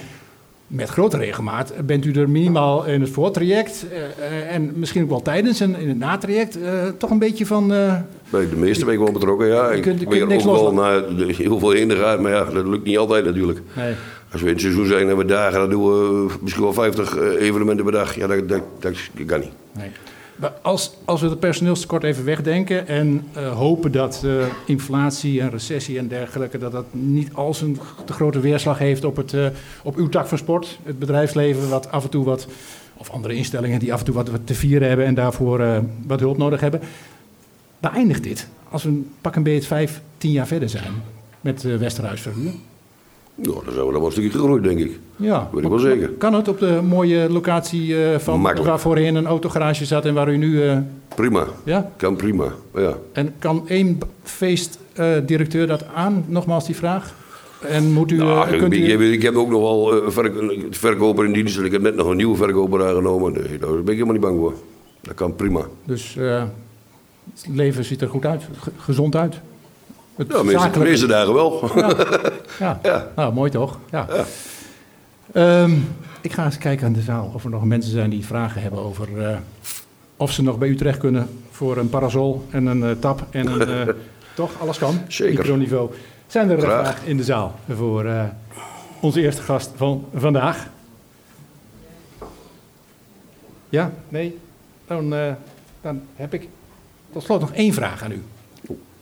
met 0.68 0.90
grote 0.90 1.18
regelmaat 1.18 1.74
bent 1.86 2.06
u 2.06 2.14
er 2.14 2.30
minimaal 2.30 2.86
in 2.86 3.02
het 3.02 3.10
voortraject 3.10 3.86
eh, 3.92 4.56
en 4.56 4.72
misschien 4.76 5.04
ook 5.04 5.10
wel 5.10 5.22
tijdens 5.22 5.60
en 5.60 5.80
in 5.80 5.88
het 5.90 5.98
natraject 5.98 6.58
toch 6.98 7.10
een 7.10 7.20
beetje 7.20 7.46
van. 7.46 7.74
Eh, 8.28 8.32
Bij 8.32 8.50
de 8.50 8.56
meeste 8.56 8.86
ben 8.86 8.94
ik 8.94 9.00
wel 9.00 9.12
betrokken, 9.12 9.48
ja. 9.48 9.70
Ik 9.72 9.82
kunt- 9.82 10.00
je 10.00 10.08
ben 10.08 10.18
kunt 10.18 10.30
niks 10.30 10.46
ook 10.46 10.56
wel 10.56 10.74
naar 10.74 11.04
heel 11.18 11.60
veel 11.60 11.72
heen 11.72 11.92
gaan, 11.92 12.22
maar 12.22 12.32
ja, 12.32 12.44
dat 12.44 12.66
lukt 12.66 12.84
niet 12.86 12.98
altijd 12.98 13.26
natuurlijk. 13.26 13.62
nee. 13.76 13.94
Als 14.32 14.42
we 14.42 14.48
in 14.48 14.54
het 14.54 14.62
seizoen 14.62 14.86
zijn 14.86 15.10
en 15.10 15.18
we 15.18 15.26
dagen, 15.26 15.60
dan 15.60 15.70
doen 15.70 15.84
we 15.86 16.28
misschien 16.42 16.64
wel 16.64 16.74
50 16.74 17.18
eh, 17.18 17.42
evenementen 17.48 17.84
per 17.86 17.94
dag. 17.94 18.16
Ja, 18.16 18.28
dat, 18.28 18.50
dat, 18.50 18.62
dat, 18.80 18.94
kan 19.26 19.40
niet. 19.40 19.50
Nee. 19.72 19.90
Maar 20.36 20.54
als, 20.62 20.94
als 21.06 21.22
we 21.22 21.30
het 21.30 21.40
personeelstekort 21.40 22.04
even 22.04 22.26
wegdenken 22.26 22.88
en 22.88 23.24
eh, 23.34 23.52
hopen 23.58 23.92
dat 23.92 24.22
eh, 24.26 24.32
inflatie 24.66 25.42
en 25.42 25.50
recessie 25.50 25.98
en 25.98 26.08
dergelijke, 26.08 26.58
dat 26.58 26.72
dat 26.72 26.86
niet 26.92 27.30
al 27.34 27.54
zijn 27.54 27.80
te 28.06 28.14
grote 28.14 28.40
weerslag 28.40 28.78
heeft 28.78 29.04
op, 29.04 29.16
het, 29.16 29.34
eh, 29.34 29.46
op 29.84 29.96
uw 29.96 30.10
tak 30.10 30.28
van 30.28 30.38
sport, 30.38 30.80
het 30.84 31.00
bedrijfsleven, 31.00 31.70
wat 31.70 31.92
af 31.92 32.04
en 32.04 32.10
toe 32.10 32.26
wat, 32.26 32.48
of 32.98 33.10
andere 33.10 33.34
instellingen 33.34 33.80
die 33.80 33.94
af 33.94 34.00
en 34.00 34.06
toe 34.06 34.16
wat, 34.16 34.30
wat 34.30 34.42
te 34.48 34.54
vieren 34.56 34.88
hebben 34.88 35.06
en 35.06 35.14
daarvoor 35.16 35.60
eh, 35.60 35.78
wat 36.08 36.20
hulp 36.20 36.38
nodig 36.38 36.60
hebben. 36.60 36.80
Waar 37.80 37.94
eindigt 37.94 38.24
dit? 38.24 38.48
Als 38.70 38.84
we 38.84 39.02
pak 39.22 39.36
een 39.36 39.44
beetje 39.44 39.68
vijf, 39.68 40.02
tien 40.18 40.32
jaar 40.32 40.48
verder 40.48 40.70
zijn 40.70 40.92
met 41.42 41.64
uh, 41.64 41.76
Westerhuisverhuur? 41.76 42.52
Nou, 43.36 43.54
dan 43.66 43.74
zijn 43.74 43.86
we 43.86 43.92
dan 43.92 43.94
wel 43.94 44.06
een 44.06 44.12
stukje 44.12 44.30
gegroeid, 44.30 44.64
denk 44.64 44.80
ik. 44.80 45.00
Ja, 45.16 45.50
Weet 45.54 45.64
ik 45.64 45.70
wel 45.70 45.80
zeker. 45.80 46.10
Kan 46.10 46.34
het 46.34 46.48
op 46.48 46.60
de 46.60 46.80
mooie 46.88 47.30
locatie 47.30 48.04
eh, 48.06 48.20
van 48.20 48.40
Makkelijk. 48.40 48.70
waar 48.70 48.80
voorheen 48.80 49.16
een 49.16 49.26
autogarage 49.26 49.86
zat 49.86 50.06
en 50.06 50.14
waar 50.14 50.30
u 50.32 50.38
nu... 50.38 50.64
eh, 50.64 50.78
Prima. 51.16 51.48
ja? 51.64 51.92
Kan 51.98 52.16
prima. 52.16 52.54
Ja. 52.76 52.98
En 53.14 53.34
kan 53.40 53.68
één 53.68 54.00
feestdirecteur 54.24 55.68
dat 55.68 55.86
aan? 55.94 56.26
Nogmaals 56.28 56.66
die 56.66 56.76
vraag. 56.76 57.14
En 57.62 57.92
moet 57.94 58.12
u... 58.12 58.18
Nou, 58.18 58.48
eh, 58.48 58.54
ik, 58.54 58.60
kunt 58.60 58.74
u 58.74 59.12
ik, 59.12 59.22
heb 59.22 59.36
ook 59.36 59.50
nog 59.50 59.62
wel 59.62 59.94
eh, 60.08 60.26
een 60.26 60.66
verkoper 60.70 61.26
in 61.26 61.34
dienst 61.34 61.58
en 61.58 61.66
ik 61.66 61.72
heb 61.72 61.82
net 61.82 61.96
nog 61.96 62.08
een 62.08 62.18
nieuwe 62.18 62.36
verkoper 62.36 62.88
aangenomen. 62.88 63.34
Nee, 63.34 63.58
daar 63.58 63.70
ben 63.70 63.80
ik 63.80 63.86
helemaal 63.88 64.14
niet 64.14 64.22
bang 64.22 64.38
voor. 64.40 64.54
Dat 65.02 65.14
kan 65.16 65.36
prima. 65.36 65.66
dus 65.86 66.16
eh, 66.18 66.44
het 67.36 67.48
leven 67.56 67.84
ziet 67.86 68.02
er 68.02 68.10
goed 68.10 68.26
uit, 68.26 68.44
ge- 68.60 68.72
gezond 68.78 69.16
uit. 69.16 69.36
Het 70.16 70.28
Ja, 70.32 70.44
meeste, 70.44 70.60
zakelijke- 70.60 70.90
meeste 70.90 71.08
dagen 71.08 71.34
wel. 71.34 71.72
Ja. 72.60 72.80
Ja. 72.84 73.08
Nou, 73.16 73.34
mooi 73.34 73.52
toch? 73.52 73.80
Ja. 73.92 74.08
Ehm, 75.34 75.72
ik 76.22 76.34
ga 76.34 76.46
eens 76.46 76.58
kijken 76.58 76.86
aan 76.88 76.94
de 76.94 77.02
zaal 77.02 77.32
of 77.34 77.44
er 77.44 77.50
nog 77.50 77.64
mensen 77.64 77.92
zijn 77.92 78.10
die 78.10 78.26
vragen 78.26 78.62
hebben 78.62 78.80
over 78.80 79.26
eh, 79.28 79.38
of 80.18 80.32
ze 80.32 80.44
nog 80.44 80.58
bij 80.58 80.68
u 80.68 80.76
terecht 80.76 80.98
kunnen 81.00 81.30
voor 81.52 81.78
een 81.78 81.90
parasol 81.90 82.46
en 82.50 82.66
een 82.66 82.84
eh, 82.84 82.92
tap 83.00 83.26
en 83.30 83.48
een. 83.48 83.88
eh, 83.88 83.94
toch, 84.36 84.52
alles 84.62 84.78
kan. 84.78 85.00
Zeker. 85.08 85.38
Microniveau. 85.38 85.90
Zijn 86.28 86.50
er 86.50 86.60
vragen 86.60 87.08
in 87.08 87.18
de 87.18 87.24
zaal 87.24 87.56
voor 87.76 88.12
onze 89.00 89.22
eerste 89.22 89.42
gast 89.42 89.72
van 89.76 90.06
vandaag? 90.16 90.68
Ja? 93.70 93.92
Nee? 94.10 94.38
Dan, 94.88 95.10
dan 95.82 96.02
heb 96.16 96.34
ik 96.34 96.48
tot 97.12 97.24
slot 97.24 97.40
nog 97.40 97.54
één 97.54 97.74
vraag 97.74 98.04
aan 98.04 98.12
u. 98.12 98.22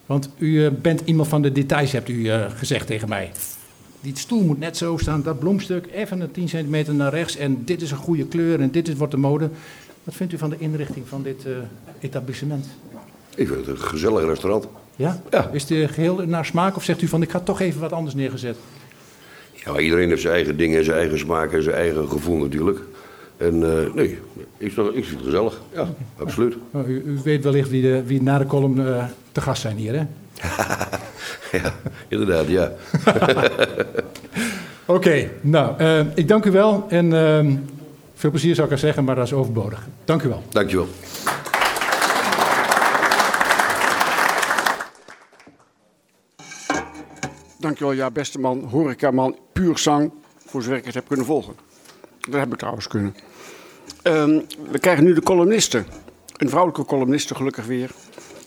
Want 0.05 0.29
u 0.38 0.65
eh, 0.65 0.71
bent 0.81 1.01
iemand 1.05 1.27
van 1.27 1.41
de 1.41 1.51
details, 1.51 1.91
hebt 1.91 2.09
u 2.09 2.29
eh, 2.29 2.45
gezegd 2.55 2.88
tegen 2.88 3.09
mij. 3.09 3.31
Die 4.01 4.17
stoel 4.17 4.43
moet 4.43 4.59
net 4.59 4.77
zo 4.77 4.97
staan, 4.97 5.21
dat 5.21 5.39
bloemstuk 5.39 5.88
even 5.91 6.19
een 6.19 6.31
10 6.31 6.50
centimeter 6.50 6.93
naar 6.93 7.13
rechts. 7.13 7.38
En 7.38 7.63
dit 7.65 7.81
is 7.81 7.91
een 7.91 7.97
goede 7.97 8.25
kleur 8.25 8.62
en 8.62 8.71
dit 8.71 8.87
is, 8.87 8.96
wordt 8.96 9.13
de 9.13 9.20
mode. 9.20 9.50
Wat 10.03 10.15
vindt 10.15 10.33
u 10.33 10.37
van 10.37 10.50
de 10.50 10.55
inrichting 10.59 11.07
van 11.07 11.24
dit 11.24 11.46
eh, 11.46 11.51
etablissement? 12.00 12.65
Ik 13.35 13.48
vind 13.48 13.59
het 13.59 13.68
een 13.68 13.79
gezellig 13.79 14.25
restaurant. 14.25 14.68
Ja? 14.96 15.22
Ja. 15.31 15.50
Is 15.51 15.70
het 15.70 15.91
geheel 15.91 16.15
naar 16.15 16.46
smaak 16.46 16.75
of 16.75 16.83
zegt 16.83 17.01
u 17.01 17.07
van 17.07 17.22
ik 17.22 17.31
had 17.31 17.46
toch 17.46 17.59
even 17.59 17.81
wat 17.81 17.91
anders 17.91 18.15
neergezet? 18.15 18.57
Ja, 19.53 19.79
iedereen 19.79 20.09
heeft 20.09 20.22
zijn 20.22 20.33
eigen 20.33 20.57
dingen, 20.57 20.83
zijn 20.83 20.98
eigen 20.98 21.20
smaak 21.20 21.51
en 21.51 21.63
zijn 21.63 21.75
eigen 21.75 22.09
gevoel 22.09 22.37
natuurlijk. 22.37 22.79
En 23.37 23.63
eh, 23.63 23.93
nee, 23.93 24.19
ik, 24.57 24.71
vind 24.71 24.87
het- 24.87 24.95
ik 24.95 25.05
vind 25.05 25.15
het 25.19 25.25
gezellig. 25.25 25.61
Ja, 25.74 25.87
absoluut. 26.19 26.55
U, 26.87 27.03
u 27.05 27.19
weet 27.24 27.43
wellicht 27.43 27.69
wie, 27.69 27.81
de, 27.81 28.03
wie 28.03 28.21
na 28.21 28.37
de 28.37 28.45
column 28.45 28.87
eh, 28.87 29.03
te 29.31 29.41
gast 29.41 29.61
zijn 29.61 29.77
hier, 29.77 29.93
hè? 29.93 30.03
Ja, 31.51 31.74
inderdaad, 32.07 32.48
ja. 32.48 32.71
Oké, 34.85 35.29
nou, 35.41 35.77
eh, 35.77 36.00
ik 36.15 36.27
dank 36.27 36.45
u 36.45 36.51
wel. 36.51 36.85
En 36.89 37.13
ehm, 37.13 37.55
veel 38.15 38.29
plezier 38.29 38.55
zou 38.55 38.67
ik 38.67 38.74
er 38.74 38.79
zeggen, 38.79 39.03
maar 39.03 39.15
dat 39.15 39.25
is 39.25 39.33
overbodig. 39.33 39.87
Dank 40.05 40.21
u 40.24 40.27
wel. 40.27 40.43
Dankjewel. 40.50 40.87
Dankjewel, 47.59 47.93
ja, 47.93 48.11
beste 48.11 48.39
man, 48.39 48.63
horecaman, 48.63 49.35
puur 49.53 49.77
zang, 49.77 50.11
voor 50.45 50.61
zover 50.61 50.77
ik 50.77 50.85
het 50.85 50.93
heb 50.93 51.07
kunnen 51.07 51.25
volgen. 51.25 51.53
Dat 52.29 52.40
heb 52.40 52.51
ik 52.51 52.57
trouwens 52.57 52.88
kunnen. 52.88 53.16
Ehm, 54.01 54.40
we 54.72 54.79
krijgen 54.79 55.03
nu 55.03 55.14
de 55.14 55.22
columniste. 55.22 55.83
Een 56.38 56.50
vrouwelijke 56.50 56.85
columniste, 56.85 57.35
gelukkig 57.35 57.66
weer. 57.66 57.92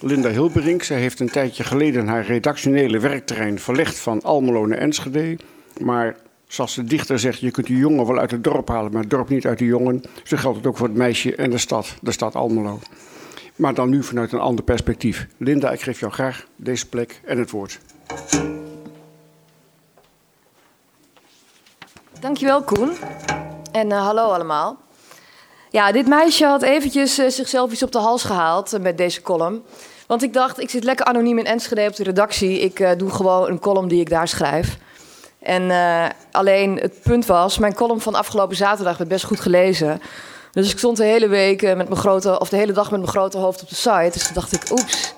Linda 0.01 0.29
Hilberink. 0.29 0.83
Zij 0.83 1.01
heeft 1.01 1.21
een 1.21 1.31
tijdje 1.31 1.65
geleden 1.65 2.07
haar 2.07 2.27
redactionele 2.27 2.99
werkterrein 2.99 3.59
verlegd 3.59 3.99
van 3.99 4.23
Almelo 4.23 4.67
naar 4.67 4.79
Enschede. 4.79 5.39
Maar 5.81 6.17
zoals 6.47 6.75
de 6.75 6.85
dichter 6.85 7.19
zegt, 7.19 7.41
je 7.41 7.51
kunt 7.51 7.67
de 7.67 7.77
jongen 7.77 8.07
wel 8.07 8.19
uit 8.19 8.31
het 8.31 8.45
dorp 8.45 8.69
halen, 8.69 8.93
maar 8.93 9.01
het 9.01 9.11
dorp 9.11 9.29
niet 9.29 9.47
uit 9.47 9.59
de 9.59 9.65
jongen. 9.65 10.03
Zo 10.25 10.37
geldt 10.37 10.57
het 10.57 10.67
ook 10.67 10.77
voor 10.77 10.89
het 10.89 10.97
meisje 10.97 11.35
en 11.35 11.51
de 11.51 11.59
stad, 11.59 11.95
de 12.01 12.13
stad 12.13 12.35
Almelo. 12.35 12.81
Maar 13.57 13.75
dan 13.75 13.89
nu 13.89 14.03
vanuit 14.03 14.33
een 14.33 14.39
ander 14.39 14.65
perspectief. 14.65 15.27
Linda, 15.37 15.71
ik 15.71 15.81
geef 15.81 16.01
jou 16.01 16.13
graag 16.13 16.47
deze 16.57 16.89
plek 16.89 17.21
en 17.25 17.39
het 17.39 17.51
woord. 17.51 17.79
Dankjewel, 22.21 22.63
Koen. 22.63 22.91
En 23.73 23.93
eh, 23.93 24.01
hallo 24.01 24.23
allemaal. 24.23 24.77
Ja, 25.71 25.93
dit 25.93 26.07
meisje 26.07 26.47
had 26.47 26.63
eventjes 26.63 27.19
eh, 27.19 27.29
zichzelf 27.29 27.73
iets 27.73 27.83
op 27.83 27.93
de 27.93 27.99
hals 27.99 28.23
gehaald 28.23 28.73
eh, 28.73 28.81
met 28.81 28.99
deze 28.99 29.23
column. 29.23 29.63
Want 30.07 30.23
ik 30.23 30.33
dacht, 30.33 30.61
ik 30.61 30.71
zit 30.71 30.85
lekker 30.85 31.07
anoniem 31.07 31.39
in 31.39 31.47
Enschede 31.47 31.87
op 31.87 31.97
de 31.97 32.03
redactie. 32.03 32.61
Ik 32.61 32.99
doe 32.99 33.11
gewoon 33.11 33.49
een 33.49 33.59
column 33.59 33.89
die 33.89 34.01
ik 34.01 34.11
daar 34.11 34.29
schrijf. 34.29 34.79
En 35.39 35.71
alleen 36.33 36.77
het 36.77 37.03
punt 37.03 37.27
was, 37.27 37.59
mijn 37.59 37.75
column 37.75 38.01
van 38.01 38.15
afgelopen 38.15 38.57
zaterdag 38.57 38.97
werd 38.97 39.11
best 39.11 39.25
goed 39.25 39.41
gelezen. 39.41 40.01
Dus 40.53 40.73
ik 40.73 40.79
stond 40.79 40.97
de 40.97 41.05
hele 41.05 41.29
week 41.29 41.63
met 41.63 41.89
mijn 41.89 41.97
grote, 41.97 42.41
of 42.41 42.49
de 42.49 42.57
hele 42.57 42.73
dag 42.73 42.91
met 42.91 43.01
mijn 43.01 43.13
grote 43.13 43.39
hoofd 43.39 43.63
op 43.63 43.69
de 43.69 43.75
site. 43.75 44.11
Dus 44.13 44.25
toen 44.25 44.35
dacht 44.35 44.53
ik, 44.53 44.71
oeps, 44.71 45.15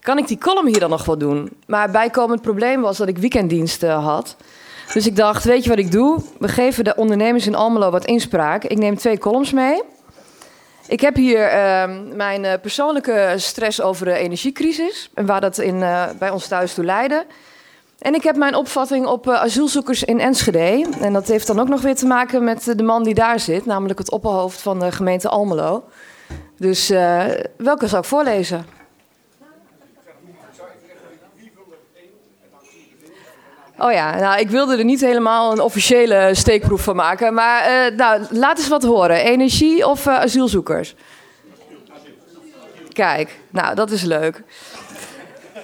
kan 0.00 0.18
ik 0.18 0.28
die 0.28 0.38
column 0.38 0.66
hier 0.66 0.80
dan 0.80 0.90
nog 0.90 1.04
wel 1.04 1.18
doen? 1.18 1.50
Maar 1.66 1.90
bijkomend 1.90 2.42
probleem 2.42 2.80
was 2.80 2.96
dat 2.96 3.08
ik 3.08 3.18
weekenddienst 3.18 3.82
eh, 3.82 4.04
had. 4.04 4.36
Dus 4.92 5.06
ik 5.06 5.16
dacht, 5.16 5.44
weet 5.44 5.62
je 5.62 5.68
wat 5.68 5.78
ik 5.78 5.90
doe? 5.90 6.22
We 6.38 6.48
geven 6.48 6.84
de 6.84 6.94
ondernemers 6.94 7.46
in 7.46 7.54
Almelo 7.54 7.90
wat 7.90 8.04
inspraak. 8.04 8.64
Ik 8.64 8.78
neem 8.78 8.96
twee 8.96 9.18
columns 9.18 9.52
mee. 9.52 9.82
Ik 10.86 11.00
heb 11.00 11.14
hier 11.14 11.48
ehm, 11.48 12.16
mijn 12.16 12.44
eh, 12.44 12.60
persoonlijke 12.60 13.34
stress 13.36 13.80
over 13.80 14.04
de 14.04 14.12
energiecrisis 14.12 15.10
en 15.14 15.26
waar 15.26 15.40
dat 15.40 15.58
in, 15.58 15.82
eh, 15.82 16.04
bij 16.18 16.30
ons 16.30 16.48
thuis 16.48 16.74
toe 16.74 16.84
leidde. 16.84 17.26
En 17.98 18.14
ik 18.14 18.22
heb 18.22 18.36
mijn 18.36 18.54
opvatting 18.54 19.06
op 19.06 19.28
eh, 19.28 19.34
asielzoekers 19.34 20.04
in 20.04 20.20
Enschede. 20.20 20.86
En 21.00 21.12
dat 21.12 21.28
heeft 21.28 21.46
dan 21.46 21.60
ook 21.60 21.68
nog 21.68 21.80
weer 21.80 21.96
te 21.96 22.06
maken 22.06 22.44
met 22.44 22.72
de 22.76 22.82
man 22.82 23.02
die 23.02 23.14
daar 23.14 23.40
zit, 23.40 23.66
namelijk 23.66 23.98
het 23.98 24.10
opperhoofd 24.10 24.62
van 24.62 24.78
de 24.78 24.92
gemeente 24.92 25.28
Almelo. 25.28 25.84
Dus 26.58 26.88
welke 27.56 27.86
zal 27.86 27.98
ik 27.98 28.04
voorlezen? 28.04 28.81
Oh 33.78 33.92
ja, 33.92 34.18
nou, 34.18 34.40
ik 34.40 34.50
wilde 34.50 34.76
er 34.76 34.84
niet 34.84 35.00
helemaal 35.00 35.52
een 35.52 35.60
officiële 35.60 36.30
steekproef 36.32 36.82
van 36.82 36.96
maken. 36.96 37.34
Maar 37.34 37.62
eh, 37.62 37.96
nou, 37.96 38.22
laat 38.30 38.58
eens 38.58 38.68
wat 38.68 38.82
horen. 38.82 39.16
Energie 39.16 39.86
of 39.88 40.06
eh, 40.06 40.14
asielzoekers? 40.14 40.94
Kijk, 42.92 43.38
nou, 43.50 43.74
dat 43.74 43.90
is 43.90 44.02
leuk. 44.02 44.42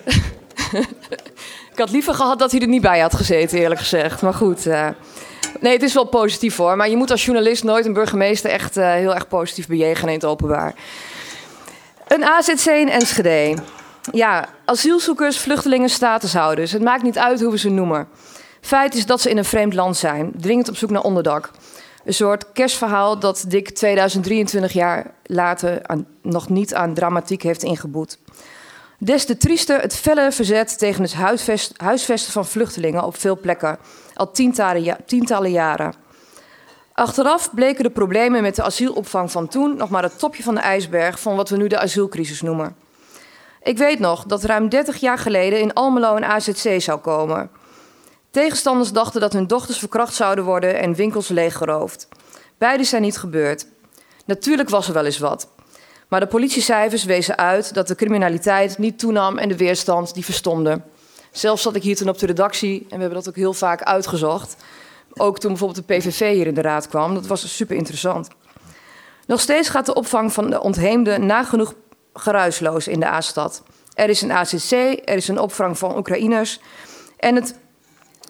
ik 1.72 1.78
had 1.78 1.90
liever 1.90 2.14
gehad 2.14 2.38
dat 2.38 2.50
hij 2.50 2.60
er 2.60 2.68
niet 2.68 2.82
bij 2.82 3.00
had 3.00 3.14
gezeten, 3.14 3.58
eerlijk 3.58 3.80
gezegd. 3.80 4.22
Maar 4.22 4.34
goed. 4.34 4.66
eh. 4.66 4.88
nee, 5.60 5.72
het 5.72 5.82
is 5.82 5.94
wel 5.94 6.06
positief 6.06 6.56
hoor. 6.56 6.76
Maar 6.76 6.88
je 6.88 6.96
moet 6.96 7.10
als 7.10 7.24
journalist 7.24 7.64
nooit 7.64 7.86
een 7.86 7.92
burgemeester 7.92 8.50
echt 8.50 8.74
heel 8.74 9.14
erg 9.14 9.28
positief 9.28 9.66
bejegenen 9.66 10.12
in 10.12 10.18
het 10.18 10.28
openbaar. 10.28 10.74
Een 12.08 12.24
AZC 12.24 12.66
in 12.66 12.88
Enschede. 12.88 13.54
Ja, 14.12 14.48
asielzoekers, 14.64 15.38
vluchtelingen, 15.38 15.88
statushouders. 15.88 16.72
Het 16.72 16.82
maakt 16.82 17.02
niet 17.02 17.18
uit 17.18 17.40
hoe 17.40 17.50
we 17.50 17.58
ze 17.58 17.70
noemen. 17.70 18.08
Feit 18.60 18.94
is 18.94 19.06
dat 19.06 19.20
ze 19.20 19.30
in 19.30 19.36
een 19.36 19.44
vreemd 19.44 19.74
land 19.74 19.96
zijn, 19.96 20.32
dringend 20.36 20.68
op 20.68 20.76
zoek 20.76 20.90
naar 20.90 21.02
onderdak. 21.02 21.50
Een 22.04 22.14
soort 22.14 22.52
kerstverhaal 22.52 23.18
dat 23.18 23.44
dik 23.48 23.70
2023 23.70 24.72
jaar 24.72 25.14
later 25.22 25.86
aan, 25.86 26.06
nog 26.22 26.48
niet 26.48 26.74
aan 26.74 26.94
dramatiek 26.94 27.42
heeft 27.42 27.62
ingeboet. 27.62 28.18
Des 28.98 29.24
te 29.24 29.36
triester 29.36 29.80
het 29.80 29.96
felle 29.96 30.32
verzet 30.32 30.78
tegen 30.78 31.02
het 31.02 31.14
huisvest, 31.14 31.72
huisvesten 31.76 32.32
van 32.32 32.46
vluchtelingen 32.46 33.04
op 33.04 33.16
veel 33.16 33.38
plekken, 33.40 33.78
al 34.14 34.30
tientallen, 34.30 34.96
tientallen 35.06 35.50
jaren. 35.50 35.94
Achteraf 36.92 37.54
bleken 37.54 37.84
de 37.84 37.90
problemen 37.90 38.42
met 38.42 38.56
de 38.56 38.62
asielopvang 38.62 39.30
van 39.30 39.48
toen 39.48 39.76
nog 39.76 39.90
maar 39.90 40.02
het 40.02 40.18
topje 40.18 40.42
van 40.42 40.54
de 40.54 40.60
ijsberg 40.60 41.20
van 41.20 41.36
wat 41.36 41.48
we 41.48 41.56
nu 41.56 41.66
de 41.66 41.78
asielcrisis 41.78 42.42
noemen. 42.42 42.76
Ik 43.62 43.78
weet 43.78 43.98
nog 43.98 44.24
dat 44.24 44.44
ruim 44.44 44.68
30 44.68 44.96
jaar 44.96 45.18
geleden 45.18 45.60
in 45.60 45.72
Almelo 45.72 46.16
een 46.16 46.24
AZC 46.24 46.80
zou 46.80 46.98
komen. 46.98 47.50
Tegenstanders 48.30 48.92
dachten 48.92 49.20
dat 49.20 49.32
hun 49.32 49.46
dochters 49.46 49.78
verkracht 49.78 50.14
zouden 50.14 50.44
worden 50.44 50.78
en 50.78 50.94
winkels 50.94 51.28
leeggeroofd. 51.28 52.08
Beide 52.58 52.84
zijn 52.84 53.02
niet 53.02 53.18
gebeurd. 53.18 53.66
Natuurlijk 54.24 54.68
was 54.68 54.88
er 54.88 54.94
wel 54.94 55.04
eens 55.04 55.18
wat. 55.18 55.48
Maar 56.08 56.20
de 56.20 56.26
politiecijfers 56.26 57.04
wezen 57.04 57.36
uit 57.36 57.74
dat 57.74 57.88
de 57.88 57.94
criminaliteit 57.94 58.78
niet 58.78 58.98
toenam 58.98 59.38
en 59.38 59.48
de 59.48 59.56
weerstand 59.56 60.14
die 60.14 60.24
verstomde. 60.24 60.80
Zelf 61.30 61.60
zat 61.60 61.74
ik 61.74 61.82
hier 61.82 61.96
toen 61.96 62.08
op 62.08 62.18
de 62.18 62.26
redactie 62.26 62.80
en 62.80 62.94
we 62.94 63.00
hebben 63.00 63.18
dat 63.18 63.28
ook 63.28 63.36
heel 63.36 63.52
vaak 63.52 63.82
uitgezocht. 63.82 64.56
Ook 65.14 65.38
toen 65.38 65.50
bijvoorbeeld 65.50 65.88
de 65.88 65.94
PVV 65.94 66.34
hier 66.34 66.46
in 66.46 66.54
de 66.54 66.60
raad 66.60 66.88
kwam. 66.88 67.14
Dat 67.14 67.26
was 67.26 67.56
super 67.56 67.76
interessant. 67.76 68.28
Nog 69.26 69.40
steeds 69.40 69.68
gaat 69.68 69.86
de 69.86 69.94
opvang 69.94 70.32
van 70.32 70.50
de 70.50 70.60
ontheemden 70.60 71.26
nagenoeg 71.26 71.74
geruisloos 72.14 72.88
in 72.88 73.00
de 73.00 73.06
A-stad. 73.06 73.62
Er 73.94 74.08
is 74.08 74.22
een 74.22 74.32
ACC, 74.32 74.70
er 75.04 75.16
is 75.16 75.28
een 75.28 75.38
opvang 75.38 75.78
van 75.78 75.96
Oekraïners. 75.96 76.60
En 77.16 77.34
het 77.34 77.58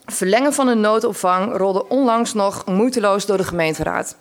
verlengen 0.06 0.52
van 0.52 0.68
een 0.68 0.80
noodopvang 0.80 1.56
rolde 1.56 1.88
onlangs 1.88 2.34
nog 2.34 2.66
moeiteloos 2.66 3.26
door 3.26 3.36
de 3.36 3.44
gemeenteraad. 3.44 4.16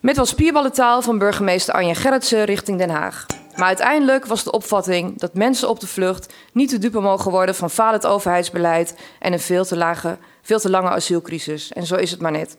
Met 0.00 0.16
wat 0.16 0.28
spierballentaal 0.28 1.02
van 1.02 1.18
burgemeester 1.18 1.74
Arjen 1.74 1.96
Gerritsen 1.96 2.44
richting 2.44 2.78
Den 2.78 2.90
Haag. 2.90 3.26
Maar 3.56 3.66
uiteindelijk 3.66 4.26
was 4.26 4.44
de 4.44 4.52
opvatting 4.52 5.18
dat 5.18 5.34
mensen 5.34 5.68
op 5.68 5.80
de 5.80 5.86
vlucht 5.86 6.32
niet 6.52 6.68
te 6.68 6.78
dupe 6.78 7.00
mogen 7.00 7.30
worden 7.30 7.54
van 7.54 7.70
falend 7.70 8.06
overheidsbeleid 8.06 8.96
en 9.18 9.32
een 9.32 9.40
veel 9.40 9.64
te, 9.64 9.76
lage, 9.76 10.18
veel 10.42 10.60
te 10.60 10.70
lange 10.70 10.88
asielcrisis. 10.88 11.72
En 11.72 11.86
zo 11.86 11.94
is 11.94 12.10
het 12.10 12.20
maar 12.20 12.30
net. 12.30 12.56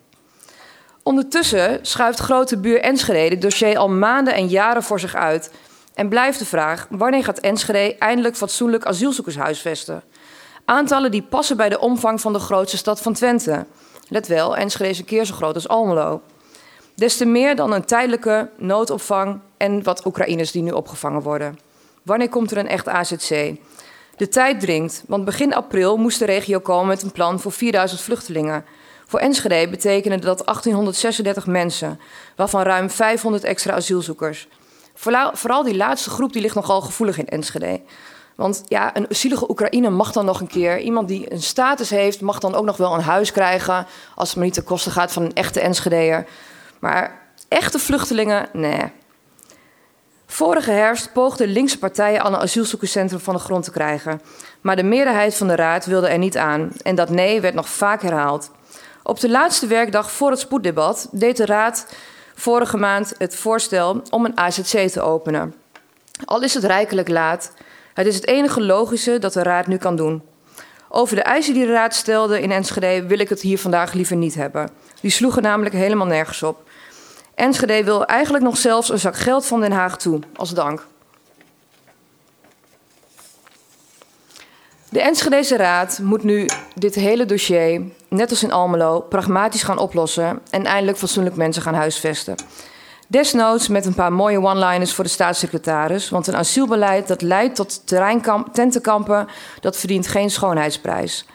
Ondertussen 1.03 1.79
schuift 1.81 2.19
grote 2.19 2.57
buur 2.57 2.79
Enschede 2.79 3.33
het 3.35 3.41
dossier 3.41 3.77
al 3.77 3.89
maanden 3.89 4.33
en 4.33 4.47
jaren 4.47 4.83
voor 4.83 4.99
zich 4.99 5.15
uit. 5.15 5.51
En 5.93 6.09
blijft 6.09 6.39
de 6.39 6.45
vraag: 6.45 6.87
wanneer 6.89 7.23
gaat 7.23 7.39
Enschede 7.39 7.95
eindelijk 7.97 8.35
fatsoenlijk 8.35 8.85
asielzoekers 8.85 9.35
huisvesten? 9.35 10.03
Aantallen 10.65 11.11
die 11.11 11.23
passen 11.23 11.57
bij 11.57 11.69
de 11.69 11.79
omvang 11.79 12.21
van 12.21 12.33
de 12.33 12.39
grootste 12.39 12.77
stad 12.77 13.01
van 13.01 13.13
Twente. 13.13 13.65
Let 14.07 14.27
wel, 14.27 14.57
Enschede 14.57 14.89
is 14.89 14.99
een 14.99 15.05
keer 15.05 15.25
zo 15.25 15.33
groot 15.33 15.55
als 15.55 15.67
Almelo. 15.67 16.21
Des 16.95 17.17
te 17.17 17.25
meer 17.25 17.55
dan 17.55 17.73
een 17.73 17.85
tijdelijke 17.85 18.49
noodopvang 18.57 19.39
en 19.57 19.83
wat 19.83 20.05
Oekraïners 20.05 20.51
die 20.51 20.61
nu 20.61 20.71
opgevangen 20.71 21.21
worden. 21.21 21.59
Wanneer 22.03 22.29
komt 22.29 22.51
er 22.51 22.57
een 22.57 22.67
echt 22.67 22.87
AZC? 22.87 23.55
De 24.17 24.29
tijd 24.29 24.59
dringt, 24.59 25.03
want 25.07 25.25
begin 25.25 25.53
april 25.53 25.97
moest 25.97 26.19
de 26.19 26.25
regio 26.25 26.59
komen 26.59 26.87
met 26.87 27.03
een 27.03 27.11
plan 27.11 27.39
voor 27.39 27.51
4000 27.51 28.01
vluchtelingen. 28.01 28.65
Voor 29.07 29.19
Enschede 29.19 29.69
betekende 29.69 30.19
dat 30.19 30.45
1836 30.45 31.47
mensen, 31.47 31.99
waarvan 32.35 32.61
ruim 32.61 32.89
500 32.89 33.43
extra 33.43 33.73
asielzoekers. 33.73 34.47
Vooral 35.33 35.63
die 35.63 35.75
laatste 35.75 36.09
groep 36.09 36.33
die 36.33 36.41
ligt 36.41 36.55
nogal 36.55 36.81
gevoelig 36.81 37.17
in 37.17 37.27
Enschede. 37.27 37.81
Want 38.35 38.63
ja, 38.67 38.95
een 38.95 39.05
zielige 39.09 39.49
Oekraïne 39.49 39.89
mag 39.89 40.11
dan 40.11 40.25
nog 40.25 40.39
een 40.39 40.47
keer. 40.47 40.79
Iemand 40.79 41.07
die 41.07 41.31
een 41.31 41.41
status 41.41 41.89
heeft, 41.89 42.21
mag 42.21 42.39
dan 42.39 42.55
ook 42.55 42.65
nog 42.65 42.77
wel 42.77 42.93
een 42.93 43.01
huis 43.01 43.31
krijgen. 43.31 43.85
Als 44.15 44.27
het 44.27 44.37
maar 44.37 44.45
niet 44.45 44.53
ten 44.53 44.63
koste 44.63 44.91
gaat 44.91 45.13
van 45.13 45.23
een 45.23 45.33
echte 45.33 45.59
Enschedeer. 45.59 46.25
Maar 46.79 47.21
echte 47.47 47.79
vluchtelingen, 47.79 48.47
nee. 48.53 48.91
Vorige 50.25 50.71
herfst 50.71 51.13
poogden 51.13 51.47
linkse 51.47 51.79
partijen 51.79 52.21
al 52.21 52.33
een 52.33 52.39
asielzoekerscentrum 52.39 53.19
van 53.19 53.33
de 53.33 53.39
grond 53.39 53.63
te 53.63 53.71
krijgen. 53.71 54.21
Maar 54.61 54.75
de 54.75 54.83
meerderheid 54.83 55.35
van 55.35 55.47
de 55.47 55.55
raad 55.55 55.85
wilde 55.85 56.07
er 56.07 56.17
niet 56.17 56.37
aan. 56.37 56.71
En 56.81 56.95
dat 56.95 57.09
nee 57.09 57.41
werd 57.41 57.53
nog 57.53 57.69
vaak 57.69 58.01
herhaald. 58.01 58.51
Op 59.03 59.19
de 59.19 59.29
laatste 59.29 59.67
werkdag 59.67 60.11
voor 60.11 60.29
het 60.29 60.39
spoeddebat 60.39 61.07
deed 61.11 61.37
de 61.37 61.45
raad 61.45 61.85
vorige 62.43 62.77
maand 62.77 63.13
het 63.17 63.35
voorstel 63.35 64.01
om 64.09 64.25
een 64.25 64.37
AZC 64.37 64.89
te 64.89 65.01
openen. 65.01 65.53
Al 66.25 66.41
is 66.41 66.53
het 66.53 66.63
rijkelijk 66.63 67.07
laat, 67.07 67.51
het 67.93 68.07
is 68.07 68.15
het 68.15 68.27
enige 68.27 68.61
logische 68.61 69.19
dat 69.19 69.33
de 69.33 69.43
raad 69.43 69.67
nu 69.67 69.77
kan 69.77 69.95
doen. 69.95 70.21
Over 70.89 71.15
de 71.15 71.21
eisen 71.21 71.53
die 71.53 71.65
de 71.65 71.71
raad 71.71 71.95
stelde 71.95 72.41
in 72.41 72.51
Enschede 72.51 73.05
wil 73.07 73.19
ik 73.19 73.29
het 73.29 73.41
hier 73.41 73.59
vandaag 73.59 73.93
liever 73.93 74.15
niet 74.15 74.35
hebben. 74.35 74.69
Die 75.01 75.11
sloegen 75.11 75.41
namelijk 75.41 75.75
helemaal 75.75 76.07
nergens 76.07 76.43
op. 76.43 76.69
Enschede 77.35 77.83
wil 77.83 78.05
eigenlijk 78.05 78.43
nog 78.43 78.57
zelfs 78.57 78.89
een 78.89 78.99
zak 78.99 79.15
geld 79.15 79.45
van 79.45 79.61
Den 79.61 79.71
Haag 79.71 79.97
toe, 79.97 80.19
als 80.35 80.53
dank. 80.53 80.85
De 84.89 85.01
Enschedese 85.01 85.57
Raad 85.57 85.99
moet 86.01 86.23
nu 86.23 86.49
dit 86.75 86.95
hele 86.95 87.25
dossier, 87.25 87.81
net 88.13 88.29
als 88.29 88.43
in 88.43 88.51
Almelo, 88.51 88.99
pragmatisch 88.99 89.63
gaan 89.63 89.77
oplossen 89.77 90.39
en 90.49 90.65
eindelijk 90.65 90.97
fatsoenlijk 90.97 91.35
mensen 91.35 91.61
gaan 91.61 91.73
huisvesten. 91.73 92.35
Desnoods 93.07 93.67
met 93.67 93.85
een 93.85 93.93
paar 93.93 94.13
mooie 94.13 94.41
one-liners 94.41 94.93
voor 94.93 95.03
de 95.03 95.09
staatssecretaris, 95.09 96.09
want 96.09 96.27
een 96.27 96.35
asielbeleid 96.35 97.07
dat 97.07 97.21
leidt 97.21 97.55
tot 97.55 97.87
tentenkampen, 98.53 99.27
dat 99.59 99.77
verdient 99.77 100.07
geen 100.07 100.29
schoonheidsprijs. 100.29 101.25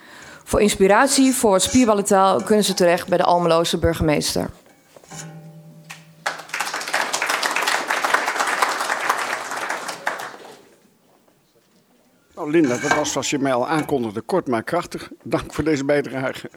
Voor 0.43 0.61
inspiratie 0.61 1.33
voor 1.33 1.59
spierballentaal 1.59 2.43
kunnen 2.43 2.65
ze 2.65 2.73
terecht 2.73 3.07
bij 3.07 3.17
de 3.17 3.23
Almeloze 3.23 3.77
burgemeester. 3.77 4.49
Nou, 12.39 12.51
Linda, 12.51 12.77
dat 12.77 12.95
was 12.95 13.11
zoals 13.11 13.29
je 13.29 13.39
mij 13.39 13.53
al 13.53 13.67
aankondigde, 13.67 14.21
kort 14.21 14.47
maar 14.47 14.63
krachtig. 14.63 15.11
Dank 15.23 15.53
voor 15.53 15.63
deze 15.63 15.85
bijdrage. 15.85 16.49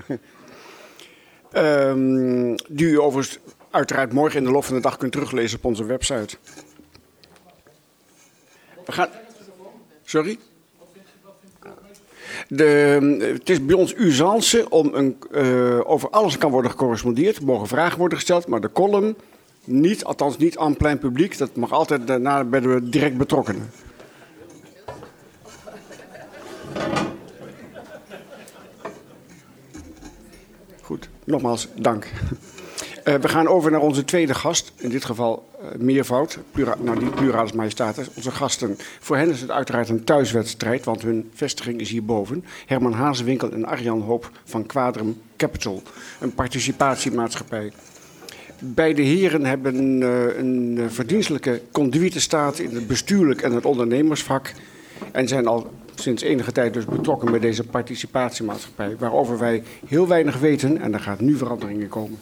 um, 1.53 2.55
die 2.69 2.87
u 2.87 3.01
overigens 3.01 3.39
uiteraard 3.71 4.13
morgen 4.13 4.39
in 4.39 4.45
de 4.45 4.51
loop 4.51 4.65
van 4.65 4.75
de 4.75 4.81
dag 4.81 4.97
kunt 4.97 5.13
teruglezen 5.13 5.59
op 5.59 5.65
onze 5.65 5.85
website. 5.85 6.37
We 8.87 8.93
gaan. 8.93 9.09
Sorry? 10.05 10.39
De, 12.49 12.65
het 13.35 13.51
is 13.51 13.65
bij 13.65 13.77
ons 13.77 13.95
usance 13.97 14.71
om 14.71 14.95
een, 14.95 15.19
uh, 15.31 15.91
over 15.91 16.11
alles 16.11 16.39
kan 16.39 16.51
worden 16.51 16.71
gecorrespondeerd. 16.71 17.37
Er 17.37 17.45
mogen 17.45 17.69
vragen 17.69 17.99
worden 17.99 18.19
gesteld, 18.19 18.47
maar 18.47 18.61
de 18.61 18.73
column 18.73 19.17
niet, 19.65 20.05
althans 20.05 20.37
niet 20.37 20.59
aan 20.59 20.77
plein 20.77 20.99
publiek. 20.99 21.39
Dat 21.39 21.57
mag 21.57 21.73
altijd 21.73 22.07
daarna 22.07 22.45
bij 22.45 22.61
de 22.61 22.89
direct 22.89 23.17
betrokkenen. 23.17 23.71
Goed, 30.83 31.09
nogmaals 31.25 31.69
dank. 31.75 32.07
Uh, 33.05 33.15
we 33.15 33.29
gaan 33.29 33.49
over 33.49 33.71
naar 33.71 33.81
onze 33.81 34.05
tweede 34.05 34.35
gast, 34.35 34.73
in 34.77 34.89
dit 34.89 35.05
geval 35.05 35.49
uh, 35.63 35.69
meervoud, 35.79 36.39
nou 36.79 37.03
niet 37.03 37.15
pluralis 37.15 37.53
majestatis. 37.53 38.09
Onze 38.15 38.31
gasten, 38.31 38.77
voor 39.01 39.17
hen 39.17 39.31
is 39.31 39.41
het 39.41 39.51
uiteraard 39.51 39.89
een 39.89 40.05
thuiswedstrijd, 40.05 40.85
want 40.85 41.03
hun 41.03 41.31
vestiging 41.35 41.81
is 41.81 41.91
hierboven. 41.91 42.45
Herman 42.67 42.93
Hazewinkel 42.93 43.51
en 43.53 43.65
Arjan 43.65 44.01
Hoop 44.01 44.31
van 44.45 44.67
Quadrum 44.67 45.21
Capital, 45.37 45.83
een 46.21 46.35
participatiemaatschappij. 46.35 47.73
Beide 48.59 49.03
heren 49.03 49.45
hebben 49.45 50.03
uh, 50.03 50.39
een 50.39 50.87
verdienstelijke 50.89 51.63
conduite 51.73 52.21
staat 52.21 52.59
in 52.59 52.75
het 52.75 52.87
bestuurlijk 52.87 53.43
en 53.43 53.53
het 53.53 53.65
ondernemersvak. 53.65 54.53
En 55.13 55.29
zijn 55.29 55.47
al 55.47 55.71
sinds 55.95 56.23
enige 56.23 56.53
tijd 56.53 56.75
dus 56.75 56.85
betrokken 56.85 57.31
bij 57.31 57.41
deze 57.41 57.65
participatiemaatschappij, 57.65 58.97
waarover 58.99 59.39
wij 59.39 59.63
heel 59.87 60.09
weinig 60.09 60.39
weten 60.39 60.81
en 60.81 60.93
er 60.93 61.01
gaat 61.01 61.21
nu 61.21 61.37
veranderingen 61.37 61.89
komen. 61.89 62.19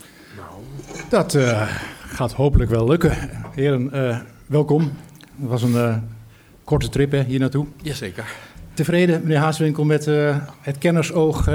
Dat 1.08 1.34
uh, 1.34 1.76
gaat 2.00 2.32
hopelijk 2.32 2.70
wel 2.70 2.88
lukken. 2.88 3.30
Heren, 3.54 3.90
uh, 3.94 4.18
welkom. 4.46 4.82
Het 5.40 5.48
was 5.48 5.62
een 5.62 5.72
uh, 5.72 5.96
korte 6.64 6.88
trip 6.88 7.10
hè, 7.10 7.22
hier 7.22 7.38
naartoe. 7.40 7.66
Jazeker. 7.82 8.36
Tevreden, 8.74 9.20
meneer 9.22 9.38
Haaswinkel, 9.38 9.84
met 9.84 10.04
het 10.60 10.78
kennersoog 10.78 11.48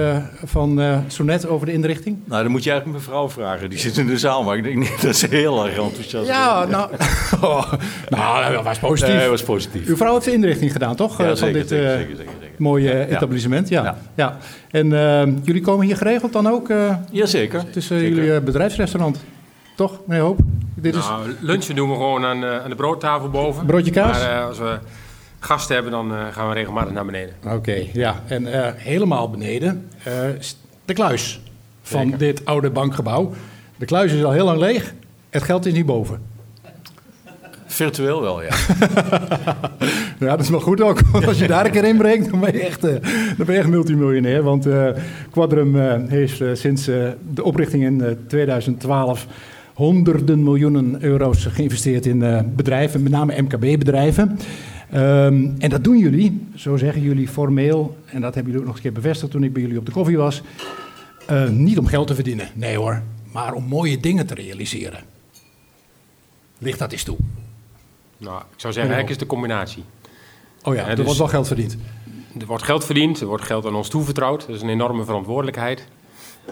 van 0.43 1.01
Sonet 1.07 1.47
over 1.47 1.65
de 1.65 1.73
inrichting? 1.73 2.17
Nou, 2.25 2.43
dan 2.43 2.51
moet 2.51 2.63
je 2.63 2.69
eigenlijk 2.71 2.99
mevrouw 2.99 3.29
vragen. 3.29 3.69
Die 3.69 3.79
zit 3.79 3.97
in 3.97 4.07
de 4.07 4.17
zaal, 4.17 4.43
maar 4.43 4.57
ik 4.57 4.63
denk 4.63 4.75
niet 4.75 5.01
dat 5.07 5.15
ze 5.15 5.27
heel 5.29 5.65
erg 5.65 5.77
enthousiast 5.77 6.27
Ja, 6.27 6.65
nou, 6.65 6.91
oh, 7.41 7.73
nou, 8.09 8.53
dat 8.53 8.63
was 8.63 8.79
positief. 8.79 9.13
Nee, 9.13 9.21
dat 9.21 9.29
was 9.29 9.43
positief. 9.43 9.87
Uw 9.87 9.95
vrouw 9.95 10.13
heeft 10.13 10.25
de 10.25 10.33
inrichting 10.33 10.71
gedaan, 10.71 10.95
toch? 10.95 11.17
Ja, 11.17 11.25
van 11.25 11.37
zeker, 11.37 11.53
dit 11.53 11.67
zeker, 11.67 11.97
zeker, 11.97 12.15
zeker, 12.17 12.51
mooie 12.57 13.07
etablissement. 13.07 13.69
Ja. 13.69 13.83
Ja. 13.83 13.97
ja. 14.15 14.37
En 14.71 15.41
jullie 15.43 15.61
komen 15.61 15.85
hier 15.85 15.97
geregeld 15.97 16.33
dan 16.33 16.47
ook? 16.47 16.67
Jazeker. 17.11 17.59
Het 17.59 17.75
is 17.75 17.87
jullie 17.87 18.41
bedrijfsrestaurant. 18.41 19.23
Toch, 19.75 19.99
meneer 20.05 20.23
Hoop? 20.23 20.39
Dit 20.75 20.93
nou, 20.93 21.29
is... 21.29 21.35
lunchen 21.39 21.75
doen 21.75 21.89
we 21.89 21.95
gewoon 21.95 22.25
aan, 22.25 22.43
uh, 22.43 22.63
aan, 22.63 22.69
de 22.69 22.75
broodtafel 22.75 23.29
boven. 23.29 23.65
Broodje 23.65 23.91
kaas? 23.91 24.19
Maar 24.19 24.37
uh, 24.37 24.45
als 24.47 24.57
we 24.57 24.77
gasten 25.45 25.73
hebben, 25.75 25.91
dan 25.91 26.11
uh, 26.11 26.25
gaan 26.31 26.47
we 26.47 26.53
regelmatig 26.53 26.93
naar 26.93 27.05
beneden. 27.05 27.35
Oké, 27.45 27.53
okay, 27.53 27.89
ja. 27.93 28.23
En 28.27 28.47
helemaal 28.77 29.29
beneden 29.29 29.89
de 30.85 30.93
kluis 30.93 31.41
van 31.81 32.01
Zeker. 32.01 32.17
dit 32.17 32.45
oude 32.45 32.69
bankgebouw. 32.69 33.31
De 33.77 33.85
kluis 33.85 34.11
is 34.11 34.23
al 34.23 34.31
heel 34.31 34.45
lang 34.45 34.59
leeg. 34.59 34.93
Het 35.29 35.43
geld 35.43 35.65
is 35.65 35.73
niet 35.73 35.85
boven. 35.85 36.21
Virtueel 37.65 38.21
wel, 38.21 38.41
ja. 38.43 38.49
Ja, 40.19 40.27
dat 40.27 40.39
is 40.39 40.49
wel 40.49 40.59
goed 40.59 40.81
ook. 40.81 40.99
Want 41.11 41.27
als 41.27 41.39
je 41.39 41.47
daar 41.47 41.65
een 41.65 41.71
keer 41.71 41.83
inbreekt, 41.83 42.29
dan 42.29 42.39
ben 42.39 42.53
je 42.53 42.59
echt, 42.59 42.83
eh, 42.83 42.93
dan 43.37 43.45
ben 43.45 43.53
je 43.55 43.59
echt 43.61 43.69
multimiljonair. 43.69 44.43
Want 44.43 44.65
eh, 44.65 44.87
Quadrum 45.31 45.79
eh, 45.79 45.93
heeft 46.07 46.41
eh, 46.41 46.49
sinds 46.53 46.87
eh, 46.87 47.07
de 47.33 47.43
oprichting 47.43 47.83
in 47.83 48.01
eh, 48.01 48.11
2012 48.27 49.25
honderden 49.73 50.43
miljoenen 50.43 50.97
euro's 50.99 51.45
geïnvesteerd 51.45 52.05
in 52.05 52.23
eh, 52.23 52.39
bedrijven, 52.55 53.03
met 53.03 53.11
name 53.11 53.41
MKB-bedrijven. 53.41 54.39
Ehm, 54.91 55.49
en 55.57 55.69
dat 55.69 55.83
doen 55.83 55.97
jullie, 55.97 56.47
zo 56.55 56.77
zeggen 56.77 57.01
jullie 57.01 57.27
formeel, 57.27 57.97
en 58.05 58.21
dat 58.21 58.35
hebben 58.35 58.51
jullie 58.51 58.67
ook 58.67 58.73
nog 58.73 58.75
eens 58.75 58.85
een 58.85 58.91
keer 58.91 59.01
bevestigd 59.01 59.31
toen 59.31 59.43
ik 59.43 59.53
bij 59.53 59.61
jullie 59.61 59.77
op 59.77 59.85
de 59.85 59.91
koffie 59.91 60.17
was, 60.17 60.41
eh, 61.27 61.49
niet 61.49 61.77
om 61.77 61.87
geld 61.87 62.07
te 62.07 62.15
verdienen, 62.15 62.49
nee 62.53 62.77
hoor, 62.77 63.01
maar 63.31 63.53
om 63.53 63.63
mooie 63.63 63.97
dingen 63.97 64.25
te 64.25 64.33
realiseren. 64.33 64.99
Ligt 66.57 66.79
dat 66.79 66.91
eens 66.91 67.03
toe? 67.03 67.17
Nou, 68.17 68.37
ik 68.37 68.59
zou 68.59 68.73
zeggen, 68.73 68.93
eigenlijk 68.93 69.09
is 69.09 69.17
de 69.17 69.25
combinatie. 69.25 69.83
Oh 70.63 70.75
ja, 70.75 70.87
er 70.87 70.95
dus- 70.95 71.05
wordt 71.05 71.19
wel 71.19 71.27
geld 71.27 71.47
verdiend. 71.47 71.77
Er 72.39 72.45
wordt 72.45 72.63
geld 72.63 72.85
verdiend, 72.85 73.19
er 73.19 73.27
wordt 73.27 73.43
geld 73.43 73.65
aan 73.65 73.75
ons 73.75 73.89
toevertrouwd. 73.89 74.47
Dat 74.47 74.55
is 74.55 74.61
een 74.61 74.69
enorme 74.69 75.05
verantwoordelijkheid. 75.05 75.87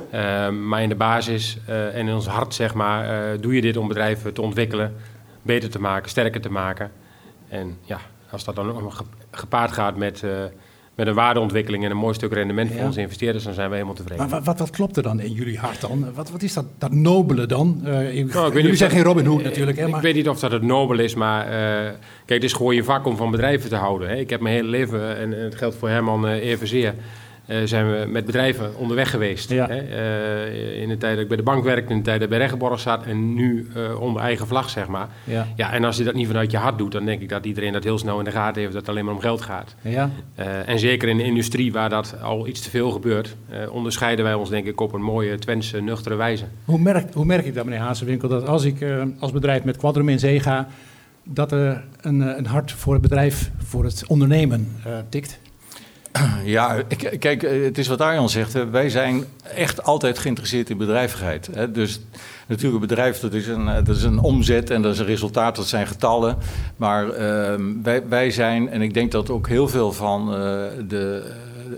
Eh, 0.10 0.50
maar 0.50 0.82
in 0.82 0.89
de 0.89 0.96
basis 0.96 1.58
eh, 1.67 1.96
en 1.96 2.08
in 2.08 2.13
ons 2.13 2.28
hart, 2.28 2.54
zeg 2.54 2.74
maar, 2.74 3.34
eh, 3.34 3.41
doe 3.41 3.56
je 3.56 3.62
dit 3.62 3.78
om 3.78 3.88
bedrijven 3.88 4.34
te 4.34 4.41
ontwikkelen, 4.41 4.96
beter 5.41 5.69
te 5.69 5.80
maken, 5.80 6.10
sterker 6.10 6.41
te 6.41 6.52
maken. 6.52 6.91
En 7.48 7.78
ja, 7.82 8.00
als 8.34 8.43
dat 8.43 8.56
dan 8.56 8.91
gepaard 9.32 9.72
gaat 9.72 9.98
met, 9.98 10.24
eh, 10.24 10.30
met 10.96 11.08
een 11.08 11.13
waardeontwikkeling 11.13 11.84
en 11.84 11.91
een 11.91 11.98
mooi 11.98 12.13
stuk 12.13 12.34
rendement 12.34 12.69
voor 12.69 12.80
Ja. 12.80 12.86
onze 12.86 13.02
investeerders, 13.02 13.43
dan 13.43 13.54
zijn 13.54 13.67
we 13.69 13.74
helemaal 13.76 13.96
tevreden. 13.96 14.30
Maar 14.30 14.41
wat, 14.43 14.60
wat, 14.60 14.69
klopt 14.69 14.98
er 14.98 15.04
dan 15.04 15.19
in 15.19 15.32
jullie 15.32 15.58
hart 15.60 15.82
dan? 15.82 16.13
Wat, 16.13 16.30
wat 16.32 16.41
is 16.41 16.54
dat, 16.54 16.65
dat 16.78 16.91
nobele 16.91 17.46
dan? 17.46 17.82
Eh, 17.84 17.91
Nou, 17.91 18.08
ik 18.08 18.24
weet 18.24 18.34
niet 18.54 18.54
jullie 18.54 18.76
zijn 18.76 18.89
dat- 18.89 19.00
geen 19.00 19.08
Robin 19.08 19.26
Hood 19.26 19.43
natuurlijk, 19.43 19.78
hè? 19.78 19.86
Ik 19.86 19.91
Maar, 19.91 20.02
weet 20.02 20.15
niet 20.15 20.30
of 20.30 20.39
dat 20.39 20.52
het 20.52 20.62
nobel 20.62 21.00
is, 21.00 21.15
maar 21.15 21.46
eh, 21.46 21.52
kijk, 22.26 22.41
het 22.41 22.43
is 22.43 22.54
gewoon 22.54 22.76
je 22.76 22.84
vak 22.84 23.06
om 23.06 23.17
van 23.17 23.32
bedrijven 23.32 23.69
te 23.69 23.76
houden. 23.76 24.10
Hè. 24.10 24.15
Ik 24.15 24.30
heb 24.30 24.41
mijn 24.41 24.56
hele 24.56 24.67
leven, 24.69 25.17
en, 25.17 25.34
en 25.38 25.43
het 25.43 25.56
geldt 25.56 25.76
voor 25.76 25.89
Herman 25.89 26.28
eh 26.28 26.50
evenzeer, 26.50 26.93
eh, 27.46 27.58
zijn 27.64 27.92
we 27.92 28.06
met 28.08 28.26
bedrijven 28.26 28.78
onderweg 28.78 29.10
geweest. 29.10 29.50
Ja. 29.50 29.68
Hè. 29.68 29.78
Eh, 29.78 30.82
in 30.82 30.90
de 30.90 30.98
tijd 30.98 31.14
dat 31.14 31.22
ik 31.22 31.28
bij 31.28 31.38
de 31.38 31.44
bank 31.44 31.64
werkte, 31.64 31.92
in 31.92 31.98
de 31.98 32.04
tijd 32.04 32.20
dat 32.20 32.24
ik 32.24 32.38
bij 32.38 32.46
Regenborg 32.46 32.80
zat 32.80 33.06
en 33.06 33.34
nu 33.34 33.68
eh, 33.76 34.02
onder 34.02 34.22
eigen 34.22 34.48
vlag, 34.48 34.70
zeg 34.70 34.88
maar. 34.88 35.08
ja. 35.24 35.48
Ja, 35.56 35.72
en 35.72 35.84
als 35.84 35.98
je 35.98 36.04
dat 36.04 36.14
niet 36.14 36.28
vanuit 36.28 36.52
je 36.52 36.58
hart 36.58 36.78
doet, 36.78 36.92
dan 36.92 37.06
denk 37.06 37.22
ik 37.22 37.30
dat 37.30 37.46
iedereen 37.46 37.74
dat 37.74 37.84
heel 37.84 37.98
snel 37.98 38.20
in 38.20 38.26
de 38.26 38.32
gaten 38.32 38.62
heeft 38.62 38.74
dat 38.74 38.82
het 38.82 38.90
alleen 38.90 39.06
maar 39.06 39.14
om 39.14 39.20
geld 39.20 39.42
gaat. 39.42 39.76
Ja. 39.82 40.10
En 40.66 40.80
zeker 40.80 41.10
in 41.10 41.18
de 41.18 41.24
industrie 41.24 41.72
waar 41.72 41.90
dat 41.90 42.16
al 42.22 42.48
iets 42.48 42.62
te 42.62 42.70
veel 42.70 42.92
gebeurt, 42.92 43.36
onderscheiden 43.70 44.26
wij 44.26 44.34
ons 44.34 44.50
denk 44.50 44.66
ik 44.66 44.82
op 44.82 44.94
een 44.94 45.02
mooie 45.02 45.40
Twentse, 45.40 45.82
nuchtere 45.82 46.16
wijze. 46.16 46.46
Hoe, 46.66 46.80
merk, 46.80 47.14
hoe 47.14 47.26
merk 47.26 47.46
ik 47.46 47.54
dat, 47.54 47.66
meneer 47.66 47.80
Hazenwinkel, 47.80 48.28
dat 48.28 48.48
als 48.48 48.64
ik 48.64 48.86
als 49.20 49.32
bedrijf 49.32 49.64
met 49.64 49.78
Quadrum 49.78 50.10
in 50.10 50.20
zee 50.20 50.40
ga, 50.40 50.68
dat 51.24 51.52
er 51.52 51.84
een, 52.02 52.38
een 52.38 52.46
hart 52.46 52.72
voor 52.72 52.94
het 52.94 53.02
bedrijf, 53.02 53.52
voor 53.58 53.84
het 53.84 54.08
ondernemen 54.08 54.68
tikt? 55.10 55.40
Ja, 56.43 56.82
kijk, 57.19 57.43
eh, 57.43 57.63
het 57.63 57.78
is 57.78 57.88
wat 57.88 58.02
Arjan 58.02 58.30
zegt. 58.30 58.69
Wij 58.69 58.89
zijn 58.89 59.23
echt 59.56 59.84
altijd 59.84 60.19
geïnteresseerd 60.19 60.69
in 60.69 60.78
bedrijvigheid. 60.78 61.49
Dus 61.73 61.99
natuurlijk, 62.47 62.82
een 62.82 62.88
bedrijf 62.88 63.19
dat 63.19 63.34
is, 63.34 63.47
een, 63.47 63.67
eh, 63.67 63.86
dat 63.86 63.95
is 63.95 64.04
een 64.04 64.19
omzet 64.19 64.69
en 64.69 64.82
dat 64.82 64.93
is 64.93 64.99
een 64.99 65.06
resultaat, 65.06 65.56
dat 65.56 65.67
zijn 65.67 65.88
getallen. 65.88 66.38
Maar 66.76 67.10
ehm, 67.10 67.82
wij, 67.84 68.08
wij 68.08 68.32
zijn, 68.32 68.69
en 68.69 68.82
ik 68.82 68.93
denk 68.93 69.12
dat 69.12 69.30
ook 69.30 69.47
heel 69.47 69.67
veel 69.67 69.91
van, 69.91 70.34
eh, 70.34 70.36
de, 70.88 71.32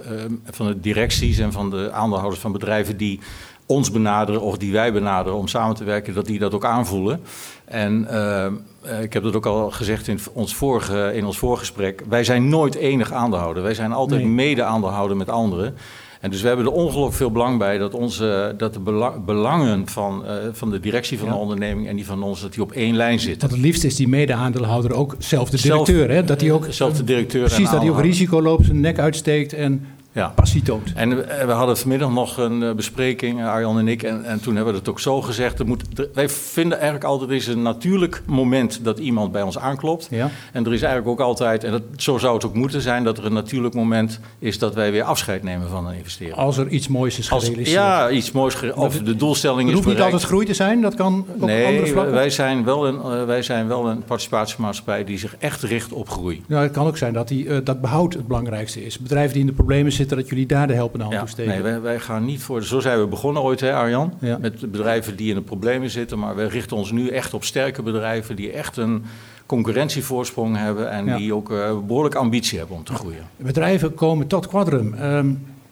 eh, 0.04 0.24
eh, 0.24 0.32
van 0.44 0.68
de 0.68 0.80
directies 0.80 1.38
en 1.38 1.52
van 1.52 1.70
de 1.70 1.92
aandeelhouders 1.92 2.42
van 2.42 2.52
bedrijven 2.52 2.98
die 2.98 3.20
ons 3.66 3.92
benaderen 3.92 4.42
of 4.42 4.58
die 4.58 4.72
wij 4.72 4.94
benaderen 4.94 5.38
om 5.38 5.48
samen 5.48 5.76
te 5.76 5.84
werken, 5.84 6.14
dat 6.14 6.26
die 6.26 6.40
dat 6.40 6.54
ook 6.54 6.66
aanvoelen. 6.66 7.22
En 7.66 8.08
ehm, 8.10 8.54
eh, 8.54 8.54
ik 9.02 9.14
heb 9.14 9.24
dat 9.24 9.36
ook 9.36 9.46
al 9.46 9.72
gezegd 9.72 10.08
in 10.08 10.20
ons 10.34 10.56
vorige, 10.56 11.12
in 11.16 11.26
ons 11.26 11.38
voorgesprek. 11.38 12.04
Wij 12.10 12.24
zijn 12.24 12.50
nooit 12.50 12.76
enig 12.76 13.12
aandeelhouder. 13.12 13.64
Wij 13.64 13.74
zijn 13.74 13.92
altijd 13.92 14.22
Nee. 14.22 14.30
mede-aandeelhouder 14.30 15.18
met 15.18 15.30
anderen. 15.30 15.76
En 16.22 16.32
dus 16.32 16.42
we 16.42 16.48
hebben 16.48 16.66
er 16.66 16.72
ongelooflijk 16.72 17.16
veel 17.16 17.32
belang 17.32 17.58
bij 17.58 17.78
dat, 17.78 17.94
onze, 17.94 18.54
dat 18.58 18.74
de 18.74 18.80
bela- 18.80 19.20
belangen 19.20 19.88
van, 19.88 20.26
eh, 20.26 20.34
van 20.52 20.70
de 20.70 20.80
directie 20.80 21.18
van 21.18 21.28
Ja. 21.28 21.34
de 21.34 21.40
onderneming 21.40 21.88
en 21.88 21.96
die 21.96 22.06
van 22.06 22.24
ons, 22.24 22.42
dat 22.42 22.54
die 22.54 22.62
op 22.64 22.72
één 22.72 22.96
lijn 22.96 23.20
zitten. 23.20 23.40
Dat 23.40 23.52
het 23.52 23.60
liefst 23.60 23.84
is 23.84 23.96
die 23.96 24.08
mede-aandeelhouder 24.08 24.94
ook 24.94 25.16
zelf 25.20 25.50
de 25.50 25.58
Zelf- 25.58 25.86
directeur, 25.88 26.16
hè? 26.16 26.24
Dat 26.24 26.42
hij 26.42 26.52
ook 26.52 26.66
Zelf 26.70 26.94
de 26.98 27.04
directeur 27.04 27.42
precies 27.42 27.50
dat 27.58 27.58
hij 27.58 27.74
ook 27.74 27.80
aandeelhouder. 27.80 28.12
risico 28.12 28.42
loopt, 28.42 28.66
zijn 28.66 28.80
nek 28.80 29.00
uitsteekt 29.00 29.54
en 29.54 29.86
Ja. 30.16 30.28
passie 30.36 30.62
toont. 30.62 30.92
En 30.96 31.30
eh, 31.40 31.46
we 31.46 31.52
hadden 31.52 31.78
vanmiddag 31.78 32.10
nog 32.12 32.38
een 32.38 32.64
eh, 32.64 32.72
bespreking, 32.74 33.40
eh, 33.40 33.48
Arjan 33.52 33.80
en 33.80 33.88
ik, 33.88 34.04
en, 34.04 34.24
en 34.26 34.40
toen 34.42 34.56
hebben 34.56 34.74
we 34.74 34.80
het 34.80 34.90
ook 34.90 35.00
zo 35.00 35.22
gezegd. 35.22 35.60
Er 35.60 35.66
moet, 35.66 35.84
er- 36.00 36.10
wij 36.14 36.30
vinden 36.30 36.74
eigenlijk 36.78 37.06
altijd, 37.06 37.30
er 37.30 37.36
is 37.36 37.48
een 37.48 37.62
natuurlijk 37.62 38.22
moment 38.26 38.84
dat 38.84 39.00
iemand 39.00 39.32
bij 39.32 39.42
ons 39.42 39.58
aanklopt. 39.58 40.08
Ja. 40.12 40.30
En 40.52 40.66
er 40.66 40.74
is 40.74 40.82
eigenlijk 40.82 41.12
ook 41.12 41.28
altijd, 41.28 41.64
en 41.64 41.72
dat, 41.72 41.82
zo 41.98 42.18
zou 42.18 42.34
het 42.36 42.46
ook 42.46 42.54
moeten 42.54 42.82
zijn, 42.82 43.04
dat 43.04 43.18
er 43.18 43.26
een 43.26 43.34
natuurlijk 43.34 43.74
moment 43.74 44.20
is 44.40 44.60
dat 44.60 44.74
wij 44.74 44.92
weer 44.92 45.04
afscheid 45.04 45.44
nemen 45.44 45.70
van 45.70 45.88
een 45.88 45.96
investeerder. 45.96 46.38
Als 46.38 46.58
er 46.58 46.68
iets 46.68 46.88
moois 46.88 47.20
is 47.20 47.32
Als, 47.32 47.44
gerealiseerd. 47.44 47.78
ja, 47.78 48.10
iets 48.10 48.32
moois, 48.32 48.72
of 48.74 48.98
de 49.00 49.16
doelstelling 49.16 49.60
het 49.60 49.68
is 49.70 49.74
hoeft 49.84 49.88
niet 49.96 50.06
altijd 50.06 50.24
groei 50.24 50.46
te 50.46 50.54
zijn, 50.54 50.82
dat 50.82 50.96
kan 50.96 51.14
op 51.36 51.42
andere 51.42 51.60
Nee, 51.72 51.86
vlakken. 51.86 52.14
wij 52.14 52.30
zijn, 52.30 52.64
wel 52.64 52.88
een, 52.88 53.26
wij 53.26 53.42
zijn 53.42 53.68
wel 53.68 53.88
een 53.88 54.04
participatiemaatschappij 54.04 55.04
die 55.04 55.18
zich 55.18 55.36
echt 55.40 55.64
richt 55.64 55.92
op 55.94 56.10
groei. 56.10 56.42
Nou, 56.48 56.64
het 56.64 56.72
kan 56.72 56.88
ook 56.88 56.98
zijn 56.98 57.14
dat, 57.14 57.28
die, 57.28 57.64
dat 57.64 57.82
behoud 57.82 58.14
het 58.14 58.28
belangrijkste 58.28 58.86
is. 58.86 59.00
Bedrijven 59.00 59.32
die 59.32 59.42
in 59.42 59.48
de 59.48 59.54
problemen 59.54 59.92
zitten, 59.92 60.04
dat 60.10 60.30
jullie 60.30 60.46
daar 60.46 60.68
de 60.68 60.74
helpende 60.74 61.04
hand 61.04 61.16
Ja, 61.16 61.22
toe 61.22 61.30
steken. 61.30 61.52
nee, 61.52 61.62
wij, 61.62 61.82
wij 61.82 62.00
gaan 62.00 62.26
niet 62.26 62.42
voor. 62.44 62.64
Zo 62.64 62.80
zijn 62.80 63.00
we 63.00 63.08
begonnen 63.08 63.42
ooit, 63.44 63.60
hè, 63.60 63.74
Arjan? 63.74 64.14
Ja. 64.20 64.38
Met 64.38 64.72
bedrijven 64.72 65.16
die 65.16 65.30
in 65.30 65.36
de 65.36 65.42
problemen 65.42 65.90
zitten. 65.90 66.20
Maar 66.20 66.36
wij 66.36 66.48
richten 66.48 66.78
ons 66.78 66.92
nu 66.92 67.08
echt 67.08 67.34
op 67.34 67.44
sterke 67.44 67.82
bedrijven 67.82 68.36
die 68.36 68.52
echt 68.52 68.78
een 68.78 69.04
concurrentievoorsprong 69.46 70.58
hebben. 70.58 70.92
En 70.92 71.06
Ja. 71.06 71.18
die 71.18 71.34
ook 71.34 71.52
eh, 71.52 71.78
behoorlijk 71.88 72.16
ambitie 72.16 72.58
hebben 72.58 72.78
om 72.78 72.84
te 72.84 72.94
groeien. 72.94 73.24
Bedrijven 73.38 73.94
komen 73.94 74.28
tot 74.28 74.48
Quadrum. 74.48 74.94
Ehm, 74.94 75.28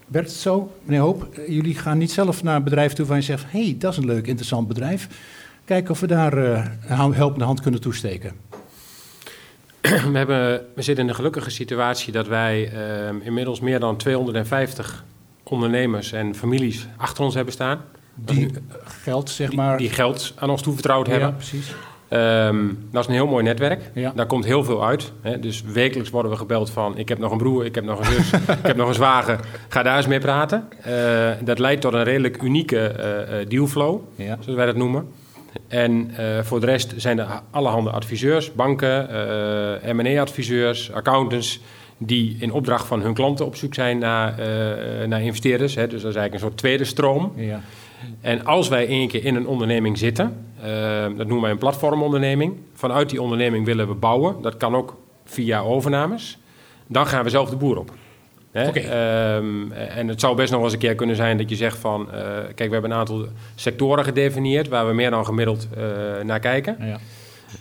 werkt 0.08 0.30
het 0.30 0.38
zo, 0.40 0.72
meneer 0.84 1.02
Hoop? 1.02 1.28
Jullie 1.48 1.76
gaan 1.76 1.98
niet 1.98 2.12
zelf 2.12 2.44
naar 2.44 2.56
een 2.56 2.64
bedrijf 2.64 2.94
toe 2.94 3.06
waar 3.06 3.18
je 3.18 3.24
zegt... 3.24 3.46
hé, 3.50 3.64
hey, 3.64 3.76
dat 3.80 3.92
is 3.92 3.98
een 3.98 4.06
leuk, 4.06 4.28
interessant 4.28 4.68
bedrijf. 4.68 5.08
Kijken 5.66 5.92
of 5.92 6.00
we 6.00 6.08
daar 6.08 6.38
eh, 6.38 6.66
een 6.88 7.14
helpende 7.14 7.46
hand 7.46 7.62
kunnen 7.62 7.82
toesteken. 7.82 8.32
We, 10.12 10.18
hebben, 10.18 10.66
we 10.76 10.82
zitten 10.82 11.04
in 11.04 11.10
de 11.10 11.16
gelukkige 11.16 11.50
situatie 11.50 12.12
dat 12.14 12.28
wij 12.28 12.72
ehm, 12.72 13.16
inmiddels 13.24 13.60
meer 13.60 13.80
dan 13.80 13.98
250 13.98 15.04
ondernemers 15.44 16.12
en 16.12 16.36
families 16.36 16.88
achter 16.98 17.24
ons 17.24 17.34
hebben 17.34 17.54
staan. 17.54 17.82
Die 18.16 18.50
geld, 18.84 19.30
zeg 19.30 19.54
maar... 19.54 19.78
die 19.78 19.90
geld 19.90 20.34
aan 20.36 20.50
ons 20.50 20.62
toevertrouwd 20.62 21.06
ja, 21.06 21.12
hebben. 21.12 21.36
precies. 21.36 21.74
Ehm, 22.08 22.68
dat 22.92 23.02
is 23.02 23.08
een 23.08 23.14
heel 23.14 23.28
mooi 23.28 23.44
netwerk. 23.44 23.92
Ja. 23.94 24.12
Daar 24.16 24.26
komt 24.26 24.46
heel 24.46 24.64
veel 24.64 24.86
uit. 24.86 25.12
Hè. 25.22 25.40
Dus 25.40 25.62
wekelijks 25.62 26.10
worden 26.10 26.32
we 26.32 26.38
gebeld 26.38 26.70
van... 26.70 26.98
ik 26.98 27.10
heb 27.10 27.18
nog 27.18 27.32
een 27.32 27.38
broer, 27.38 27.66
ik 27.66 27.76
heb 27.76 27.84
nog 27.84 28.00
een 28.00 28.06
zus, 28.06 28.32
ik 28.62 28.68
heb 28.68 28.76
nog 28.76 28.88
een 28.88 28.94
zwager. 28.94 29.40
Ga 29.68 29.84
daar 29.84 29.98
eens 29.98 30.08
mee 30.08 30.20
praten. 30.20 30.68
Eh, 30.82 31.32
dat 31.44 31.60
leidt 31.60 31.82
tot 31.82 31.94
een 31.94 32.04
redelijk 32.04 32.42
unieke 32.42 32.88
eh, 32.88 33.42
eh, 33.42 33.50
dealflow, 33.50 34.02
Ja. 34.16 34.38
zoals 34.40 34.58
wij 34.58 34.66
dat 34.66 34.76
noemen. 34.76 35.08
En 35.68 36.12
eh, 36.16 36.40
voor 36.44 36.60
de 36.60 36.66
rest 36.66 36.94
zijn 36.98 37.20
er 37.20 37.28
allerhande 37.52 37.90
adviseurs, 37.90 38.54
banken, 38.54 39.10
eh 39.84 39.94
M&A-adviseurs, 39.94 40.92
accountants... 40.92 41.60
die 41.98 42.38
in 42.40 42.52
opdracht 42.52 42.88
van 42.88 43.02
hun 43.02 43.14
klanten 43.14 43.46
op 43.46 43.56
zoek 43.56 43.74
zijn 43.74 43.98
naar, 43.98 44.40
eh, 44.40 45.08
naar 45.08 45.22
investeerders. 45.22 45.76
Hè. 45.76 45.88
Dus 45.88 46.02
dat 46.02 46.12
is 46.12 46.18
eigenlijk 46.18 46.34
een 46.34 46.50
soort 46.50 46.58
tweede 46.58 46.86
stroom. 46.86 47.34
Ja. 47.36 47.62
En 48.22 48.46
als 48.46 48.68
wij 48.68 48.88
één 48.88 49.08
keer 49.08 49.26
in 49.26 49.36
een 49.36 49.48
onderneming 49.48 49.98
zitten, 49.98 50.46
dat 51.18 51.28
noemen 51.28 51.42
wij 51.42 51.52
een 51.52 51.58
platformonderneming. 51.58 52.54
Vanuit 52.74 53.10
die 53.10 53.22
onderneming 53.22 53.66
willen 53.66 53.88
we 53.88 53.94
bouwen. 53.94 54.42
Dat 54.42 54.58
kan 54.58 54.76
ook 54.76 54.98
via 55.26 55.60
overnames. 55.60 56.38
Dan 56.88 57.08
gaan 57.08 57.24
we 57.24 57.30
zelf 57.30 57.50
de 57.50 57.56
boer 57.56 57.78
op. 57.78 57.92
Ehm, 58.54 59.72
en 59.72 60.08
het 60.08 60.20
zou 60.20 60.36
best 60.36 60.50
nog 60.52 60.58
wel 60.60 60.64
eens 60.64 60.74
een 60.74 60.80
keer 60.88 60.96
kunnen 60.96 61.16
zijn 61.16 61.38
dat 61.38 61.50
je 61.50 61.56
zegt 61.56 61.78
van... 61.78 62.12
eh, 62.12 62.22
kijk, 62.56 62.68
we 62.70 62.74
hebben 62.74 62.92
een 62.92 62.98
aantal 62.98 63.26
sectoren 63.56 64.04
gedefinieerd... 64.04 64.68
waar 64.68 64.88
we 64.88 64.94
meer 64.94 65.10
dan 65.10 65.26
gemiddeld 65.26 65.68
eh, 65.78 65.84
naar 66.24 66.40
kijken. 66.40 66.78
Ja. 66.80 67.00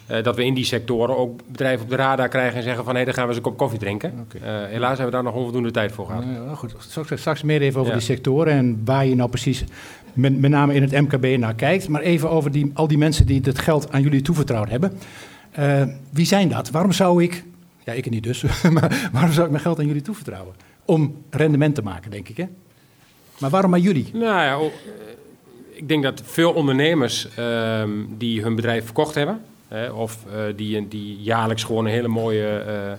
Eh, 0.06 0.22
dat 0.22 0.36
we 0.36 0.44
in 0.44 0.54
die 0.54 0.64
sectoren 0.64 1.16
ook 1.16 1.40
bedrijven 1.46 1.84
op 1.84 1.90
de 1.90 1.96
radar 1.96 2.28
krijgen... 2.28 2.56
en 2.56 2.62
zeggen 2.62 2.84
van, 2.84 2.96
hé, 2.96 3.04
dan 3.04 3.14
gaan 3.14 3.22
we 3.22 3.28
eens 3.28 3.36
een 3.36 3.42
kop 3.42 3.56
koffie 3.56 3.78
drinken. 3.78 4.26
Helaas 4.42 4.98
hebben 4.98 5.06
we 5.06 5.10
daar 5.10 5.22
nog 5.22 5.34
onvoldoende 5.34 5.70
tijd 5.70 5.92
voor 5.92 6.06
gehad. 6.06 6.24
Goed. 6.54 6.74
Straks, 6.78 7.20
straks 7.20 7.42
meer 7.42 7.62
even 7.62 7.80
over 7.80 7.92
Ja. 7.92 7.98
die 7.98 8.06
sectoren 8.06 8.52
en 8.52 8.82
waar 8.84 9.06
je 9.06 9.14
nou 9.14 9.28
precies 9.30 9.64
met, 10.12 10.40
met 10.40 10.50
name 10.50 10.74
in 10.74 10.82
het 10.82 10.92
MKB 10.92 11.38
naar 11.38 11.54
kijkt. 11.54 11.88
Maar 11.88 12.00
even 12.00 12.30
over 12.30 12.50
die, 12.50 12.70
al 12.74 12.88
die 12.88 12.98
mensen 12.98 13.26
die 13.26 13.40
het 13.44 13.58
geld 13.58 13.92
aan 13.92 14.02
jullie 14.02 14.22
toevertrouwd 14.22 14.68
hebben. 14.68 14.92
Wie 16.10 16.26
zijn 16.26 16.48
dat? 16.48 16.70
Waarom 16.70 16.92
zou 16.92 17.22
ik, 17.22 17.44
ja 17.84 17.92
ik 17.92 18.10
niet 18.10 18.22
dus, 18.22 18.44
maar 18.74 19.08
waarom 19.12 19.32
zou 19.32 19.44
ik 19.44 19.50
mijn 19.50 19.62
geld 19.62 19.78
aan 19.78 19.86
jullie 19.86 20.02
toevertrouwen? 20.02 20.54
Om 20.84 21.24
rendement 21.30 21.74
te 21.74 21.82
maken, 21.82 22.10
denk 22.10 22.28
ik 22.28 22.36
hè? 22.36 22.46
Maar 23.42 23.50
waarom 23.50 23.70
maar 23.70 23.80
jullie? 23.80 24.10
Nou 24.12 24.24
ja, 24.24 24.54
eh, 24.54 24.66
ik 25.70 25.88
denk 25.88 26.02
dat 26.02 26.22
veel 26.24 26.52
ondernemers 26.52 27.28
ehm, 27.36 27.90
die 28.08 28.42
hun 28.42 28.54
bedrijf 28.54 28.84
verkocht 28.84 29.14
hebben, 29.14 29.40
hè, 29.68 29.90
of 29.90 30.18
eh, 30.26 30.40
die, 30.56 30.88
die 30.88 31.16
jaarlijks 31.20 31.64
gewoon 31.64 31.84
een 31.84 31.92
hele 31.92 32.08
mooie 32.08 32.58
eh, 32.58 32.92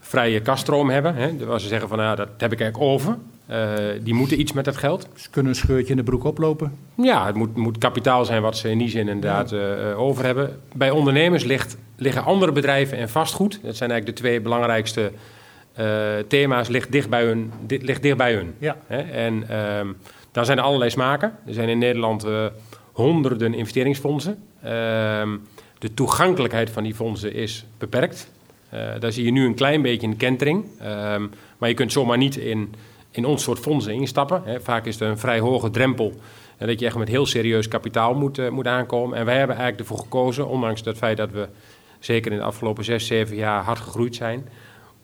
vrije 0.00 0.40
kaststroom 0.40 0.90
hebben, 0.90 1.14
hè, 1.14 1.44
waar 1.46 1.60
ze 1.60 1.68
zeggen 1.68 1.88
van 1.88 1.98
nou, 1.98 2.16
dat 2.16 2.28
heb 2.38 2.52
ik 2.52 2.60
eigenlijk 2.60 2.90
over. 2.92 3.16
Die 4.02 4.14
moeten 4.14 4.40
iets 4.40 4.52
met 4.52 4.64
dat 4.64 4.76
geld. 4.76 5.08
Ze 5.16 5.30
kunnen 5.30 5.52
een 5.52 5.58
scheurtje 5.58 5.90
in 5.90 5.96
de 5.96 6.02
broek 6.02 6.24
oplopen. 6.24 6.72
Ja, 6.94 7.26
het 7.26 7.34
moet, 7.34 7.56
moet 7.56 7.78
kapitaal 7.78 8.24
zijn 8.24 8.42
wat 8.42 8.56
ze 8.56 8.70
in 8.70 8.78
die 8.78 8.88
zin 8.88 9.08
inderdaad 9.08 9.52
over 9.96 10.24
hebben. 10.24 10.60
Bij 10.74 10.90
ondernemers 10.90 11.44
ligt, 11.44 11.76
liggen 11.96 12.24
andere 12.24 12.52
bedrijven 12.52 12.98
en 12.98 13.08
vastgoed. 13.08 13.60
Dat 13.62 13.76
zijn 13.76 13.90
eigenlijk 13.90 14.18
de 14.18 14.24
twee 14.24 14.40
belangrijkste 14.40 15.12
thema's. 16.28 16.68
Ligt 16.68 16.92
dicht 16.92 17.08
bij 17.08 17.24
hun. 17.24 17.52
Dit 17.66 17.82
ligt 17.82 18.02
dicht 18.02 18.16
bij 18.16 18.34
hun. 18.34 18.54
Ja. 18.58 18.76
Hè? 18.86 18.98
En 18.98 19.48
ehm 19.48 19.88
daar 20.38 20.46
zijn 20.46 20.58
er 20.58 20.64
allerlei 20.64 20.90
smaken. 20.90 21.38
Er 21.46 21.54
zijn 21.54 21.68
in 21.68 21.78
Nederland 21.78 22.24
eh, 22.24 22.46
honderden 22.92 23.54
investeringsfondsen. 23.54 24.42
Ehm, 24.62 25.36
de 25.78 25.94
toegankelijkheid 25.94 26.70
van 26.70 26.82
die 26.82 26.94
fondsen 26.94 27.34
is 27.34 27.66
beperkt. 27.78 28.30
Eh, 28.68 28.80
daar 28.98 29.12
zie 29.12 29.24
je 29.24 29.30
nu 29.30 29.46
een 29.46 29.54
klein 29.54 29.82
beetje 29.82 30.06
een 30.06 30.16
kentering. 30.16 30.64
Ehm, 30.80 31.26
maar 31.58 31.68
je 31.68 31.74
kunt 31.74 31.92
zomaar 31.92 32.18
niet 32.18 32.36
in, 32.36 32.74
in 33.10 33.24
ons 33.24 33.42
soort 33.42 33.58
fondsen 33.58 33.92
instappen. 33.92 34.42
Hè. 34.44 34.60
Vaak 34.60 34.86
is 34.86 35.00
er 35.00 35.08
een 35.08 35.18
vrij 35.18 35.38
hoge 35.38 35.70
drempel. 35.70 36.12
En 36.56 36.66
dat 36.66 36.80
je 36.80 36.86
echt 36.86 36.96
met 36.96 37.08
heel 37.08 37.26
serieus 37.26 37.68
kapitaal 37.68 38.14
moet, 38.14 38.38
eh, 38.38 38.48
moet 38.48 38.66
aankomen. 38.66 39.18
En 39.18 39.24
wij 39.24 39.36
hebben 39.38 39.56
eigenlijk 39.56 39.88
ervoor 39.88 40.04
gekozen, 40.04 40.48
ondanks 40.48 40.84
het 40.84 40.96
feit 40.96 41.16
dat 41.16 41.30
we 41.30 41.48
zeker 41.98 42.32
in 42.32 42.38
de 42.38 42.44
afgelopen 42.44 42.84
zes, 42.84 43.06
zeven 43.06 43.36
jaar 43.36 43.62
hard 43.62 43.80
gegroeid 43.80 44.16
zijn. 44.16 44.48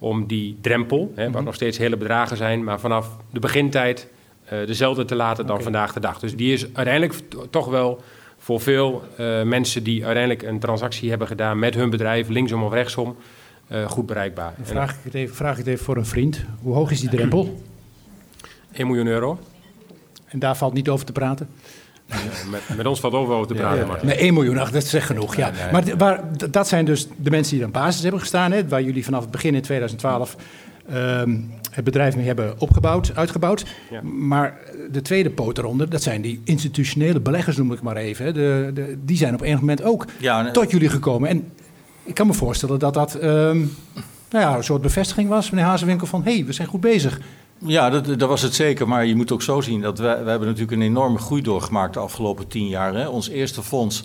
Om 0.04 0.26
die 0.26 0.56
drempel, 0.60 1.12
hè, 1.14 1.30
wat 1.30 1.44
nog 1.44 1.54
steeds 1.54 1.78
hele 1.78 1.96
bedragen 1.96 2.36
zijn, 2.36 2.64
maar 2.64 2.80
vanaf 2.80 3.16
de 3.32 3.40
begintijd 3.40 4.08
eh, 4.44 4.66
dezelfde 4.66 5.04
te 5.04 5.14
laten 5.14 5.46
dan 5.46 5.62
vandaag 5.62 5.92
de 5.92 6.00
dag. 6.00 6.18
Dus 6.18 6.36
die 6.36 6.52
is 6.52 6.66
uiteindelijk 6.72 7.20
to- 7.28 7.46
toch 7.50 7.66
wel 7.66 8.02
voor 8.38 8.60
veel 8.60 9.02
eh, 9.16 9.42
mensen 9.42 9.82
die 9.82 10.04
uiteindelijk 10.04 10.42
een 10.46 10.58
transactie 10.58 11.08
hebben 11.10 11.26
gedaan 11.28 11.58
met 11.58 11.74
hun 11.74 11.90
bedrijf, 11.90 12.28
linksom 12.28 12.62
of 12.62 12.72
rechtsom, 12.72 13.16
eh, 13.68 13.88
goed 13.90 14.06
bereikbaar. 14.06 14.54
Dan 14.56 14.66
vraag 14.66 14.90
ik, 14.90 14.96
het 15.02 15.14
even, 15.14 15.34
vraag 15.36 15.52
ik 15.52 15.58
het 15.58 15.66
even 15.66 15.84
voor 15.84 15.96
een 15.96 16.06
vriend. 16.06 16.44
Hoe 16.62 16.74
hoog 16.74 16.90
is 16.90 17.00
die 17.00 17.08
drempel? 17.10 17.60
1 18.72 18.86
miljoen 18.86 19.06
euro. 19.06 19.38
En 20.26 20.38
daar 20.38 20.56
valt 20.56 20.72
niet 20.74 20.88
over 20.88 21.06
te 21.06 21.12
praten. 21.12 21.48
Met, 22.50 22.76
met 22.76 22.86
ons 22.86 23.00
valt 23.00 23.14
over 23.14 23.34
over 23.34 23.46
te 23.46 23.54
praten. 23.54 23.86
maar- 23.86 24.04
Nee, 24.04 24.16
1 24.20 24.34
miljoen, 24.34 24.58
ach, 24.58 24.70
dat 24.70 24.82
is 24.82 24.94
echt 24.94 25.06
genoeg. 25.06 25.36
Ja. 25.36 25.50
Maar 25.72 25.96
waar, 25.98 26.20
dat 26.50 26.68
zijn 26.68 26.84
dus 26.84 27.08
de 27.16 27.30
mensen 27.30 27.54
die 27.56 27.64
aan 27.64 27.70
basis 27.70 28.02
hebben 28.02 28.20
gestaan. 28.20 28.52
Hè, 28.52 28.68
waar 28.68 28.82
jullie 28.82 29.04
vanaf 29.04 29.20
het 29.22 29.30
begin 29.30 29.54
in 29.54 29.62
2012 29.62 30.36
ehm, 30.88 31.36
het 31.70 31.84
bedrijf 31.84 32.16
mee 32.16 32.26
hebben 32.26 32.54
opgebouwd, 32.58 33.12
uitgebouwd. 33.16 33.64
Ja. 33.90 34.02
Maar 34.02 34.58
de 34.92 35.02
tweede 35.02 35.30
poot 35.30 35.58
eronder, 35.58 35.88
dat 35.90 36.02
zijn 36.02 36.22
die 36.22 36.40
institutionele 36.44 37.20
beleggers, 37.20 37.56
noem 37.56 37.72
ik 37.72 37.82
maar 37.82 37.96
even. 37.96 38.24
Hè. 38.24 38.32
De, 38.32 38.70
de, 38.74 38.98
die 39.04 39.16
zijn 39.16 39.34
op 39.34 39.40
enig 39.40 39.60
moment 39.60 39.82
ook 39.82 40.04
Ja, 40.18 40.46
en- 40.46 40.52
tot 40.52 40.70
jullie 40.70 40.88
gekomen. 40.88 41.28
En 41.28 41.52
ik 42.02 42.14
kan 42.14 42.26
me 42.26 42.32
voorstellen 42.32 42.78
dat 42.78 42.94
dat 42.94 43.14
ehm, 43.14 43.58
nou 44.30 44.44
ja, 44.44 44.56
een 44.56 44.64
soort 44.64 44.82
bevestiging 44.82 45.28
was, 45.28 45.50
meneer 45.50 45.66
Hazenwinkel, 45.66 46.06
van 46.06 46.22
hé, 46.24 46.34
hey, 46.34 46.44
we 46.44 46.52
zijn 46.52 46.68
goed 46.68 46.80
bezig. 46.80 47.20
Ja, 47.66 47.90
dat, 47.90 48.18
dat 48.18 48.28
was 48.28 48.42
het 48.42 48.54
zeker. 48.54 48.88
Maar 48.88 49.06
je 49.06 49.16
moet 49.16 49.32
ook 49.32 49.42
zo 49.42 49.60
zien 49.60 49.80
dat 49.80 49.98
wij, 49.98 50.24
we 50.24 50.30
hebben 50.30 50.48
natuurlijk 50.48 50.76
een 50.76 50.86
enorme 50.86 51.18
groei 51.18 51.42
doorgemaakt 51.42 51.94
de 51.94 52.00
afgelopen 52.00 52.48
tien 52.48 52.68
jaar. 52.68 52.94
Hè. 52.94 53.06
Ons 53.08 53.28
eerste 53.28 53.62
fonds 53.62 54.04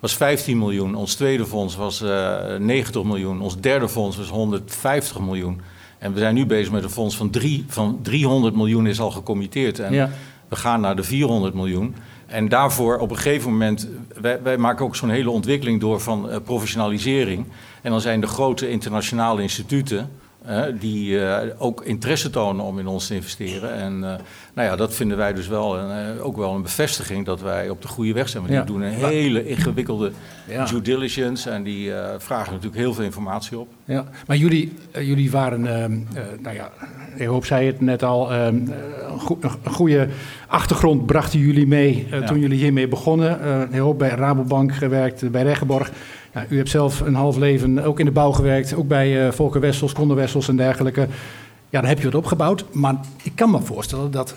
was 0.00 0.16
15 0.16 0.58
miljoen. 0.58 0.94
Ons 0.94 1.14
tweede 1.14 1.46
fonds 1.46 1.76
was 1.76 2.02
eh 2.02 2.56
90 2.58 3.04
miljoen. 3.04 3.40
Ons 3.40 3.60
derde 3.60 3.88
fonds 3.88 4.16
was 4.16 4.28
150 4.28 5.20
miljoen. 5.20 5.60
En 5.98 6.12
we 6.12 6.18
zijn 6.18 6.34
nu 6.34 6.46
bezig 6.46 6.72
met 6.72 6.82
een 6.84 6.90
fonds 6.90 7.16
van, 7.16 7.30
drie, 7.30 7.64
van 7.68 7.98
300 8.02 8.54
miljoen 8.56 8.86
is 8.86 9.00
al 9.00 9.10
gecommitteerd. 9.10 9.78
En 9.78 9.92
Ja. 9.92 10.10
we 10.48 10.56
gaan 10.56 10.80
naar 10.80 10.96
de 10.96 11.02
400 11.02 11.54
miljoen. 11.54 11.94
En 12.26 12.48
daarvoor 12.48 12.98
op 12.98 13.10
een 13.10 13.16
gegeven 13.16 13.50
moment, 13.50 13.88
wij, 14.20 14.42
wij 14.42 14.56
maken 14.56 14.84
ook 14.84 14.96
zo'n 14.96 15.10
hele 15.10 15.30
ontwikkeling 15.30 15.80
door 15.80 16.00
van 16.00 16.30
eh, 16.30 16.36
professionalisering. 16.44 17.46
En 17.82 17.90
dan 17.90 18.00
zijn 18.00 18.20
de 18.20 18.26
grote 18.26 18.70
internationale 18.70 19.42
instituten, 19.42 19.98
eh, 19.98 20.04
die 20.80 21.24
eh, 21.24 21.48
ook 21.58 21.84
interesse 21.84 22.30
tonen 22.30 22.64
om 22.64 22.78
in 22.78 22.86
ons 22.86 23.06
te 23.06 23.14
investeren. 23.14 23.74
En 23.74 23.92
eh, 23.94 24.14
nou 24.54 24.68
ja, 24.68 24.76
dat 24.76 24.94
vinden 24.94 25.16
wij 25.16 25.32
dus 25.32 25.48
wel 25.48 25.78
een, 25.78 26.16
eh, 26.16 26.26
ook 26.26 26.36
wel 26.36 26.54
een 26.54 26.62
bevestiging 26.62 27.26
dat 27.26 27.40
wij 27.40 27.68
op 27.68 27.82
de 27.82 27.88
goede 27.88 28.12
weg 28.12 28.28
zijn. 28.28 28.42
Want 28.42 28.54
Ja. 28.54 28.62
die 28.62 28.72
doen 28.74 28.82
een 28.82 28.92
hele 28.92 29.46
ingewikkelde 29.48 30.12
Ja. 30.48 30.64
due 30.64 30.80
diligence 30.82 31.50
en 31.50 31.62
die 31.62 31.92
vragen 32.18 32.52
natuurlijk 32.52 32.80
heel 32.80 32.94
veel 32.94 33.04
informatie 33.04 33.58
op. 33.58 33.68
Ja, 33.84 34.04
maar 34.26 34.36
jullie, 34.36 34.72
jullie 34.92 35.30
waren, 35.30 35.66
ehm, 35.66 35.92
eh, 36.14 36.22
nou 36.42 36.54
ja, 36.56 36.70
ik 37.16 37.26
hoop 37.26 37.44
zei 37.44 37.66
het 37.66 37.80
net 37.80 38.02
al, 38.02 38.32
ehm, 38.32 38.38
eh, 38.68 38.76
een, 39.12 39.20
goe- 39.20 39.38
een 39.62 39.72
goede 39.72 40.08
achtergrond 40.46 41.06
brachten 41.06 41.38
jullie 41.38 41.66
mee 41.66 42.06
Ja. 42.10 42.22
toen 42.26 42.38
jullie 42.40 42.58
hiermee 42.58 42.88
begonnen. 42.88 43.48
Een 43.72 43.78
hoop 43.78 43.98
bij 43.98 44.08
Rabobank 44.10 44.74
gewerkt, 44.74 45.30
bij 45.30 45.42
Regenborg. 45.42 45.90
Ja, 46.34 46.46
u 46.48 46.56
hebt 46.56 46.68
zelf 46.68 47.00
een 47.00 47.14
half 47.14 47.36
leven 47.36 47.84
ook 47.84 47.98
in 47.98 48.04
de 48.04 48.10
bouw 48.10 48.32
gewerkt, 48.32 48.74
ook 48.74 48.88
bij 48.88 49.26
eh 49.26 49.32
Volker 49.32 49.60
Wessels, 49.60 49.92
Wessels 49.92 50.48
en 50.48 50.56
dergelijke. 50.56 51.00
Ja, 51.70 51.80
dan 51.80 51.88
heb 51.88 51.98
je 51.98 52.06
het 52.06 52.14
opgebouwd, 52.14 52.64
maar 52.72 52.94
ik 53.22 53.32
kan 53.34 53.50
me 53.50 53.60
voorstellen 53.60 54.10
dat 54.10 54.34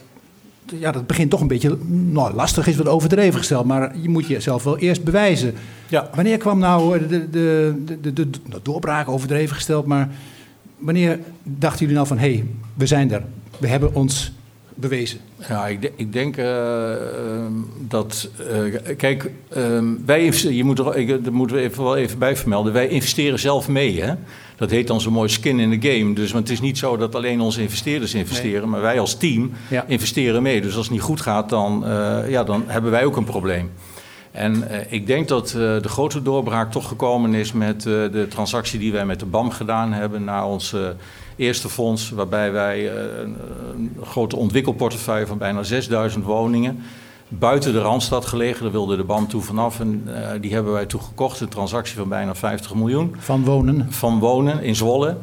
ja, 0.65 0.91
dat 0.91 1.07
begint 1.07 1.29
toch 1.29 1.41
een 1.41 1.47
beetje, 1.47 1.77
nou 1.87 2.33
lastig 2.33 2.67
is 2.67 2.75
wat 2.75 2.87
overdreven 2.87 3.39
gesteld, 3.39 3.65
maar 3.65 3.97
je 3.97 4.09
moet 4.09 4.27
jezelf 4.27 4.63
wel 4.63 4.77
eerst 4.77 5.03
bewijzen. 5.03 5.53
Ja. 5.87 6.09
Wanneer 6.15 6.37
kwam 6.37 6.59
nou 6.59 6.97
eh, 6.97 7.09
de, 7.09 7.29
de, 7.29 7.73
de, 7.85 8.01
de, 8.01 8.13
de, 8.13 8.29
de 8.29 8.59
doorbraak, 8.61 9.07
overdreven 9.07 9.55
gesteld, 9.55 9.85
maar 9.85 10.09
wanneer 10.77 11.19
dachten 11.43 11.79
jullie 11.79 11.95
nou 11.95 12.07
van, 12.07 12.17
hé, 12.17 12.33
hey, 12.33 12.45
we 12.73 12.85
zijn 12.85 13.11
er, 13.11 13.23
we 13.57 13.67
hebben 13.67 13.95
ons 13.95 14.31
bewezen? 14.75 15.19
Ja, 15.49 15.67
ik, 15.67 15.81
de- 15.81 15.91
ik 15.95 16.13
denk 16.13 16.37
eh, 16.37 16.91
ehm, 16.93 17.51
dat. 17.87 18.29
eh, 18.85 18.95
kijk, 18.97 19.31
ehm, 19.49 19.85
wij 20.05 20.33
je 20.49 20.63
moet 20.63 20.79
er, 20.79 20.95
ik, 20.97 21.23
dat 21.23 21.33
moeten 21.33 21.55
we 21.55 21.61
even, 21.61 21.83
wel 21.83 21.95
even 21.97 22.19
bij 22.19 22.35
vermelden. 22.37 22.73
Wij 22.73 22.87
investeren 22.87 23.39
zelf 23.39 23.67
mee. 23.67 24.01
Hè? 24.01 24.13
Dat 24.55 24.69
heet 24.69 24.87
dan 24.87 25.01
zo 25.01 25.11
mooi 25.11 25.29
skin 25.29 25.59
in 25.59 25.79
the 25.79 25.89
game. 25.89 26.13
Dus 26.13 26.31
want 26.31 26.43
het 26.47 26.53
is 26.57 26.61
niet 26.63 26.77
zo 26.77 26.97
dat 26.97 27.15
alleen 27.15 27.41
onze 27.41 27.61
investeerders 27.61 28.13
investeren, 28.13 28.69
maar 28.69 28.81
wij 28.81 28.99
als 28.99 29.17
team 29.17 29.51
Ja. 29.69 29.85
investeren 29.87 30.41
mee. 30.43 30.61
Dus 30.61 30.75
als 30.75 30.83
het 30.85 30.93
niet 30.93 31.01
goed 31.03 31.21
gaat, 31.21 31.49
dan, 31.49 31.85
eh, 31.85 32.29
ja, 32.29 32.43
dan 32.43 32.63
hebben 32.67 32.91
wij 32.91 33.05
ook 33.05 33.15
een 33.17 33.23
probleem. 33.23 33.71
En 34.31 34.69
eh, 34.69 34.91
ik 34.91 35.07
denk 35.07 35.27
dat 35.27 35.47
eh, 35.47 35.53
de 35.55 35.89
grote 35.89 36.21
doorbraak 36.21 36.71
toch 36.71 36.87
gekomen 36.87 37.33
is 37.33 37.51
met 37.51 37.75
eh, 37.85 37.91
de 37.93 38.25
transactie 38.29 38.79
die 38.79 38.91
wij 38.91 39.05
met 39.05 39.19
de 39.19 39.25
BAM 39.25 39.49
gedaan 39.51 39.93
hebben 39.93 40.23
naar 40.23 40.45
ons 40.45 40.73
eh, 40.73 40.79
eerste 41.35 41.69
fonds, 41.69 42.09
waarbij 42.09 42.51
wij 42.51 42.89
eh, 42.89 43.19
een, 43.21 43.35
een 43.73 43.91
grote 44.03 44.35
ontwikkelportefeuille 44.35 45.27
van 45.27 45.37
bijna 45.37 45.63
6000 45.63 46.25
woningen 46.25 46.79
buiten 47.27 47.73
de 47.73 47.79
Randstad 47.79 48.25
gelegen, 48.25 48.63
daar 48.63 48.71
wilde 48.71 48.95
de 48.95 49.03
BAM 49.03 49.27
toe 49.27 49.41
vanaf 49.41 49.79
en 49.79 50.03
eh, 50.05 50.41
die 50.41 50.53
hebben 50.53 50.73
wij 50.73 50.85
toen 50.85 51.01
gekocht, 51.01 51.39
een 51.39 51.47
transactie 51.47 51.97
van 51.97 52.09
bijna 52.09 52.35
50 52.35 52.73
miljoen 52.73 53.15
Van 53.19 53.43
wonen. 53.43 53.87
van 53.89 54.19
wonen 54.19 54.63
in 54.63 54.75
Zwolle. 54.75 55.15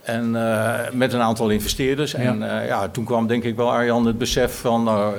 En 0.00 0.36
eh, 0.36 0.90
met 0.92 1.12
een 1.12 1.20
aantal 1.20 1.48
investeerders. 1.50 2.14
En 2.14 2.38
Ja. 2.38 2.60
ja, 2.60 2.88
toen 2.88 3.04
kwam 3.04 3.26
denk 3.26 3.44
ik 3.44 3.56
wel 3.56 3.70
Arjan 3.70 4.06
het 4.06 4.18
besef 4.18 4.60
van 4.60 4.84
nou, 4.84 5.14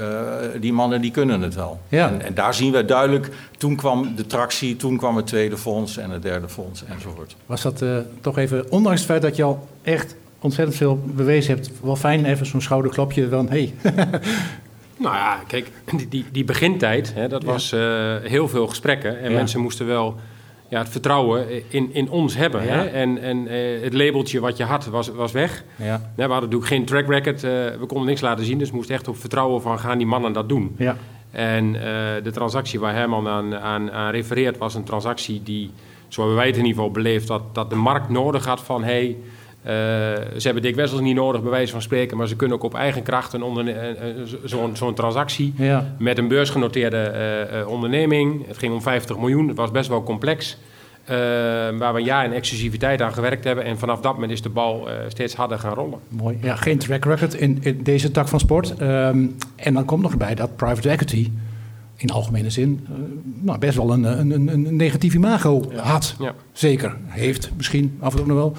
die 0.60 0.74
mannen 0.74 1.02
die 1.02 1.12
kunnen 1.12 1.42
het 1.42 1.56
wel. 1.56 1.80
Ja. 1.88 2.08
En, 2.08 2.22
en 2.22 2.34
daar 2.34 2.54
zien 2.54 2.72
we 2.72 2.86
duidelijk, 2.86 3.30
toen 3.58 3.76
kwam 3.76 4.16
de 4.16 4.26
tractie, 4.26 4.76
toen 4.76 4.98
kwam 4.98 5.16
het 5.16 5.28
tweede 5.28 5.58
fonds 5.58 5.98
en 5.98 6.10
het 6.10 6.22
derde 6.22 6.50
fonds 6.50 6.84
enzovoort. 6.86 7.36
Was 7.46 7.62
dat 7.62 7.84
toch 8.22 8.38
even, 8.38 8.72
ondanks 8.72 9.00
het 9.00 9.10
feit 9.10 9.22
dat 9.22 9.36
je 9.36 9.44
al 9.44 9.68
echt 9.82 10.16
ontzettend 10.42 10.78
veel 10.78 11.04
bewezen 11.06 11.54
hebt, 11.56 11.72
wel 11.84 11.96
fijn 11.96 12.26
even 12.26 12.46
zo'n 12.46 12.62
schouderklopje 12.62 13.30
van, 13.30 13.50
hé, 13.50 13.72
hey, 13.82 14.04
Nou 15.02 15.16
ja, 15.16 15.44
kijk, 15.48 15.72
die, 15.96 16.08
die, 16.10 16.26
die 16.32 16.44
begintijd, 16.44 17.14
hè, 17.14 17.28
dat 17.28 17.44
was 17.44 17.72
eh, 17.72 18.16
heel 18.22 18.48
veel 18.48 18.68
gesprekken. 18.68 19.20
En 19.20 19.30
Ja. 19.32 19.36
mensen 19.38 19.60
moesten 19.60 19.88
wel 19.88 20.16
ja, 20.70 20.80
het 20.80 20.90
vertrouwen 20.90 21.46
in, 21.68 21.90
in 21.94 22.10
ons 22.10 22.36
hebben. 22.36 22.66
Ja. 22.66 22.70
Hè? 22.70 22.86
En, 22.86 23.22
en 23.22 23.48
eh, 23.48 23.82
het 23.82 23.94
labeltje 23.94 24.40
wat 24.40 24.58
je 24.58 24.64
had, 24.64 24.86
was, 24.86 25.08
was 25.08 25.32
weg. 25.32 25.64
ja, 25.76 26.02
we 26.16 26.22
hadden 26.22 26.40
natuurlijk 26.40 26.66
geen 26.66 26.86
track 26.86 27.08
record, 27.08 27.44
eh, 27.44 27.52
we 27.52 27.86
konden 27.88 28.08
niks 28.08 28.22
laten 28.22 28.46
zien. 28.46 28.58
Dus 28.58 28.70
we 28.70 28.76
moesten 28.76 28.96
echt 28.96 29.08
op 29.08 29.18
vertrouwen 29.18 29.62
van, 29.62 29.80
gaan 29.80 29.98
die 29.98 30.08
mannen 30.08 30.34
dat 30.34 30.50
doen? 30.50 30.76
ja, 30.78 30.98
En 31.32 31.72
de 32.24 32.32
transactie 32.32 32.80
waar 32.80 32.94
Herman 32.96 33.28
aan, 33.28 33.56
aan, 33.56 33.92
aan 33.92 34.12
refereert 34.12 34.58
was 34.58 34.76
een 34.76 34.84
transactie 34.84 35.42
die, 35.44 35.72
zo 36.08 36.20
hebben 36.22 36.38
wij 36.38 36.48
het 36.48 36.58
in 36.58 36.66
ieder 36.66 36.78
geval 36.78 36.92
beleefd, 36.94 37.28
dat, 37.28 37.42
dat 37.56 37.70
de 37.70 37.76
markt 37.76 38.10
nodig 38.10 38.46
had 38.46 38.62
van 38.62 38.84
hey, 38.84 39.18
eh, 39.63 39.74
ze 39.74 40.41
hebben 40.41 40.62
Dick 40.62 40.76
Wessels 40.76 41.02
niet 41.02 41.15
nodig, 41.15 41.41
bij 41.41 41.52
wijze 41.52 41.71
van 41.71 41.82
spreken, 41.82 42.17
maar 42.17 42.28
ze 42.28 42.36
kunnen 42.36 42.58
ook 42.58 42.63
op 42.63 42.74
eigen 42.76 43.04
kracht 43.04 43.34
een 43.34 43.76
zo- 44.28 44.38
zo'n 44.43 44.76
zo'n 44.76 44.93
transactie 44.93 45.54
ja, 45.56 45.93
met 45.97 46.17
een 46.17 46.28
beursgenoteerde 46.28 46.97
eh, 46.97 47.60
eh, 47.60 47.67
onderneming. 47.67 48.47
Het 48.47 48.58
ging 48.58 48.74
om 48.74 48.82
50 48.82 49.17
miljoen, 49.17 49.47
het 49.47 49.58
was 49.58 49.71
best 49.71 49.89
wel 49.89 50.04
complex. 50.04 50.58
waar 51.78 51.93
we 51.93 52.00
een 52.00 52.04
jaar 52.06 52.26
in 52.26 52.34
exclusiviteit 52.34 53.02
aan 53.02 53.13
gewerkt 53.13 53.43
hebben. 53.43 53.63
En 53.63 53.78
vanaf 53.78 54.02
dat 54.02 54.13
moment 54.13 54.32
is 54.32 54.41
de 54.41 54.50
bal 54.50 54.88
steeds 55.07 55.36
harder 55.36 55.59
gaan 55.59 55.74
rollen. 55.74 55.99
mooi. 56.09 56.38
Ja, 56.41 56.55
geen 56.55 56.78
track 56.78 57.05
record 57.05 57.34
in, 57.34 57.57
in 57.62 57.84
deze 57.84 58.12
tak 58.12 58.28
van 58.28 58.39
sport. 58.39 58.74
Ehm, 58.78 59.26
en 59.55 59.74
dan 59.74 59.86
komt 59.86 60.01
nog 60.01 60.18
bij 60.18 60.36
dat 60.36 60.55
private 60.55 60.89
equity 60.89 61.32
in 61.97 62.09
algemene 62.09 62.49
zin 62.49 62.88
nou, 63.41 63.59
best 63.59 63.78
wel 63.78 63.91
een, 63.93 64.03
een, 64.03 64.32
een, 64.32 64.47
een 64.47 64.76
negatief 64.76 65.14
imago 65.14 65.72
had. 65.76 66.16
Ja. 66.20 66.34
Zeker, 66.51 66.97
heeft 67.07 67.51
misschien 67.57 67.97
af 67.99 68.12
en 68.12 68.18
toe 68.18 68.28
nog 68.28 68.38
wel. 68.38 68.53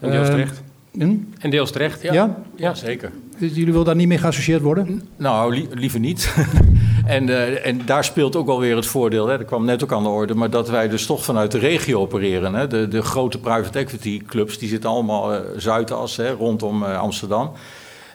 En 0.00 0.10
deels 0.10 0.26
Ehm, 0.28 0.36
terecht. 0.36 0.62
hm? 0.92 1.14
En 1.38 1.50
deels 1.50 1.70
terecht. 1.70 2.02
Ja? 2.02 2.36
Ja, 2.56 2.74
zeker. 2.74 3.10
Dus 3.38 3.50
jullie 3.50 3.70
willen 3.70 3.84
daar 3.84 3.96
niet 3.96 4.08
mee 4.08 4.18
geassocieerd 4.18 4.62
worden? 4.62 5.02
Nou, 5.16 5.54
li- 5.54 5.68
liever 5.74 6.00
niet. 6.00 6.34
en, 7.06 7.28
eh, 7.28 7.66
en 7.66 7.80
daar 7.86 8.04
speelt 8.04 8.36
ook 8.36 8.46
wel 8.46 8.60
weer 8.60 8.76
het 8.76 8.86
voordeel, 8.86 9.26
hè, 9.26 9.38
dat 9.38 9.46
kwam 9.46 9.64
net 9.64 9.82
ook 9.82 9.92
aan 9.92 10.02
de 10.02 10.08
orde, 10.08 10.34
maar 10.34 10.50
dat 10.50 10.68
wij 10.68 10.88
dus 10.88 11.06
toch 11.06 11.24
vanuit 11.24 11.50
de 11.52 11.58
regio 11.58 12.00
opereren. 12.00 12.54
Hè. 12.54 12.66
De, 12.66 12.88
de 12.88 13.02
grote 13.02 13.38
private 13.38 13.78
equity 13.78 14.22
clubs, 14.26 14.58
die 14.58 14.68
zitten 14.68 14.90
allemaal 14.90 15.34
eh 15.34 15.40
Zuidas, 15.56 16.16
hè, 16.16 16.30
rondom 16.30 16.82
eh, 16.84 16.98
Amsterdam. 16.98 17.52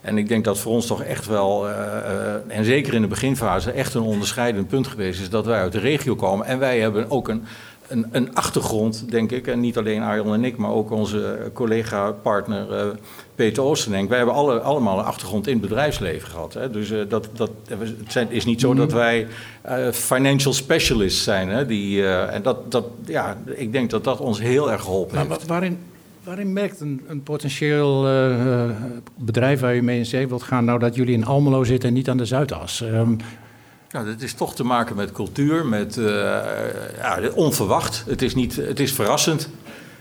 En 0.02 0.18
ik 0.18 0.28
denk 0.28 0.44
dat 0.46 0.60
voor 0.60 0.72
ons 0.72 0.86
toch 0.86 1.04
echt 1.04 1.28
wel, 1.28 1.70
uh, 1.70 1.76
uh, 1.76 2.58
en 2.58 2.66
zeker 2.66 2.94
in 2.94 3.02
de 3.02 3.08
beginfase, 3.08 3.72
echt 3.72 3.94
een 3.94 4.02
onderscheidend 4.02 4.68
punt 4.68 4.88
geweest 4.88 5.22
is 5.22 5.30
dat 5.30 5.46
wij 5.46 5.60
uit 5.60 5.72
de 5.72 5.80
regio 5.80 6.16
komen. 6.16 6.46
En 6.46 6.60
wij 6.60 6.80
hebben 6.80 7.06
ook 7.12 7.28
een, 7.28 7.44
een, 7.92 8.06
een 8.12 8.36
achtergrond, 8.36 9.12
denk 9.12 9.32
ik. 9.32 9.48
En 9.48 9.60
niet 9.60 9.78
alleen 9.78 10.02
Arjon 10.02 10.34
en 10.34 10.44
ik, 10.44 10.58
maar 10.58 10.72
ook 10.72 10.92
onze 10.92 11.50
collega-partner 11.54 12.86
uh, 12.86 12.92
Peter 13.36 13.64
Oosterdenk. 13.64 14.10
Wij 14.10 14.18
hebben 14.18 14.36
alle, 14.36 14.60
allemaal 14.60 15.00
een 15.00 15.06
achtergrond 15.06 15.48
in 15.48 15.54
het 15.54 15.62
bedrijfsleven 15.62 16.30
gehad. 16.30 16.54
Hè. 16.54 16.70
Dus 16.70 16.94
dat, 17.10 17.30
dat, 17.34 17.52
het 18.14 18.32
is 18.32 18.46
niet 18.46 18.62
zo 18.62 18.74
dat 18.74 18.92
wij 18.92 19.28
financial 19.92 20.54
specialists 20.54 21.24
zijn. 21.24 21.50
Hè, 21.50 21.66
die, 21.66 22.08
en 22.08 22.42
dat, 22.42 22.72
dat, 22.72 22.86
ja, 23.06 23.38
ik 23.46 23.72
denk 23.72 23.90
dat 23.90 24.04
dat 24.04 24.20
ons 24.20 24.40
heel 24.42 24.72
erg 24.72 24.82
geholpen 24.82 25.16
maar 25.16 25.28
heeft. 25.28 25.48
Waarin, 25.48 25.78
Waarin 26.24 26.54
merkt 26.54 26.80
een, 26.80 27.02
een 27.08 27.24
potentieel 27.24 28.04
bedrijf 29.16 29.60
waar 29.60 29.76
je 29.76 29.82
mee 29.82 29.98
in 29.98 30.06
zee 30.06 30.28
wilt 30.28 30.44
gaan, 30.44 30.66
nou 30.66 30.80
dat 30.80 30.96
jullie 30.96 31.14
in 31.14 31.26
Almelo 31.26 31.64
zitten 31.64 31.90
en 31.90 31.96
niet 31.96 32.10
aan 32.10 32.18
de 32.18 32.26
Zuidas? 32.26 32.82
Um, 32.82 33.18
nou, 33.92 34.06
dat 34.06 34.22
is 34.22 34.34
toch 34.34 34.56
te 34.56 34.64
maken 34.64 34.96
met 34.96 35.12
cultuur, 35.12 35.66
met 35.66 35.98
uh, 35.98 36.06
ja, 36.98 37.20
onverwacht. 37.36 38.04
Het 38.08 38.22
is, 38.22 38.36
niet, 38.36 38.56
het 38.56 38.80
is 38.80 38.94
verrassend. 38.94 39.50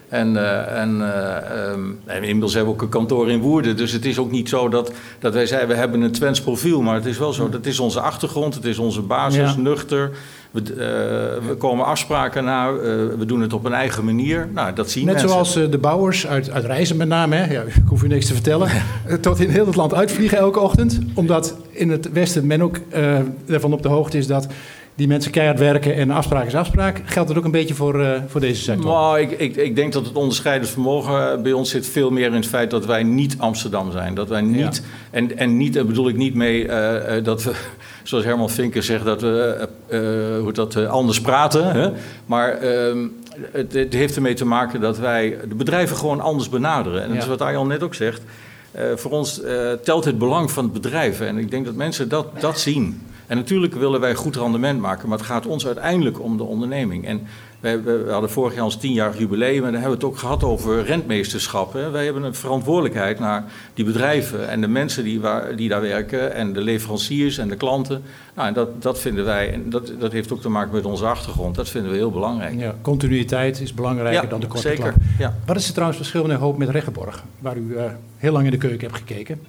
En, 0.09 0.35
uh, 0.35 0.81
en, 0.81 0.97
uh, 0.99 1.71
um, 1.71 2.01
en 2.05 2.23
inmiddels 2.23 2.55
hebben 2.55 2.73
we 2.73 2.79
ook 2.79 2.85
een 2.85 2.99
kantoor 2.99 3.31
in 3.31 3.41
Woerden. 3.41 3.77
Dus 3.77 3.93
het 3.93 4.05
is 4.05 4.19
ook 4.19 4.31
niet 4.31 4.49
zo 4.49 4.69
dat, 4.69 4.93
dat 5.19 5.35
wij 5.35 5.47
zeggen, 5.47 5.69
we 5.69 5.75
hebben 5.75 6.01
een 6.01 6.13
Twents 6.13 6.41
profiel. 6.41 6.83
Maar 6.83 6.95
het 6.95 7.07
is 7.07 7.19
wel 7.19 7.33
zo, 7.33 7.49
dat 7.49 7.67
is 7.67 7.79
onze 7.79 8.01
achtergrond, 8.01 8.55
het 8.55 8.65
is 8.65 8.79
onze 8.79 9.03
basis, 9.03 9.55
ja. 9.55 9.57
nuchter. 9.57 10.11
We, 10.51 10.61
uh, 10.61 11.49
we, 11.49 11.55
komen 11.59 11.85
afspraken 11.85 12.45
na, 12.45 12.73
we 13.19 13.25
doen 13.27 13.41
het 13.41 13.53
op 13.53 13.65
een 13.65 13.73
eigen 13.73 14.05
manier. 14.05 14.49
Nou, 14.53 14.75
dat 14.75 14.91
zien 14.91 15.05
Net 15.05 15.13
mensen. 15.13 15.31
zoals 15.31 15.71
de 15.71 15.79
bouwers 15.79 16.27
uit, 16.27 16.51
uit 16.51 16.65
Reizen 16.65 16.97
met 16.97 17.09
name, 17.09 17.37
hè? 17.37 17.53
Ja, 17.53 17.63
ik 17.63 17.75
hoef 17.87 18.03
u 18.03 18.09
niks 18.09 18.27
te 18.27 18.35
vertellen, 18.35 18.69
tot 19.21 19.41
in 19.41 19.49
heel 19.49 19.67
het 19.67 19.77
land 19.77 19.95
uitvliegen 19.95 20.39
elke 20.39 20.61
ochtend. 20.61 20.99
Omdat 21.15 21.57
in 21.71 21.91
het 21.91 22.13
westen 22.13 22.47
men 22.47 22.63
ook 22.63 22.77
ervan 23.47 23.73
op 23.73 23.83
de 23.83 23.89
hoogte 23.89 24.19
is 24.19 24.27
dat 24.27 24.47
die 24.95 25.09
mensen 25.09 25.31
keihard 25.31 25.59
werken 25.59 25.95
en 25.95 26.11
afspraak 26.11 26.47
is 26.47 26.55
afspraak. 26.55 27.03
Geldt 27.05 27.29
dat 27.29 27.39
ook 27.39 27.45
een 27.45 27.51
beetje 27.51 27.75
voor, 27.75 28.01
uh, 28.01 28.11
voor 28.27 28.41
deze 28.41 28.63
sector? 28.63 28.85
Nou, 28.85 29.21
ik, 29.21 29.31
ik, 29.31 29.57
ik 29.57 29.77
denk 29.77 29.93
dat 29.93 30.07
het 30.07 30.15
onderscheidend 30.15 30.71
vermogen 30.71 31.43
bij 31.43 31.53
ons 31.53 31.71
zit 31.71 31.87
veel 31.87 32.11
meer 32.11 32.27
in 32.27 32.35
het 32.35 32.47
feit 32.47 32.71
dat 32.71 32.87
wij 32.87 33.03
niet 33.03 33.35
Amsterdam 33.39 33.93
zijn. 33.93 34.15
Dat 34.15 34.29
wij 34.29 34.41
niet, 34.41 34.77
ja. 34.77 35.19
en, 35.19 35.39
en 35.39 35.57
niet, 35.57 35.75
daar 35.75 35.87
bedoel 35.87 36.09
ik 36.09 36.17
niet 36.17 36.35
mee 36.35 36.65
uh, 36.65 37.25
dat 37.25 37.43
we, 37.43 37.53
zoals 38.03 38.25
Herman 38.25 38.51
Vinker 38.51 38.83
zegt, 38.83 39.05
dat 39.05 39.21
we 39.21 39.69
uh, 39.89 40.43
hoe 40.43 40.53
dat, 40.53 40.87
anders 40.87 41.21
praten. 41.21 41.71
Hè? 41.71 41.91
Maar 42.27 42.51
ehm, 42.53 43.07
het, 43.53 43.73
het, 43.73 43.93
heeft 43.93 44.17
ermee 44.17 44.35
te 44.35 44.47
maken 44.47 44.81
dat 44.81 44.99
wij 44.99 45.37
de 45.49 45.55
bedrijven 45.55 45.97
gewoon 45.97 46.21
anders 46.21 46.49
benaderen. 46.49 47.03
En 47.03 47.09
dat 47.09 47.17
ja. 47.17 47.23
is 47.23 47.29
wat 47.29 47.41
Arjan 47.41 47.69
net 47.69 47.83
ook 47.83 47.95
zegt. 47.95 48.23
voor 48.95 49.11
ons 49.11 49.41
telt 49.83 50.05
het 50.05 50.19
belang 50.19 50.51
van 50.51 50.65
het 50.65 50.73
bedrijf. 50.73 51.21
En 51.21 51.39
ik 51.39 51.51
denk 51.51 51.65
dat 51.65 51.75
mensen 51.75 52.09
dat, 52.09 52.41
dat 52.41 52.61
zien. 52.61 53.01
En 53.31 53.37
natuurlijk 53.37 53.75
willen 53.75 54.01
wij 54.01 54.15
goed 54.15 54.37
rendement 54.37 54.81
maken, 54.81 55.09
maar 55.09 55.19
het 55.19 55.27
gaat 55.27 55.47
ons 55.47 55.67
uiteindelijk 55.67 56.23
om 56.23 56.37
de 56.37 56.43
onderneming. 56.43 57.07
En 57.07 57.27
wij, 57.61 57.83
we 57.83 58.07
hadden 58.11 58.31
vorig 58.31 58.55
jaar 58.55 58.65
ons 58.65 58.77
tienjarig 58.77 59.19
jubileum 59.19 59.65
en 59.65 59.73
dan 59.73 59.81
hebben 59.81 59.91
we 59.91 59.95
het 59.95 60.05
ook 60.05 60.19
gehad 60.19 60.45
over 60.45 60.85
rentmeesterschap. 60.85 61.73
Hè. 61.73 61.91
Wij 61.91 62.05
hebben 62.05 62.23
een 62.23 62.35
verantwoordelijkheid 62.35 63.19
naar 63.19 63.45
die 63.75 63.85
bedrijven 63.85 64.49
en 64.49 64.61
de 64.61 64.69
mensen 64.69 65.05
die, 65.05 65.21
waar, 65.21 65.57
die 65.57 65.69
daar 65.69 65.81
werken 65.81 66.35
en 66.35 66.53
de 66.53 66.61
leveranciers 66.61 67.39
en 67.39 67.49
de 67.49 67.57
klanten. 67.57 68.03
Nou, 68.35 68.49
en 68.49 68.55
dat, 68.55 68.83
dat 68.83 69.01
vinden 69.01 69.25
wij, 69.25 69.53
en 69.53 69.71
dat, 69.71 69.93
dat 69.99 70.13
heeft 70.13 70.33
ook 70.33 70.41
te 70.41 70.49
maken 70.49 70.73
met 70.73 70.85
onze 70.85 71.07
achtergrond, 71.07 71.55
dat 71.55 71.69
vinden 71.69 71.91
we 71.91 71.97
heel 71.97 72.11
belangrijk. 72.11 72.59
Ja, 72.59 72.75
continuïteit 72.83 73.61
is 73.61 73.75
belangrijker 73.75 74.23
ja, 74.23 74.29
dan 74.29 74.41
de 74.41 74.47
korte 74.47 74.69
zeker, 74.69 74.83
klap. 74.83 74.95
Ja. 75.19 75.35
Wat 75.47 75.57
is 75.57 75.67
er 75.67 75.73
trouwens 75.73 75.99
verschil 75.99 76.23
meneer 76.23 76.39
Hoop 76.39 76.59
met 76.59 76.69
Reggeborg, 76.69 77.25
waar 77.39 77.57
u 77.57 77.67
uh, 77.69 77.83
heel 78.17 78.33
lang 78.33 78.45
in 78.45 78.51
de 78.51 78.57
keuken 78.57 78.89
hebt 78.89 78.97
gekeken? 78.99 79.41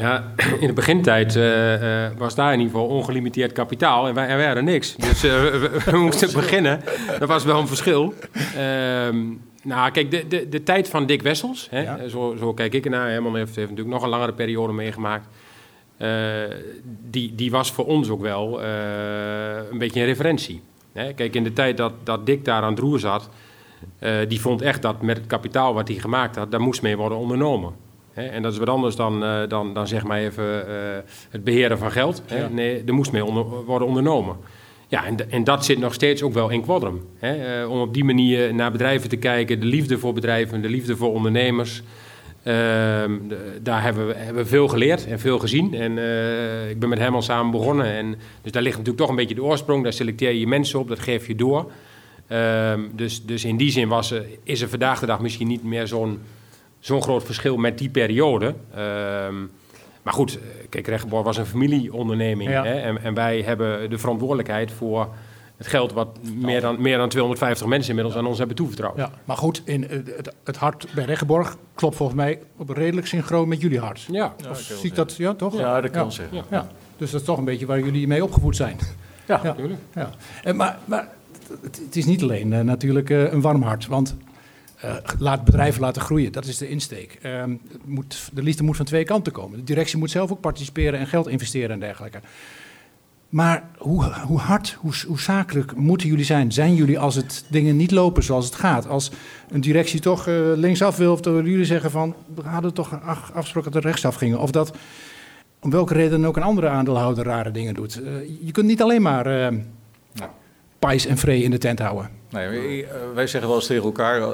Nou 0.00 0.08
ja, 0.08 0.32
in 0.60 0.66
de 0.66 0.72
begintijd 0.72 1.36
uh, 1.36 1.82
uh, 1.82 2.10
was 2.16 2.34
daar 2.34 2.52
in 2.52 2.60
ieder 2.60 2.74
geval 2.74 2.88
ongelimiteerd 2.88 3.52
kapitaal 3.52 4.08
en 4.08 4.14
wij, 4.14 4.26
en 4.26 4.36
wij 4.36 4.46
hadden 4.46 4.64
niks. 4.64 4.96
Dus 4.96 5.24
uh, 5.24 5.32
we, 5.32 5.80
we, 5.84 5.96
moesten 6.06 6.32
beginnen. 6.32 6.80
Dat 7.18 7.28
was 7.28 7.44
wel 7.44 7.60
een 7.60 7.66
verschil. 7.66 8.14
nou, 9.62 9.90
kijk, 9.90 10.10
de, 10.10 10.26
de, 10.28 10.48
de 10.48 10.62
tijd 10.62 10.88
van 10.88 11.06
Dick 11.06 11.22
Wessels, 11.22 11.68
hè, 11.70 11.80
ja. 11.80 12.08
zo, 12.08 12.36
zo 12.38 12.54
kijk 12.54 12.74
ik 12.74 12.84
ernaar. 12.84 13.10
Herman 13.10 13.36
heeft, 13.36 13.56
heeft 13.56 13.68
natuurlijk 13.70 13.94
nog 13.94 14.04
een 14.04 14.08
langere 14.08 14.32
periode 14.32 14.72
meegemaakt. 14.72 15.26
die, 17.10 17.34
die 17.34 17.50
was 17.50 17.72
voor 17.72 17.86
ons 17.86 18.08
ook 18.08 18.20
wel 18.20 18.62
een 19.70 19.78
beetje 19.78 20.00
een 20.00 20.06
referentie. 20.06 20.62
Hè? 20.92 21.12
Kijk, 21.12 21.34
in 21.34 21.44
de 21.44 21.52
tijd 21.52 21.76
dat, 21.76 21.92
dat 22.02 22.26
Dick 22.26 22.44
daar 22.44 22.62
aan 22.62 22.70
het 22.70 22.78
roer 22.78 22.98
zat, 22.98 23.28
die 24.28 24.40
vond 24.40 24.62
echt 24.62 24.82
dat 24.82 25.02
met 25.02 25.16
het 25.16 25.26
kapitaal 25.26 25.74
wat 25.74 25.88
hij 25.88 25.96
gemaakt 25.96 26.36
had, 26.36 26.50
daar 26.50 26.60
moest 26.60 26.82
mee 26.82 26.96
worden 26.96 27.18
ondernomen. 27.18 27.85
Hè, 28.16 28.26
en 28.26 28.42
dat 28.42 28.52
is 28.52 28.58
wat 28.58 28.68
anders 28.68 28.96
dan, 28.96 29.22
uh, 29.22 29.48
dan, 29.48 29.74
dan 29.74 29.86
zeg 29.86 30.04
maar 30.04 30.18
even 30.18 30.44
uh, 30.44 30.74
het 31.30 31.44
beheren 31.44 31.78
van 31.78 31.90
geld. 31.90 32.22
Hè. 32.26 32.38
Ja. 32.38 32.48
Nee, 32.48 32.82
er 32.86 32.94
moest 32.94 33.12
mee 33.12 33.24
onder, 33.24 33.44
worden 33.44 33.88
ondernomen. 33.88 34.36
Ja, 34.88 35.04
en, 35.04 35.30
en 35.30 35.44
dat 35.44 35.64
zit 35.64 35.78
nog 35.78 35.94
steeds 35.94 36.22
ook 36.22 36.32
wel 36.32 36.50
in 36.50 36.62
Quadrum. 36.62 37.02
Hè. 37.18 37.62
Uh, 37.62 37.70
om 37.70 37.80
op 37.80 37.94
die 37.94 38.04
manier 38.04 38.54
naar 38.54 38.72
bedrijven 38.72 39.08
te 39.08 39.16
kijken, 39.16 39.60
de 39.60 39.66
liefde 39.66 39.98
voor 39.98 40.12
bedrijven, 40.12 40.62
de 40.62 40.68
liefde 40.68 40.96
voor 40.96 41.12
ondernemers. 41.12 41.82
Ehm, 42.42 43.28
de, 43.28 43.58
daar 43.62 43.82
hebben 43.82 44.06
we, 44.06 44.14
hebben 44.14 44.42
we 44.42 44.48
veel 44.48 44.68
geleerd 44.68 45.06
en 45.06 45.20
veel 45.20 45.38
gezien. 45.38 45.74
En 45.74 45.98
eh, 45.98 46.70
ik 46.70 46.78
ben 46.78 46.88
met 46.88 46.98
hem 46.98 47.14
al 47.14 47.22
samen 47.22 47.50
begonnen. 47.50 47.86
En, 47.86 48.14
dus 48.42 48.52
daar 48.52 48.62
ligt 48.62 48.76
natuurlijk 48.76 49.00
toch 49.02 49.10
een 49.10 49.16
beetje 49.16 49.34
de 49.34 49.42
oorsprong. 49.42 49.82
Daar 49.82 49.92
selecteer 49.92 50.30
je 50.30 50.40
je 50.40 50.46
mensen 50.46 50.78
op, 50.78 50.88
dat 50.88 50.98
geef 50.98 51.26
je 51.26 51.34
door. 51.34 51.70
Ehm, 52.26 52.80
dus, 52.92 53.24
dus 53.24 53.44
in 53.44 53.56
die 53.56 53.70
zin 53.70 53.88
was, 53.88 54.14
is 54.42 54.60
er 54.60 54.68
vandaag 54.68 55.00
de 55.00 55.06
dag 55.06 55.20
misschien 55.20 55.48
niet 55.48 55.64
meer 55.64 55.86
zo'n 55.86 56.20
zo'n 56.86 57.02
groot 57.02 57.24
verschil 57.24 57.56
met 57.56 57.78
die 57.78 57.88
periode. 57.88 58.46
Um, 58.46 59.50
maar 60.02 60.12
goed, 60.14 60.38
kijk, 60.68 60.86
Rechtborg 60.86 61.24
was 61.24 61.36
een 61.36 61.46
familieonderneming. 61.46 62.50
Ja. 62.50 62.64
Hè? 62.64 62.74
En, 62.74 63.02
en, 63.02 63.14
wij 63.14 63.42
hebben 63.42 63.90
de 63.90 63.98
verantwoordelijkheid 63.98 64.72
voor 64.72 65.14
het 65.56 65.66
geld 65.66 65.92
wat 65.92 66.18
meer 66.34 66.60
dan, 66.60 66.80
meer 66.82 66.96
dan 66.96 67.08
250 67.08 67.66
mensen 67.66 67.90
inmiddels 67.90 68.16
aan 68.16 68.26
ons 68.26 68.38
hebben 68.38 68.56
toevertrouwd. 68.56 68.96
Ja, 68.96 69.10
maar 69.24 69.36
goed, 69.36 69.62
in, 69.64 69.82
het, 69.82 70.34
het 70.44 70.56
hart 70.56 70.86
bij 70.94 71.04
Rechtborg 71.04 71.56
klopt 71.74 71.96
volgens 71.96 72.18
mij 72.18 72.40
op 72.56 72.68
redelijk 72.68 73.06
synchroon 73.06 73.48
met 73.48 73.60
jullie 73.60 73.80
hart. 73.80 74.06
Ja, 74.10 74.34
ja 74.36 74.54
zie 74.54 74.90
ik 74.90 74.94
dat, 74.94 75.16
ja, 75.16 75.34
toch? 75.34 75.58
Ja, 75.58 75.80
dat 75.80 75.90
kan 75.90 76.04
ja. 76.04 76.10
zeggen. 76.10 76.42
Ja. 76.50 76.68
Dus 76.96 77.10
dat 77.10 77.20
is 77.20 77.26
toch 77.26 77.38
een 77.38 77.44
beetje 77.44 77.66
waar 77.66 77.80
jullie 77.80 78.06
mee 78.06 78.24
opgevoed 78.24 78.56
zijn. 78.56 78.76
Ja, 79.26 79.42
natuurlijk. 79.42 79.80
Ja. 79.94 80.10
En, 80.42 80.56
maar, 80.56 80.78
maar 80.84 81.08
het, 81.62 81.80
het, 81.84 81.96
is 81.96 82.04
niet 82.04 82.22
alleen 82.22 82.52
uh, 82.52 82.60
natuurlijk 82.60 83.10
uh, 83.10 83.32
een 83.32 83.40
warm 83.40 83.62
hart, 83.62 83.86
want 83.86 84.16
uh, 84.84 84.96
laat 85.18 85.44
bedrijven 85.44 85.80
laten 85.80 86.02
groeien. 86.02 86.32
Dat 86.32 86.44
is 86.44 86.58
de 86.58 86.68
insteek. 86.68 87.18
Uh, 87.22 87.44
moet, 87.84 88.30
de 88.32 88.42
liefde 88.42 88.62
moet 88.62 88.76
van 88.76 88.84
twee 88.84 89.04
kanten 89.04 89.32
komen. 89.32 89.58
De 89.58 89.64
directie 89.64 89.98
moet 89.98 90.10
zelf 90.10 90.30
ook 90.30 90.40
participeren 90.40 90.98
en 90.98 91.06
geld 91.06 91.28
investeren 91.28 91.70
en 91.70 91.80
dergelijke. 91.80 92.20
Maar 93.28 93.64
hoe, 93.78 94.04
hoe 94.04 94.38
hard, 94.38 94.76
hoe, 94.80 94.92
hoe, 95.06 95.20
zakelijk 95.20 95.76
moeten 95.76 96.08
jullie 96.08 96.24
zijn? 96.24 96.52
Zijn 96.52 96.74
jullie 96.74 96.98
als 96.98 97.14
het 97.14 97.44
dingen 97.48 97.76
niet 97.76 97.90
lopen 97.90 98.22
zoals 98.22 98.44
het 98.44 98.54
gaat? 98.54 98.88
Als 98.88 99.10
een 99.48 99.60
directie 99.60 100.00
toch 100.00 100.26
uh, 100.28 100.34
linksaf 100.54 100.96
wil, 100.96 101.12
of 101.12 101.20
dat 101.20 101.34
jullie 101.34 101.64
zeggen 101.64 101.90
van 101.90 102.14
we 102.34 102.42
hadden 102.42 102.74
toch 102.74 103.00
afgesproken 103.32 103.72
dat 103.72 103.82
er 103.82 103.88
rechtsaf 103.88 104.14
gingen? 104.14 104.38
Of 104.38 104.50
dat 104.50 104.76
om 105.60 105.70
welke 105.70 105.94
reden 105.94 106.24
ook 106.24 106.36
een 106.36 106.42
andere 106.42 106.68
aandeelhouder 106.68 107.24
rare 107.24 107.50
dingen 107.50 107.74
doet. 107.74 108.00
Uh, 108.00 108.06
je 108.44 108.52
kunt 108.52 108.66
niet 108.66 108.82
alleen 108.82 109.02
maar 109.02 109.52
pais 110.78 111.06
en 111.06 111.16
vree 111.16 111.42
in 111.42 111.50
de 111.50 111.58
tent 111.58 111.78
houden. 111.78 112.10
Nee, 112.36 112.86
wij 113.14 113.26
zeggen 113.26 113.48
wel 113.48 113.58
eens 113.58 113.66
tegen 113.66 113.84
elkaar 113.84 114.20
uh, 114.20 114.26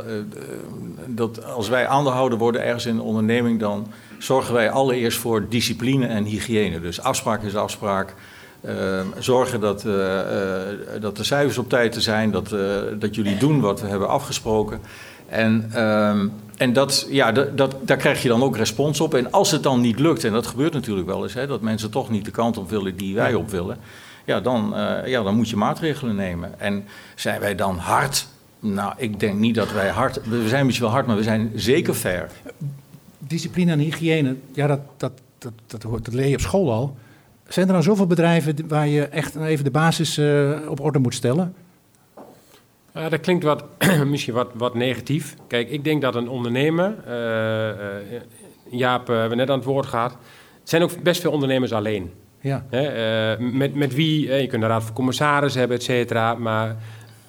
dat 1.07 1.45
als 1.45 1.69
wij 1.69 1.87
aandeelhouder 1.87 2.39
worden 2.39 2.63
ergens 2.65 2.87
in 2.87 2.95
een 2.95 3.01
onderneming, 3.01 3.61
dan 3.61 3.87
zorgen 4.19 4.55
wij 4.55 4.71
allereerst 4.71 5.19
voor 5.19 5.49
discipline 5.49 6.07
en 6.07 6.25
hygiëne. 6.25 6.81
Dus 6.81 7.01
afspraak 7.01 7.43
is 7.43 7.57
afspraak. 7.57 8.15
Uh, 8.65 9.01
zorgen 9.19 9.61
dat, 9.61 9.85
uh, 9.85 10.19
dat 11.01 11.17
de 11.17 11.25
cijfers 11.25 11.59
op 11.59 11.69
tijd 11.69 11.93
te 11.93 12.01
zijn, 12.01 12.31
dat, 12.31 12.49
dat 12.99 13.15
jullie 13.15 13.37
doen 13.37 13.61
wat 13.61 13.81
we 13.81 13.87
hebben 13.87 14.09
afgesproken. 14.09 14.81
En, 15.29 15.71
ehm, 15.73 16.29
en 16.57 16.73
dat, 16.73 17.07
ja, 17.11 17.33
dat, 17.33 17.57
dat, 17.57 17.77
daar 17.81 17.97
krijg 17.97 18.23
je 18.23 18.29
dan 18.29 18.43
ook 18.43 18.57
respons 18.57 19.01
op. 19.01 19.15
En 19.15 19.33
als 19.33 19.51
het 19.51 19.63
dan 19.63 19.81
niet 19.81 19.99
lukt, 19.99 20.25
en 20.25 20.33
dat 20.33 20.47
gebeurt 20.47 20.73
natuurlijk 20.73 21.07
wel 21.07 21.23
eens, 21.23 21.35
hè, 21.35 21.47
dat 21.47 21.61
mensen 21.61 21.91
toch 21.91 22.11
niet 22.11 22.25
de 22.25 22.31
kant 22.31 22.57
op 22.59 22.71
willen 22.71 22.97
die 22.97 23.15
wij 23.15 23.35
op 23.35 23.51
willen 23.51 23.79
ja, 24.25 24.41
dan, 24.41 24.73
uh, 24.77 25.07
ja, 25.07 25.23
dan 25.23 25.35
moet 25.35 25.49
je 25.49 25.57
maatregelen 25.57 26.15
nemen. 26.15 26.61
En 26.61 26.85
zijn 27.15 27.41
wij 27.41 27.55
dan 27.55 27.79
hard? 27.79 28.27
Nou, 28.59 28.95
ik 28.97 29.21
denk 29.21 29.39
niet 29.39 29.55
dat 29.55 29.73
wij 29.73 29.89
hard... 29.89 30.29
We 30.29 30.49
zijn 30.49 30.65
misschien 30.67 30.87
wel 30.87 30.95
hard, 30.95 31.07
maar 31.07 31.17
we 31.17 31.23
zijn 31.23 31.53
zeker 31.55 31.95
fair. 31.95 32.31
Discipline 33.19 33.73
en 33.73 33.79
hygiëne, 33.79 34.37
ja, 34.53 34.67
dat, 34.67 34.81
dat, 34.97 35.13
dat, 35.39 35.53
dat, 35.67 35.83
hoort, 35.83 36.05
dat 36.05 36.15
leer 36.15 36.29
je 36.29 36.35
op 36.35 36.41
school 36.41 36.73
al. 36.73 36.97
Zijn 37.49 37.67
er 37.67 37.73
dan 37.73 37.83
zoveel 37.83 38.07
bedrijven 38.07 38.69
waar 38.69 38.89
je 38.89 39.07
echt 39.07 39.37
even 39.37 39.65
de 39.65 39.71
basis 39.71 40.19
uh, 40.19 40.51
op 40.69 40.81
orde 40.81 40.99
moet 40.99 41.15
stellen? 41.15 41.55
Uh, 42.97 43.11
dat 43.11 43.21
klinkt 43.21 43.45
wat, 43.45 43.65
misschien 44.07 44.35
wat, 44.35 44.51
wat 44.55 44.75
negatief. 44.75 45.37
Kijk, 45.47 45.71
ik 45.71 45.85
denk 45.85 46.03
dat 46.03 46.15
een 46.15 46.29
ondernemer... 46.29 46.95
Jaap, 48.71 49.07
we 49.07 49.13
hebben 49.13 49.39
net 49.39 49.51
aan 49.51 49.57
het 49.57 49.67
woord 49.67 49.87
gehad... 49.87 50.17
Zijn 50.63 50.83
ook 50.83 51.03
best 51.03 51.21
veel 51.21 51.33
ondernemers 51.33 51.73
alleen. 51.73 52.13
Ja. 52.43 52.65
Hè, 52.71 53.37
uh, 53.39 53.53
met, 53.53 53.75
met 53.75 53.95
wie, 53.95 54.33
je 54.33 54.47
kunt 54.47 54.63
een 54.63 54.69
raad 54.69 54.85
van 54.85 54.95
commissaris 54.95 55.55
hebben, 55.55 55.77
et 55.77 55.83
cetera. 55.83 56.35
Maar 56.35 56.77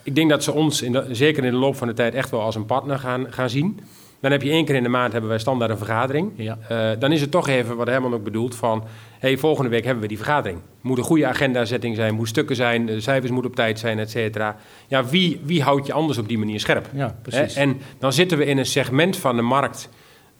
ik 0.03 0.15
denk 0.15 0.29
dat 0.29 0.43
ze 0.43 0.51
ons, 0.51 0.81
in 0.81 0.91
de, 0.91 1.05
zeker 1.11 1.43
in 1.43 1.51
de 1.51 1.57
loop 1.57 1.75
van 1.75 1.87
de 1.87 1.93
tijd, 1.93 2.13
echt 2.13 2.29
wel 2.29 2.41
als 2.41 2.55
een 2.55 2.65
partner 2.65 2.99
gaan, 2.99 3.25
gaan 3.29 3.49
zien. 3.49 3.79
Dan 4.19 4.31
heb 4.31 4.41
je 4.41 4.49
één 4.49 4.65
keer 4.65 4.75
in 4.75 4.83
de 4.83 4.89
maand 4.89 5.11
hebben 5.11 5.29
wij 5.29 5.39
standaard 5.39 5.71
een 5.71 5.77
vergadering. 5.77 6.31
Ja. 6.35 6.57
Eh, 6.67 6.99
dan 6.99 7.11
is 7.11 7.21
het 7.21 7.31
toch 7.31 7.47
even 7.47 7.75
wat 7.75 7.87
Herman 7.87 8.13
ook 8.13 8.23
bedoelt 8.23 8.55
van... 8.55 8.83
hey, 9.19 9.37
volgende 9.37 9.69
week 9.69 9.83
hebben 9.83 10.01
we 10.01 10.07
die 10.07 10.17
vergadering. 10.17 10.59
Moet 10.81 10.97
een 10.97 11.03
goede 11.03 11.27
agendazetting 11.27 11.95
zijn, 11.95 12.15
moet 12.15 12.27
stukken 12.27 12.55
zijn... 12.55 12.85
de 12.85 13.01
cijfers 13.01 13.31
moeten 13.31 13.49
op 13.49 13.55
tijd 13.55 13.79
zijn, 13.79 13.99
et 13.99 14.09
cetera. 14.09 14.55
Ja, 14.87 15.05
wie, 15.05 15.41
wie 15.43 15.61
houdt 15.61 15.87
je 15.87 15.93
anders 15.93 16.17
op 16.17 16.27
die 16.27 16.37
manier 16.37 16.59
scherp? 16.59 16.89
Ja, 16.93 17.15
precies. 17.21 17.55
Hè? 17.55 17.61
En 17.61 17.77
dan 17.99 18.13
zitten 18.13 18.37
we 18.37 18.45
in 18.45 18.57
een 18.57 18.65
segment 18.65 19.17
van 19.17 19.35
de 19.35 19.41
markt... 19.41 19.89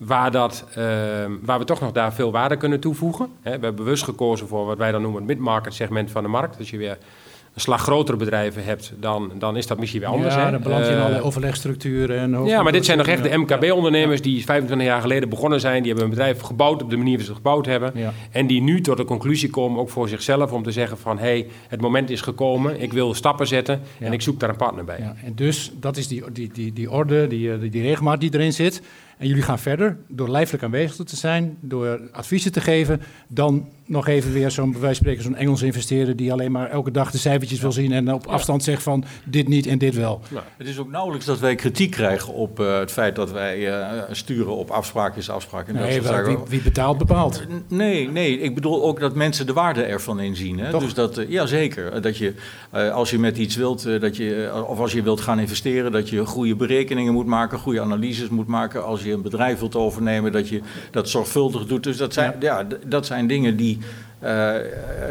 Waar, 0.05 0.31
dat, 0.31 0.65
eh, 0.75 0.83
waar 1.41 1.59
we 1.59 1.65
toch 1.65 1.79
nog 1.81 1.91
daar 1.91 2.13
veel 2.13 2.31
waarde 2.31 2.57
kunnen 2.57 2.79
toevoegen. 2.79 3.25
Hè, 3.41 3.41
we 3.43 3.65
hebben 3.65 3.75
bewust 3.75 4.03
gekozen 4.03 4.47
voor 4.47 4.65
wat 4.65 4.77
wij 4.77 4.91
dan 4.91 5.01
noemen 5.01 5.19
het 5.21 5.29
mid-market 5.29 5.73
segment 5.73 6.11
van 6.11 6.23
de 6.23 6.29
markt. 6.29 6.57
Als 6.57 6.69
je 6.69 6.77
weer 6.77 6.97
een 7.53 7.61
slag 7.61 7.81
grotere 7.81 8.17
bedrijven 8.17 8.63
hebt, 8.63 8.93
dan, 8.99 9.31
dan 9.39 9.57
is 9.57 9.67
dat 9.67 9.79
misschien 9.79 9.99
weer 9.99 10.09
anders. 10.09 10.35
ja, 10.35 10.51
dan 10.51 10.61
beland 10.61 10.83
je 10.85 10.89
in 10.89 10.95
Eh, 10.97 11.01
allerlei 11.01 11.25
overlegstructuren. 11.25 12.19
En 12.19 12.45
ja, 12.45 12.63
maar 12.63 12.71
dit 12.71 12.85
zijn 12.85 12.97
nog 12.97 13.07
echt 13.07 13.23
de 13.23 13.29
Ja. 13.29 13.37
MKB-ondernemers 13.37 14.21
die 14.21 14.45
25 14.45 14.87
jaar 14.87 15.01
geleden 15.01 15.29
begonnen 15.29 15.59
zijn. 15.59 15.77
Die 15.77 15.85
hebben 15.91 16.03
een 16.03 16.09
bedrijf 16.15 16.39
gebouwd 16.41 16.83
op 16.83 16.89
de 16.89 16.97
manier 16.97 17.17
waarop 17.17 17.25
ze 17.25 17.31
het 17.31 17.37
gebouwd 17.37 17.65
hebben. 17.65 17.91
Ja. 17.95 18.13
En 18.31 18.47
die 18.47 18.61
nu 18.61 18.81
tot 18.81 18.97
de 18.97 19.05
conclusie 19.05 19.49
komen, 19.49 19.79
ook 19.79 19.89
voor 19.89 20.09
zichzelf, 20.09 20.51
om 20.51 20.63
te 20.63 20.71
zeggen 20.71 20.97
van... 20.97 21.17
hé, 21.17 21.23
hey, 21.23 21.47
het 21.67 21.81
moment 21.81 22.09
is 22.09 22.21
gekomen, 22.21 22.81
ik 22.81 22.93
wil 22.93 23.13
stappen 23.13 23.47
zetten 23.47 23.81
Ja. 23.97 24.05
en 24.05 24.13
ik 24.13 24.21
zoek 24.21 24.39
daar 24.39 24.49
een 24.49 24.55
partner 24.55 24.85
bij. 24.85 24.97
Ja, 24.99 25.15
en 25.23 25.33
dus 25.35 25.71
dat 25.79 25.97
is 25.97 26.07
die, 26.07 26.23
die, 26.31 26.49
die, 26.53 26.73
die 26.73 26.91
orde, 26.91 27.27
die, 27.27 27.53
eh, 27.53 27.59
die, 27.59 27.69
die 27.69 27.81
regelmaat 27.81 28.19
die 28.19 28.33
erin 28.33 28.53
zit. 28.53 28.81
En 29.18 29.28
jullie 29.28 29.43
gaan 29.43 29.59
verder 29.59 29.97
door 30.07 30.30
lijfelijk 30.30 30.64
aanwezig 30.64 31.05
te 31.05 31.16
zijn, 31.16 31.57
door 31.59 32.09
adviezen 32.11 32.51
te 32.51 32.61
geven, 32.61 33.01
dan 33.28 33.70
nog 33.93 34.07
even 34.07 34.31
weer 34.31 34.51
zo'n 34.51 34.71
bij 34.71 34.81
wijze 34.81 34.95
van 34.95 35.05
spreken 35.05 35.23
zo'n 35.23 35.35
Engels 35.35 35.61
investeerder 35.61 36.15
die 36.15 36.31
alleen 36.31 36.51
maar 36.51 36.69
elke 36.69 36.91
dag 36.91 37.11
de 37.11 37.17
cijfertjes 37.17 37.59
wil 37.59 37.71
zien 37.71 37.91
en 37.91 38.13
op 38.13 38.27
afstand 38.27 38.63
zegt 38.63 38.83
van 38.83 39.03
dit 39.23 39.47
niet 39.47 39.67
en 39.67 39.77
dit 39.77 39.95
wel. 39.95 40.21
Het 40.57 40.67
is 40.67 40.79
ook 40.79 40.91
nauwelijks 40.91 41.25
dat 41.25 41.39
wij 41.39 41.55
kritiek 41.55 41.91
krijgen 41.91 42.33
op 42.33 42.59
eh, 42.59 42.79
het 42.79 42.91
feit 42.91 43.15
dat 43.15 43.31
wij 43.31 43.79
eh, 43.79 44.01
sturen 44.11 44.55
op 44.55 44.69
afspraken 44.69 45.17
is 45.17 45.29
afspraak. 45.29 45.67
En 45.67 45.73
dat 45.73 45.83
Nee, 45.83 46.01
wel, 46.01 46.23
wie, 46.23 46.37
wie 46.47 46.61
betaalt 46.61 46.97
bepaalt. 46.97 47.43
Nee, 47.67 48.09
nee, 48.09 48.39
ik 48.39 48.55
bedoel 48.55 48.83
ook 48.83 48.99
dat 48.99 49.15
mensen 49.15 49.45
de 49.45 49.53
waarde 49.53 49.83
ervan 49.83 50.19
inzien. 50.19 50.59
Hè? 50.59 50.71
Toch? 50.71 50.81
Dus 50.81 50.93
dat, 50.93 51.17
eh, 51.17 51.29
ja, 51.29 51.45
zeker. 51.45 52.01
Dat 52.01 52.17
je, 52.17 52.33
als 52.93 53.09
je 53.09 53.19
met 53.19 53.37
iets 53.37 53.55
wilt, 53.55 53.83
dat 54.01 54.17
je, 54.17 54.51
of 54.67 54.79
als 54.79 54.91
je 54.91 55.01
wilt 55.01 55.21
gaan 55.21 55.39
investeren, 55.39 55.91
dat 55.91 56.09
je 56.09 56.25
goede 56.25 56.55
berekeningen 56.55 57.13
moet 57.13 57.25
maken, 57.25 57.59
goede 57.59 57.81
analyses 57.81 58.29
moet 58.29 58.47
maken. 58.47 58.85
Als 58.85 59.03
je 59.03 59.11
een 59.11 59.21
bedrijf 59.21 59.59
wilt 59.59 59.75
overnemen, 59.75 60.31
dat 60.31 60.49
je 60.49 60.61
dat 60.91 61.09
zorgvuldig 61.09 61.65
doet. 61.65 61.83
Dus 61.83 61.97
dat 61.97 62.13
zijn, 62.13 62.35
ja. 62.39 62.67
dat 62.85 63.05
zijn 63.05 63.27
dingen 63.27 63.55
die, 63.55 63.77
eh, 64.19 64.55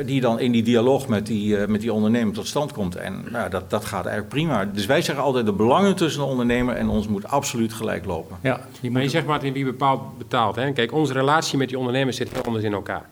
die 0.06 0.20
dan 0.20 0.40
in 0.40 0.52
die 0.52 0.62
dialoog 0.62 1.08
met 1.08 1.26
die, 1.26 1.56
eh, 1.56 1.68
met 1.68 1.80
die 1.80 1.92
ondernemer 1.92 2.34
tot 2.34 2.46
stand 2.46 2.72
komt. 2.72 2.96
En 2.96 3.24
nou, 3.30 3.50
dat, 3.50 3.70
dat 3.70 3.84
gaat 3.84 4.04
eigenlijk 4.06 4.34
prima. 4.34 4.64
Dus 4.64 4.86
wij 4.86 5.02
zeggen 5.02 5.24
altijd, 5.24 5.46
de 5.46 5.52
belangen 5.52 5.96
tussen 5.96 6.20
de 6.20 6.26
ondernemer 6.26 6.74
en 6.74 6.88
ons 6.88 7.08
moet 7.08 7.28
absoluut 7.28 7.72
gelijk 7.72 8.04
lopen. 8.04 8.36
Ja, 8.40 8.60
je 8.80 8.90
Maar 8.90 9.02
je 9.02 9.08
zegt 9.08 9.26
maar 9.26 9.44
in 9.44 9.52
wie 9.52 9.64
bepaalt 9.64 10.18
betaalt. 10.18 10.56
Hè? 10.56 10.72
Kijk, 10.72 10.92
onze 10.92 11.12
relatie 11.12 11.58
met 11.58 11.68
die 11.68 11.78
ondernemers 11.78 12.16
zit 12.16 12.32
heel 12.32 12.42
anders 12.42 12.64
in 12.64 12.72
elkaar. 12.72 13.08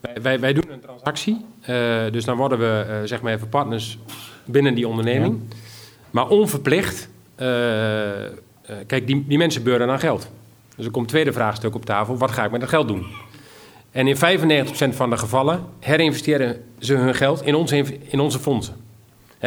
Wij, 0.00 0.22
wij, 0.22 0.40
wij 0.40 0.52
doen 0.52 0.64
een 0.70 0.80
transactie, 0.80 1.44
eh, 1.60 1.76
dus 2.10 2.24
dan 2.24 2.36
worden 2.36 2.58
we 2.58 3.02
zeg 3.04 3.22
maar 3.22 3.32
even 3.32 3.48
partners 3.48 3.98
binnen 4.44 4.74
die 4.74 4.88
onderneming. 4.88 5.40
Maar 6.10 6.28
onverplicht, 6.28 7.08
eh, 7.34 8.24
eh, 8.24 8.32
kijk, 8.86 9.06
die, 9.06 9.24
die 9.26 9.38
mensen 9.38 9.62
beuren 9.62 9.90
aan 9.90 9.98
geld. 9.98 10.30
Dus 10.76 10.84
er 10.84 10.90
komt 10.90 11.04
een 11.04 11.10
tweede 11.10 11.32
vraagstuk 11.32 11.74
op 11.74 11.84
tafel, 11.84 12.16
wat 12.16 12.30
ga 12.30 12.44
ik 12.44 12.50
met 12.50 12.60
dat 12.60 12.68
geld 12.68 12.88
doen? 12.88 13.06
En 13.94 14.06
in 14.06 14.16
95% 14.16 14.94
van 14.96 15.10
de 15.10 15.16
gevallen 15.16 15.64
herinvesteren 15.80 16.56
ze 16.78 16.94
hun 16.94 17.14
geld 17.14 17.42
in 17.46 17.54
onze, 17.54 17.84
in 18.08 18.20
onze 18.20 18.38
fondsen. 18.38 18.74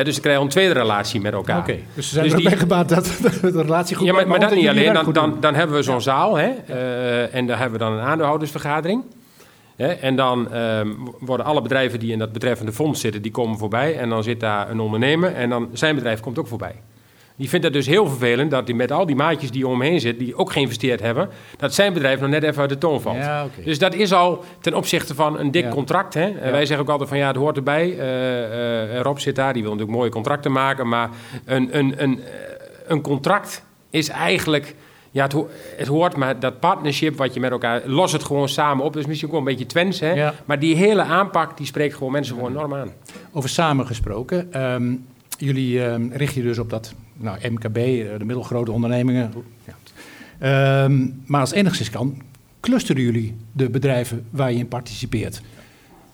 Dus 0.03 0.15
ze 0.15 0.21
krijgen 0.21 0.43
een 0.43 0.49
tweede 0.49 0.73
relatie 0.73 1.21
met 1.21 1.33
elkaar. 1.33 1.59
Oké, 1.59 1.77
dus 1.93 2.07
ze 2.07 2.13
zijn 2.13 2.23
Dus 2.25 2.33
er 2.33 2.39
die- 2.39 2.57
gebaat 2.57 2.89
dat 2.95 3.05
de 3.41 3.61
relatie 3.61 3.95
goed 3.95 4.05
ja, 4.07 4.13
maar, 4.13 4.27
maar 4.27 4.39
dat 4.39 4.55
niet 4.55 4.67
alleen. 4.67 4.93
Dan, 4.93 5.13
dan, 5.13 5.37
dan 5.39 5.55
hebben 5.55 5.75
we 5.75 5.81
zo'n 5.83 6.01
zaal 6.01 6.35
hè, 6.37 6.47
eh, 6.67 7.35
en 7.35 7.47
daar 7.47 7.59
hebben 7.59 7.79
we 7.79 7.85
dan 7.85 7.93
een 7.93 8.03
aandeelhoudersvergadering. 8.05 9.03
Hè, 9.75 9.87
en 9.87 10.15
dan 10.15 10.51
ehm, 10.51 10.89
worden 11.19 11.45
alle 11.45 11.61
bedrijven 11.61 11.99
die 11.99 12.11
in 12.11 12.19
dat 12.19 12.31
betreffende 12.31 12.71
fonds 12.73 13.01
zitten, 13.01 13.21
die 13.21 13.31
komen 13.31 13.57
voorbij. 13.57 13.97
En 13.97 14.09
dan 14.09 14.23
zit 14.23 14.39
daar 14.39 14.69
een 14.69 14.79
ondernemer 14.79 15.33
en 15.35 15.49
dan 15.49 15.69
zijn 15.73 15.95
bedrijf 15.95 16.19
komt 16.19 16.39
ook 16.39 16.47
voorbij. 16.47 16.75
Die 17.37 17.49
vindt 17.49 17.65
het 17.65 17.73
dus 17.73 17.85
heel 17.87 18.07
vervelend 18.07 18.51
dat 18.51 18.67
hij 18.67 18.75
met 18.77 18.91
al 18.91 19.05
die 19.05 19.15
maatjes 19.15 19.51
die 19.51 19.67
om 19.67 19.71
hem 19.81 19.89
heen 19.89 19.99
zitten, 19.99 20.25
die 20.25 20.35
ook 20.37 20.51
geïnvesteerd 20.51 20.99
hebben, 20.99 21.29
dat 21.57 21.73
zijn 21.73 21.93
bedrijf 21.93 22.19
nog 22.19 22.29
net 22.29 22.43
even 22.43 22.61
uit 22.61 22.69
de 22.69 22.77
toon 22.77 23.01
valt. 23.01 23.17
Ja. 23.17 23.47
Dus 23.63 23.79
dat 23.79 23.93
is 23.93 24.13
al 24.13 24.43
ten 24.61 24.73
opzichte 24.73 25.15
van 25.15 25.39
een 25.39 25.51
dik 25.51 25.63
Ja. 25.63 25.69
contract. 25.69 26.13
Hè? 26.13 26.21
En 26.25 26.45
Ja. 26.45 26.51
Wij 26.51 26.65
zeggen 26.65 26.85
ook 26.85 26.91
altijd 26.91 27.09
van 27.09 27.17
ja, 27.17 27.27
het 27.27 27.35
hoort 27.35 27.57
erbij. 27.57 27.97
Eh, 27.99 28.95
eh, 28.95 29.01
Rob 29.01 29.17
zit 29.17 29.35
daar, 29.35 29.53
die 29.53 29.61
wil 29.61 29.71
natuurlijk 29.71 29.97
mooie 29.97 30.11
contracten 30.11 30.51
maken. 30.51 30.87
Maar 30.87 31.09
een, 31.45 31.77
een, 31.77 31.93
een, 32.03 32.19
eh, 32.23 32.29
een 32.87 33.01
contract 33.01 33.63
is 33.89 34.09
eigenlijk... 34.09 34.75
Ja, 35.11 35.23
het, 35.23 35.33
ho- 35.33 35.47
het 35.77 35.87
hoort, 35.87 36.15
maar 36.15 36.39
dat 36.39 36.59
partnership 36.59 37.17
wat 37.17 37.33
je 37.33 37.39
met 37.39 37.51
elkaar... 37.51 37.81
Los 37.85 38.11
het 38.11 38.23
gewoon 38.23 38.49
samen 38.49 38.85
op. 38.85 38.93
Dat 38.93 39.01
is 39.01 39.07
misschien 39.07 39.27
ook 39.29 39.35
wel 39.35 39.43
een 39.45 39.49
beetje 39.51 39.65
twens, 39.65 39.99
hè? 39.99 40.11
Ja. 40.13 40.33
Maar 40.45 40.59
die 40.59 40.75
hele 40.75 41.01
aanpak, 41.01 41.57
die 41.57 41.65
spreekt 41.65 41.93
gewoon 41.95 42.11
mensen 42.11 42.35
gewoon 42.35 42.51
enorm 42.51 42.73
aan. 42.73 42.91
Over 43.31 43.49
samen 43.49 43.85
gesproken. 43.85 44.47
ehm, 44.53 44.95
jullie 45.37 45.83
ehm, 45.85 46.07
richten 46.11 46.41
je 46.41 46.47
dus 46.47 46.59
op 46.59 46.69
dat 46.69 46.93
nou, 47.17 47.37
MKB, 47.49 47.77
eh, 47.77 48.17
de 48.17 48.25
middelgrote 48.25 48.71
ondernemingen. 48.71 49.33
Ja. 49.65 49.75
Ehm, 50.39 51.07
maar 51.25 51.41
als 51.41 51.51
enigszins 51.51 51.89
kan, 51.89 52.21
clusteren 52.59 53.01
jullie 53.01 53.35
de 53.51 53.69
bedrijven 53.69 54.25
waar 54.29 54.51
je 54.51 54.57
in 54.57 54.67
participeert. 54.67 55.41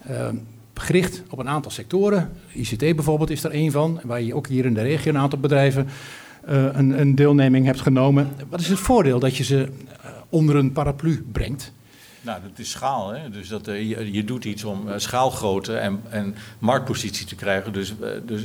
Ehm, 0.07 0.35
gericht 0.73 1.23
op 1.29 1.39
een 1.39 1.49
aantal 1.49 1.71
sectoren. 1.71 2.31
ICT 2.53 2.79
bijvoorbeeld 2.79 3.29
is 3.29 3.43
er 3.43 3.51
één 3.51 3.71
van, 3.71 3.99
waar 4.03 4.21
je 4.21 4.35
ook 4.35 4.47
hier 4.47 4.65
in 4.65 4.73
de 4.73 4.81
regio 4.81 5.11
een 5.11 5.17
aantal 5.17 5.39
bedrijven 5.39 5.87
eh, 6.45 6.65
een, 6.71 6.99
een 6.99 7.15
deelneming 7.15 7.65
hebt 7.65 7.81
genomen. 7.81 8.29
Wat 8.49 8.59
is 8.59 8.67
het 8.67 8.79
voordeel 8.79 9.19
dat 9.19 9.37
je 9.37 9.43
ze 9.43 9.61
eh, 10.01 10.09
onder 10.29 10.55
een 10.55 10.71
paraplu 10.71 11.25
brengt? 11.31 11.71
Nou, 12.23 12.39
dat 12.41 12.59
is 12.59 12.69
schaal. 12.71 13.09
Hè? 13.13 13.29
Dus 13.29 13.47
dat, 13.47 13.67
eh, 13.67 13.89
je, 13.89 14.11
je 14.11 14.23
doet 14.23 14.45
iets 14.45 14.63
om 14.63 14.89
eh, 14.89 14.93
schaalgrootte 14.97 15.75
en, 15.75 16.01
en 16.09 16.35
marktpositie 16.59 17.25
te 17.25 17.35
krijgen. 17.35 17.73
Dus, 17.73 17.93
eh, 18.01 18.09
dus 18.25 18.41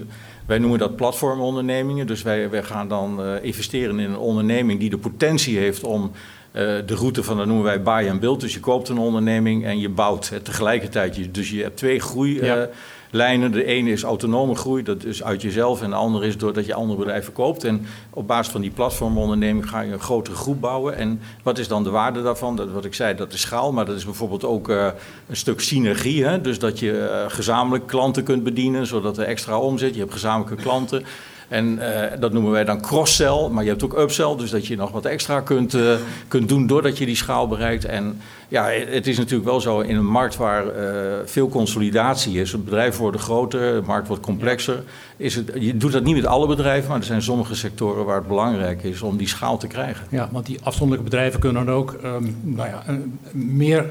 wij 0.47 0.59
noemen 0.59 0.79
dat 0.79 0.97
platformondernemingen. 0.97 2.07
Dus 2.07 2.23
wij, 2.23 2.51
wij 2.51 2.63
gaan 2.63 2.89
dan 2.89 3.23
investeren 3.43 3.99
in 3.99 4.11
een 4.11 4.19
onderneming 4.19 4.81
die 4.81 4.91
de 4.91 4.99
potentie 4.99 5.59
heeft 5.59 5.85
om 5.85 6.11
de 6.53 6.95
route 6.95 7.23
van, 7.23 7.37
dat 7.37 7.47
noemen 7.47 7.65
wij 7.65 7.83
buy 7.83 8.09
and 8.11 8.21
build. 8.21 8.41
Dus 8.41 8.55
je 8.55 8.61
koopt 8.61 8.89
een 8.89 8.99
onderneming 8.99 9.65
en 9.65 9.79
je 9.79 9.89
bouwt 9.89 10.29
het 10.29 10.45
tegelijkertijd. 10.45 11.17
Je- 11.17 11.31
Dus 11.31 11.51
je 11.51 11.63
hebt 11.63 11.77
twee. 11.77 12.01
Ja. 12.45 12.69
Lijnen. 13.11 13.53
de 13.53 13.65
ene 13.65 13.91
is 13.91 14.03
autonome 14.03 14.55
groei, 14.55 14.83
dat 14.83 15.05
is 15.05 15.23
uit 15.23 15.43
jezelf. 15.43 15.83
En 15.83 15.91
de 15.91 15.97
andere 15.97 16.27
is 16.27 16.37
doordat 16.37 16.67
je 16.67 16.75
andere 16.75 16.99
bedrijven 16.99 17.33
koopt. 17.33 17.65
En 17.65 17.87
op 18.11 18.27
basis 18.27 18.53
van 18.53 18.61
die 18.61 18.71
platformonderneming 18.71 19.69
ga 19.69 19.81
je 19.81 19.93
een 19.93 20.01
grotere 20.01 20.37
groep 20.37 20.61
bouwen. 20.61 20.97
En 20.97 21.21
wat 21.43 21.59
is 21.59 21.69
dan 21.69 21.85
de 21.85 21.91
waarde 21.91 22.23
daarvan? 22.23 22.57
Dat, 22.57 22.71
wat 22.71 22.85
ik 22.85 22.95
zei, 22.95 23.15
dat 23.15 23.33
is 23.33 23.41
schaal. 23.41 23.73
Maar 23.73 23.85
dat 23.85 23.97
is 23.97 24.05
bijvoorbeeld 24.05 24.45
ook 24.45 24.69
eh, 24.69 24.87
een 25.29 25.37
stuk 25.37 25.61
synergie. 25.61 26.25
Hè? 26.25 26.41
Dus 26.41 26.59
dat 26.59 26.79
je 26.79 26.99
eh, 27.07 27.25
gezamenlijk 27.29 27.87
klanten 27.87 28.23
kunt 28.23 28.43
bedienen, 28.43 28.87
zodat 28.87 29.19
er 29.19 29.25
extra 29.25 29.59
omzet. 29.59 29.95
Je 29.95 30.01
hebt 30.01 30.13
gezamenlijke 30.13 30.63
klanten. 30.63 31.05
En 31.49 31.79
eh, 31.79 32.21
dat 32.21 32.33
noemen 32.33 32.53
wij 32.53 32.65
dan 32.65 32.81
cross-sell, 32.81 33.49
maar 33.51 33.65
je 33.65 33.71
hebt 33.71 33.85
ook 33.85 33.99
upsell, 33.99 34.37
dus 34.37 34.51
dat 34.51 34.67
je 34.67 34.77
nog 34.77 34.91
wat 34.91 35.05
extra 35.05 35.41
kunt, 35.41 35.75
eh, 35.75 35.95
kunt 36.29 36.49
doen 36.49 36.67
doordat 36.67 36.99
je 36.99 37.07
die 37.07 37.17
schaal 37.17 37.49
bereikt. 37.49 37.85
En 37.85 38.21
ja, 38.49 38.69
het 38.69 39.07
is 39.07 39.19
natuurlijk 39.19 39.49
wel 39.49 39.61
zo 39.61 39.81
in 39.81 39.97
een 39.97 40.07
markt 40.07 40.37
waar 40.37 40.69
eh, 40.69 41.13
veel 41.25 41.49
consolidatie 41.49 42.41
is. 42.41 42.65
Bedrijf 42.65 42.97
worden 42.97 43.21
groter, 43.21 43.81
de 43.81 43.87
markt 43.87 44.09
wordt 44.09 44.23
complexer. 44.23 44.83
Is 45.17 45.35
het, 45.35 45.51
je 45.55 45.77
doet 45.77 45.93
dat 45.93 46.05
niet 46.05 46.17
met 46.17 46.27
alle 46.27 46.47
bedrijven, 46.47 46.89
maar 46.89 46.99
er 46.99 47.05
zijn 47.05 47.23
sommige 47.23 47.55
sectoren 47.55 48.05
waar 48.05 48.17
het 48.17 48.29
belangrijk 48.29 48.83
is 48.83 49.03
om 49.03 49.17
die 49.17 49.29
schaal 49.29 49.59
te 49.59 49.67
krijgen. 49.67 50.07
Ja, 50.11 50.29
want 50.33 50.47
die 50.47 50.59
afzonderlijke 50.63 51.11
bedrijven 51.11 51.41
kunnen 51.41 51.65
dan 51.65 51.75
ook 51.75 51.93
ehm, 52.03 52.25
nou 52.43 52.69
ja, 52.69 52.85
meer 53.33 53.85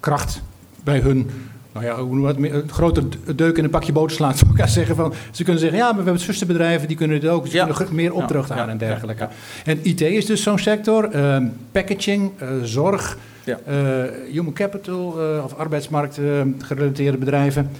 kracht 0.00 0.42
bij 0.84 1.00
hun. 1.00 1.30
Nou 1.72 1.84
ja, 1.86 2.00
hoe 2.02 2.26
het? 2.26 2.38
Meer- 2.38 2.54
Een 2.54 2.68
grote 2.70 3.02
deuk 3.34 3.56
in 3.58 3.64
een 3.64 3.70
pakje 3.70 3.92
boter 3.92 4.16
slaan. 4.16 4.34
Zou 4.36 4.44
ik 4.44 4.50
elkaar 4.50 4.68
zeggen 4.72 4.96
van, 4.96 5.14
ze 5.30 5.42
kunnen 5.42 5.60
zeggen, 5.60 5.78
ja, 5.78 5.84
maar 5.86 5.96
we 5.96 6.02
hebben 6.04 6.22
zusterbedrijven, 6.22 6.88
die 6.88 6.96
kunnen 6.96 7.20
dit 7.20 7.30
ook. 7.30 7.46
Ze 7.46 7.54
Ja. 7.56 7.66
kunnen 7.66 7.94
meer 7.94 8.12
opdracht 8.14 8.48
Ja, 8.48 8.54
aan 8.54 8.60
ja, 8.66 8.72
en 8.72 8.78
ja, 8.78 8.86
dergelijke. 8.86 9.28
En 9.64 9.78
IT 9.82 10.00
is 10.00 10.26
dus 10.26 10.42
zo'n 10.42 10.58
sector. 10.58 11.04
ehm, 11.10 11.46
packaging, 11.72 12.30
eh, 12.38 12.48
zorg, 12.62 13.18
Ja. 13.44 13.58
eh, 13.66 14.04
human 14.32 14.52
capital 14.52 15.20
eh, 15.20 15.44
of 15.44 15.54
arbeidsmarkt 15.54 16.18
gerelateerde 16.58 17.18
bedrijven. 17.18 17.70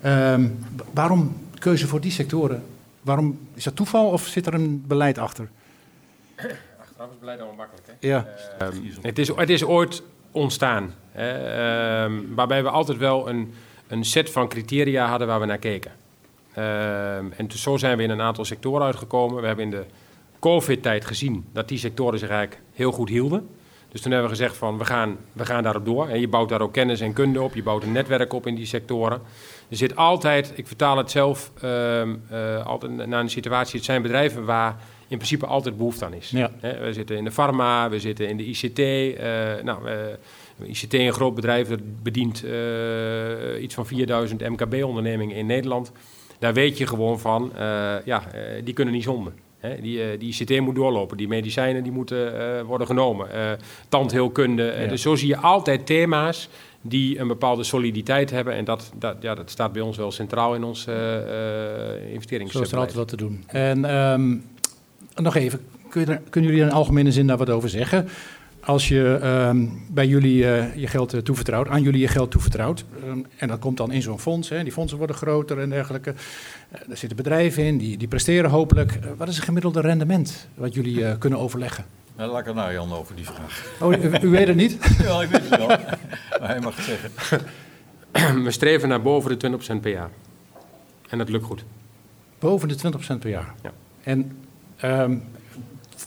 Ehm, 0.00 0.42
wa- 0.76 0.84
waarom 0.94 1.36
keuze 1.58 1.86
voor 1.86 2.00
die 2.00 2.10
sectoren? 2.10 2.62
Waarom, 3.02 3.38
is 3.54 3.64
dat 3.64 3.76
toeval 3.76 4.06
of 4.08 4.26
zit 4.26 4.46
er 4.46 4.54
een 4.54 4.84
beleid 4.86 5.18
achter? 5.18 5.48
Achteraf 6.80 7.10
is 7.10 7.18
beleid 7.20 7.38
allemaal 7.38 7.56
makkelijk, 7.56 7.86
hè? 7.86 8.08
Ja. 8.08 8.26
Ehm, 8.58 8.72
het, 9.02 9.18
is, 9.18 9.28
het 9.36 9.50
is 9.50 9.64
ooit 9.64 10.02
ontstaan. 10.32 10.94
Ehm, 11.14 12.12
waarbij 12.34 12.62
we 12.62 12.70
altijd 12.70 12.98
wel 12.98 13.28
een, 13.28 13.54
een 13.86 14.04
set 14.04 14.30
van 14.30 14.48
criteria 14.48 15.06
hadden 15.06 15.26
waar 15.26 15.40
we 15.40 15.46
naar 15.46 15.58
keken. 15.58 15.92
Ehm, 16.54 17.26
en 17.36 17.46
dus 17.46 17.62
zo 17.62 17.76
zijn 17.76 17.96
we 17.96 18.02
in 18.02 18.10
een 18.10 18.20
aantal 18.20 18.44
sectoren 18.44 18.86
uitgekomen. 18.86 19.40
We 19.40 19.46
hebben 19.46 19.64
in 19.64 19.70
de 19.70 19.84
COVID-tijd 20.38 21.04
gezien 21.04 21.44
dat 21.52 21.68
die 21.68 21.78
sectoren 21.78 22.18
zich 22.18 22.28
eigenlijk 22.28 22.62
heel 22.72 22.92
goed 22.92 23.08
hielden. 23.08 23.48
Dus 23.88 24.00
toen 24.00 24.12
hebben 24.12 24.30
we 24.30 24.36
gezegd 24.36 24.56
van 24.56 24.78
we 24.78 24.84
gaan, 24.84 25.16
we 25.32 25.44
gaan 25.44 25.62
daarop 25.62 25.84
door. 25.84 26.08
En 26.08 26.20
je 26.20 26.28
bouwt 26.28 26.48
daar 26.48 26.60
ook 26.60 26.72
kennis 26.72 27.00
en 27.00 27.12
kunde 27.12 27.42
op. 27.42 27.54
Je 27.54 27.62
bouwt 27.62 27.82
een 27.82 27.92
netwerk 27.92 28.32
op 28.32 28.46
in 28.46 28.54
die 28.54 28.66
sectoren. 28.66 29.20
Er 29.68 29.76
zit 29.76 29.96
altijd, 29.96 30.52
ik 30.54 30.66
vertaal 30.66 30.96
het 30.96 31.10
zelf 31.10 31.50
ehm, 31.60 32.14
eh, 32.28 32.66
altijd 32.66 33.06
naar 33.06 33.20
een 33.20 33.30
situatie. 33.30 33.76
Het 33.76 33.84
zijn 33.84 34.02
bedrijven 34.02 34.44
waar 34.44 34.76
in 35.12 35.18
principe 35.18 35.46
altijd 35.46 35.76
behoefte 35.76 36.04
aan 36.04 36.14
is. 36.14 36.30
Ja. 36.30 36.50
We 36.60 36.92
zitten 36.92 37.16
in 37.16 37.24
de 37.24 37.30
pharma, 37.30 37.90
we 37.90 38.00
zitten 38.00 38.28
in 38.28 38.36
de 38.36 38.44
ICT. 38.44 38.78
eh, 38.78 39.64
nou, 39.64 39.88
eh, 39.88 40.68
ICT, 40.68 40.94
een 40.94 41.12
groot 41.12 41.34
bedrijf, 41.34 41.68
dat 41.68 42.02
bedient 42.02 42.44
eh, 42.44 43.62
iets 43.62 43.74
van 43.74 43.86
4000 43.86 44.40
MKB-ondernemingen 44.40 45.36
in 45.36 45.46
Nederland. 45.46 45.92
Daar 46.38 46.54
weet 46.54 46.78
je 46.78 46.86
gewoon 46.86 47.20
van, 47.20 47.52
ja, 48.04 48.22
die 48.64 48.74
kunnen 48.74 48.94
niet 48.94 49.02
zonder. 49.02 49.32
Hè, 49.58 49.80
die, 49.80 50.18
die 50.18 50.34
ICT 50.34 50.60
moet 50.60 50.74
doorlopen, 50.74 51.16
die 51.16 51.28
medicijnen 51.28 51.82
die 51.82 51.92
moeten 51.92 52.66
worden 52.66 52.86
genomen. 52.86 53.28
Tandheelkunde. 53.88 54.74
Ja. 54.78 54.86
dus 54.86 55.02
zo 55.02 55.14
zie 55.14 55.28
je 55.28 55.36
altijd 55.36 55.86
thema's 55.86 56.48
die 56.80 57.18
een 57.18 57.28
bepaalde 57.28 57.62
soliditeit 57.62 58.30
hebben. 58.30 58.54
En 58.54 58.64
dat, 58.64 58.92
dat, 58.94 59.16
ja, 59.20 59.34
dat 59.34 59.50
staat 59.50 59.72
bij 59.72 59.82
ons 59.82 59.96
wel 59.96 60.10
centraal 60.10 60.54
in 60.54 60.64
ons 60.64 60.86
investerings. 62.12 62.52
Zo 62.52 62.60
is 62.60 62.72
er 62.72 62.78
altijd 62.78 62.96
wat 62.96 63.08
te 63.08 63.16
doen. 63.16 63.44
En 63.46 63.84
ehm, 63.84 64.36
nog 65.14 65.36
even, 65.36 65.60
kun 65.88 66.00
je 66.00 66.06
er- 66.06 66.20
kunnen 66.30 66.50
jullie 66.50 66.64
er 66.64 66.70
in 66.70 66.76
algemene 66.76 67.12
zin 67.12 67.26
daar 67.26 67.36
wat 67.36 67.50
over 67.50 67.68
zeggen? 67.68 68.08
Als 68.64 68.88
je 68.88 69.18
ehm, 69.22 69.66
bij 69.90 70.06
jullie 70.06 70.46
eh, 70.50 70.76
je 70.76 70.86
geld 70.86 71.12
eh, 71.14 71.20
toevertrouwt, 71.20 71.68
aan 71.68 71.82
jullie 71.82 72.00
je 72.00 72.08
geld 72.08 72.30
toevertrouwt, 72.30 72.84
ehm, 73.04 73.18
en 73.36 73.48
dat 73.48 73.58
komt 73.58 73.76
dan 73.76 73.92
in 73.92 74.02
zo'n 74.02 74.18
fonds, 74.20 74.48
hè, 74.48 74.62
die 74.62 74.72
fondsen 74.72 74.98
worden 74.98 75.16
groter 75.16 75.58
en 75.58 75.68
dergelijke. 75.70 76.14
Eh, 76.70 76.80
er 76.90 76.96
zitten 76.96 77.16
bedrijven 77.16 77.64
in, 77.64 77.78
die, 77.78 77.96
die 77.96 78.08
presteren 78.08 78.50
hopelijk. 78.50 78.98
Wat 79.16 79.28
is 79.28 79.36
het 79.36 79.44
gemiddelde 79.44 79.80
rendement 79.80 80.48
wat 80.54 80.74
jullie 80.74 81.04
eh, 81.06 81.18
kunnen 81.18 81.38
overleggen? 81.38 81.84
Nou, 82.16 82.30
laat 82.30 82.40
ik 82.40 82.46
het 82.46 82.54
nou 82.54 82.72
Jan 82.72 82.92
over 82.92 83.16
die 83.16 83.24
vraag. 83.24 83.64
Oh, 83.80 83.92
u, 83.92 84.26
u 84.26 84.28
weet 84.28 84.46
het 84.46 84.56
niet? 84.56 84.78
Ja, 85.02 85.22
ik 85.22 85.28
weet 85.28 85.48
het 85.48 85.58
wel. 85.58 85.66
Maar 85.66 85.98
hij 86.48 86.60
mag 86.60 86.76
het 86.76 86.84
zeggen. 86.84 87.40
We 88.44 88.50
streven 88.50 88.88
naar 88.88 89.02
boven 89.02 89.38
de 89.38 89.50
20% 89.76 89.80
per 89.80 89.90
jaar. 89.90 90.10
En 91.08 91.18
dat 91.18 91.28
lukt 91.28 91.44
goed. 91.44 91.64
Boven 92.38 92.68
de 92.68 92.76
20% 93.14 93.18
per 93.18 93.30
jaar. 93.30 93.54
Ja. 93.62 93.72
En 94.02 94.36
ehm, 94.82 95.16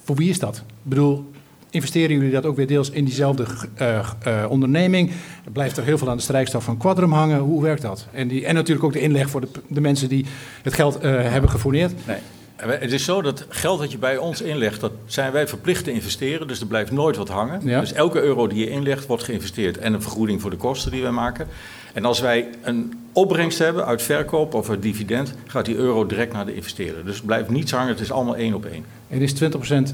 voor 0.03 0.15
wie 0.15 0.29
is 0.29 0.39
dat? 0.39 0.57
Ik 0.57 0.63
bedoel, 0.83 1.31
investeren 1.69 2.15
jullie 2.15 2.31
dat 2.31 2.45
ook 2.45 2.55
weer 2.55 2.67
deels 2.67 2.89
in 2.89 3.05
diezelfde 3.05 3.45
eh, 3.75 3.99
eh, 4.23 4.51
onderneming? 4.51 5.11
Blijft 5.53 5.77
er 5.77 5.83
heel 5.83 5.97
veel 5.97 6.09
aan 6.09 6.17
de 6.17 6.23
strijkstaf 6.23 6.63
van 6.63 6.77
Quadrum 6.77 7.11
hangen? 7.11 7.39
Hoe 7.39 7.61
werkt 7.61 7.81
dat? 7.81 8.07
En, 8.11 8.27
die, 8.27 8.45
en 8.45 8.55
natuurlijk 8.55 8.85
ook 8.85 8.93
de 8.93 8.99
inleg 8.99 9.29
voor 9.29 9.41
de, 9.41 9.47
de 9.67 9.81
mensen 9.81 10.09
die 10.09 10.25
het 10.61 10.73
geld 10.73 10.99
eh, 10.99 11.11
hebben 11.11 11.49
gefourneerd. 11.49 11.93
Nee. 12.07 12.17
Het 12.55 12.91
is 12.91 13.03
zo 13.03 13.21
dat 13.21 13.45
geld 13.49 13.79
dat 13.79 13.91
je 13.91 13.97
bij 13.97 14.17
ons 14.17 14.41
inlegt, 14.41 14.81
dat 14.81 14.91
zijn 15.05 15.31
wij 15.31 15.47
verplicht 15.47 15.83
te 15.83 15.91
investeren. 15.91 16.47
Dus 16.47 16.59
er 16.59 16.67
blijft 16.67 16.91
nooit 16.91 17.15
wat 17.15 17.29
hangen. 17.29 17.61
Ja. 17.63 17.79
Dus 17.79 17.93
elke 17.93 18.21
euro 18.21 18.47
die 18.47 18.59
je 18.59 18.69
inlegt, 18.69 19.05
wordt 19.05 19.23
geïnvesteerd. 19.23 19.77
En 19.77 19.93
een 19.93 20.01
vergoeding 20.01 20.41
voor 20.41 20.49
de 20.49 20.55
kosten 20.55 20.91
die 20.91 21.01
wij 21.01 21.11
maken. 21.11 21.47
En 21.95 22.05
als 22.05 22.19
wij 22.19 22.49
een 22.61 22.93
opbrengst 23.11 23.59
hebben 23.59 23.85
uit 23.85 24.01
verkoop 24.01 24.53
of 24.53 24.69
uit 24.69 24.81
dividend, 24.81 25.33
gaat 25.47 25.65
die 25.65 25.75
euro 25.75 26.05
direct 26.05 26.33
naar 26.33 26.45
de 26.45 26.55
investeerder. 26.55 27.05
Dus 27.05 27.21
blijft 27.21 27.49
niets 27.49 27.71
hangen, 27.71 27.87
het 27.87 27.99
is 27.99 28.11
allemaal 28.11 28.35
één 28.35 28.53
op 28.53 28.65
één. 28.65 28.85
En 29.07 29.21
is 29.21 29.43
20% 29.43 29.45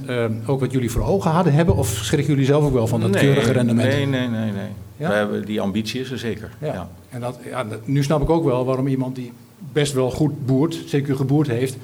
eh, 0.05 0.25
ook 0.45 0.59
wat 0.59 0.71
jullie 0.71 0.91
voor 0.91 1.03
ogen 1.03 1.31
hadden 1.31 1.53
hebben? 1.53 1.75
Of 1.75 1.87
schrikken 1.87 2.29
jullie 2.29 2.45
zelf 2.45 2.63
ook 2.63 2.73
wel 2.73 2.87
van 2.87 3.01
dat 3.01 3.15
keurige 3.15 3.51
rendement? 3.51 3.89
Nee, 3.89 4.05
nee, 4.05 4.27
nee. 4.27 4.51
nee. 4.51 4.69
Ja? 4.97 5.07
We 5.07 5.13
hebben 5.13 5.45
die 5.45 5.61
ambitie 5.61 6.01
is 6.01 6.11
er 6.11 6.17
zeker. 6.17 6.49
Ja. 6.59 6.73
Ja. 6.73 6.89
En 7.09 7.21
dat, 7.21 7.39
ja, 7.49 7.65
nu 7.83 8.03
snap 8.03 8.21
ik 8.21 8.29
ook 8.29 8.43
wel 8.43 8.65
waarom 8.65 8.87
iemand 8.87 9.15
die 9.15 9.33
best 9.71 9.93
wel 9.93 10.11
goed 10.11 10.45
boert, 10.45 10.79
zeker 10.85 11.15
geboerd 11.15 11.47
heeft, 11.47 11.77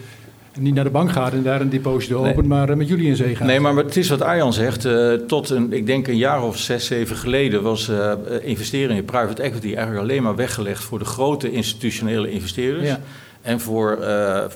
niet 0.60 0.74
naar 0.74 0.84
de 0.84 0.89
bank 0.89 1.12
gaat 1.12 1.32
en 1.34 1.43
daar 1.43 1.62
een 1.62 1.70
deposito 1.70 2.22
Nee. 2.22 2.32
opent, 2.32 2.47
maar 2.47 2.70
eh, 2.70 2.76
met 2.76 2.88
jullie 2.88 3.08
in 3.08 3.16
zee 3.16 3.36
gaat. 3.36 3.47
Nee, 3.47 3.60
maar 3.60 3.76
het 3.76 3.97
is 3.97 4.10
wat 4.10 4.22
Arjan 4.22 4.53
zegt. 4.53 4.86
eh, 4.86 5.14
tot 5.14 5.49
een, 5.49 5.74
ik 5.74 5.86
denk 5.86 6.08
een 6.08 6.18
jaar 6.18 6.43
of 6.43 6.58
zes, 6.58 6.86
zeven 6.86 7.16
geleden 7.16 7.64
was 7.64 7.89
eh, 7.89 8.12
investeren 8.41 8.95
in 8.95 9.05
private 9.05 9.41
equity 9.41 9.74
eigenlijk 9.76 9.99
alleen 10.10 10.24
maar 10.24 10.36
weggelegd 10.36 10.84
voor 10.84 10.99
de 10.99 11.05
grote 11.05 11.51
institutionele 11.51 12.32
investeerders. 12.32 12.88
Ja. 12.88 12.99
En 13.41 13.60
voor 13.60 13.99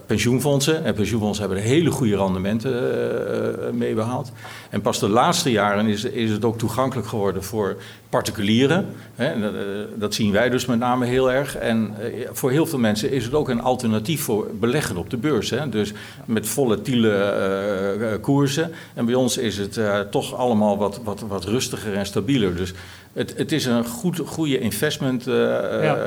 pensioenfondsen. 0.05 0.83
En 0.83 0.93
pensioenfondsen 0.93 1.45
hebben 1.45 1.63
er 1.63 1.69
hele 1.69 1.91
goede 1.91 2.15
rendementen 2.15 3.77
mee 3.77 3.93
behaald. 3.93 4.31
En 4.71 4.81
pas 4.81 4.99
de 4.99 5.09
laatste 5.09 5.51
jaren 5.51 5.87
is, 5.87 6.03
is 6.03 6.31
het 6.31 6.45
ook 6.45 6.57
toegankelijk 6.57 7.07
geworden 7.07 7.43
voor 7.43 7.75
particulieren. 8.09 8.85
Hè, 9.15 9.39
dat, 9.39 9.53
eh, 9.53 9.59
dat 9.95 10.13
zien 10.13 10.31
wij 10.31 10.49
dus 10.49 10.65
met 10.65 10.79
name 10.79 11.05
heel 11.05 11.31
erg. 11.31 11.55
En 11.57 11.93
eh, 11.99 12.27
voor 12.31 12.51
heel 12.51 12.65
veel 12.65 12.79
mensen 12.79 13.11
is 13.11 13.23
het 13.25 13.33
ook 13.33 13.49
een 13.49 13.61
alternatief 13.61 14.21
voor 14.21 14.47
beleggen 14.59 14.97
op 14.97 15.09
de 15.09 15.17
beurs. 15.17 15.49
Hè. 15.49 15.69
Dus 15.69 15.93
met 16.25 16.47
volatiele 16.47 17.13
eh, 17.13 18.21
koersen. 18.21 18.71
En 18.93 19.05
bij 19.05 19.13
ons 19.15 19.37
is 19.37 19.57
het 19.57 19.79
toch 20.11 20.35
allemaal 20.35 20.77
wat, 20.77 20.99
wat, 21.03 21.19
wat 21.27 21.45
rustiger 21.45 21.93
en 21.93 22.05
stabieler. 22.05 22.55
Dus 22.55 22.73
het, 23.13 23.33
het 23.37 23.51
is 23.51 23.65
een 23.65 23.85
goed, 23.85 24.19
goede 24.25 24.59
investment, 24.59 25.23
Ja. 25.23 25.97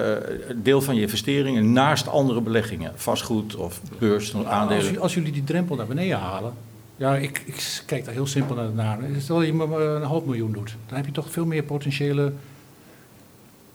deel 0.57 0.81
van 0.83 0.95
je 0.95 1.01
investeringen 1.01 1.73
naast 1.73 2.09
andere 2.09 2.41
beleggingen. 2.41 2.93
Vastgoed 2.95 3.57
of 3.57 3.81
beurs, 3.99 4.35
Als, 4.35 4.45
aandelen. 4.47 4.95
u- 4.95 4.99
als 4.99 5.15
jullie 5.15 5.33
die 5.33 5.45
drempel 5.45 5.77
naar 5.77 5.87
beneden 5.87 6.19
halen. 6.19 6.53
Ja, 6.97 7.17
ik, 7.17 7.43
ik 7.47 7.83
kijk 7.87 8.05
daar 8.05 8.15
heel 8.15 8.27
simpel 8.27 8.55
naar. 8.55 8.71
naar. 8.71 8.99
Stel 9.19 9.37
dat 9.37 9.47
je 9.47 9.53
maar 9.53 9.81
een 9.81 10.03
half 10.03 10.25
miljoen 10.25 10.53
doet. 10.53 10.77
Dan 10.87 10.97
heb 10.97 11.07
je 11.07 11.13
toch 11.13 11.31
veel 11.31 11.47
meer 11.47 11.63
potentiële 11.63 12.33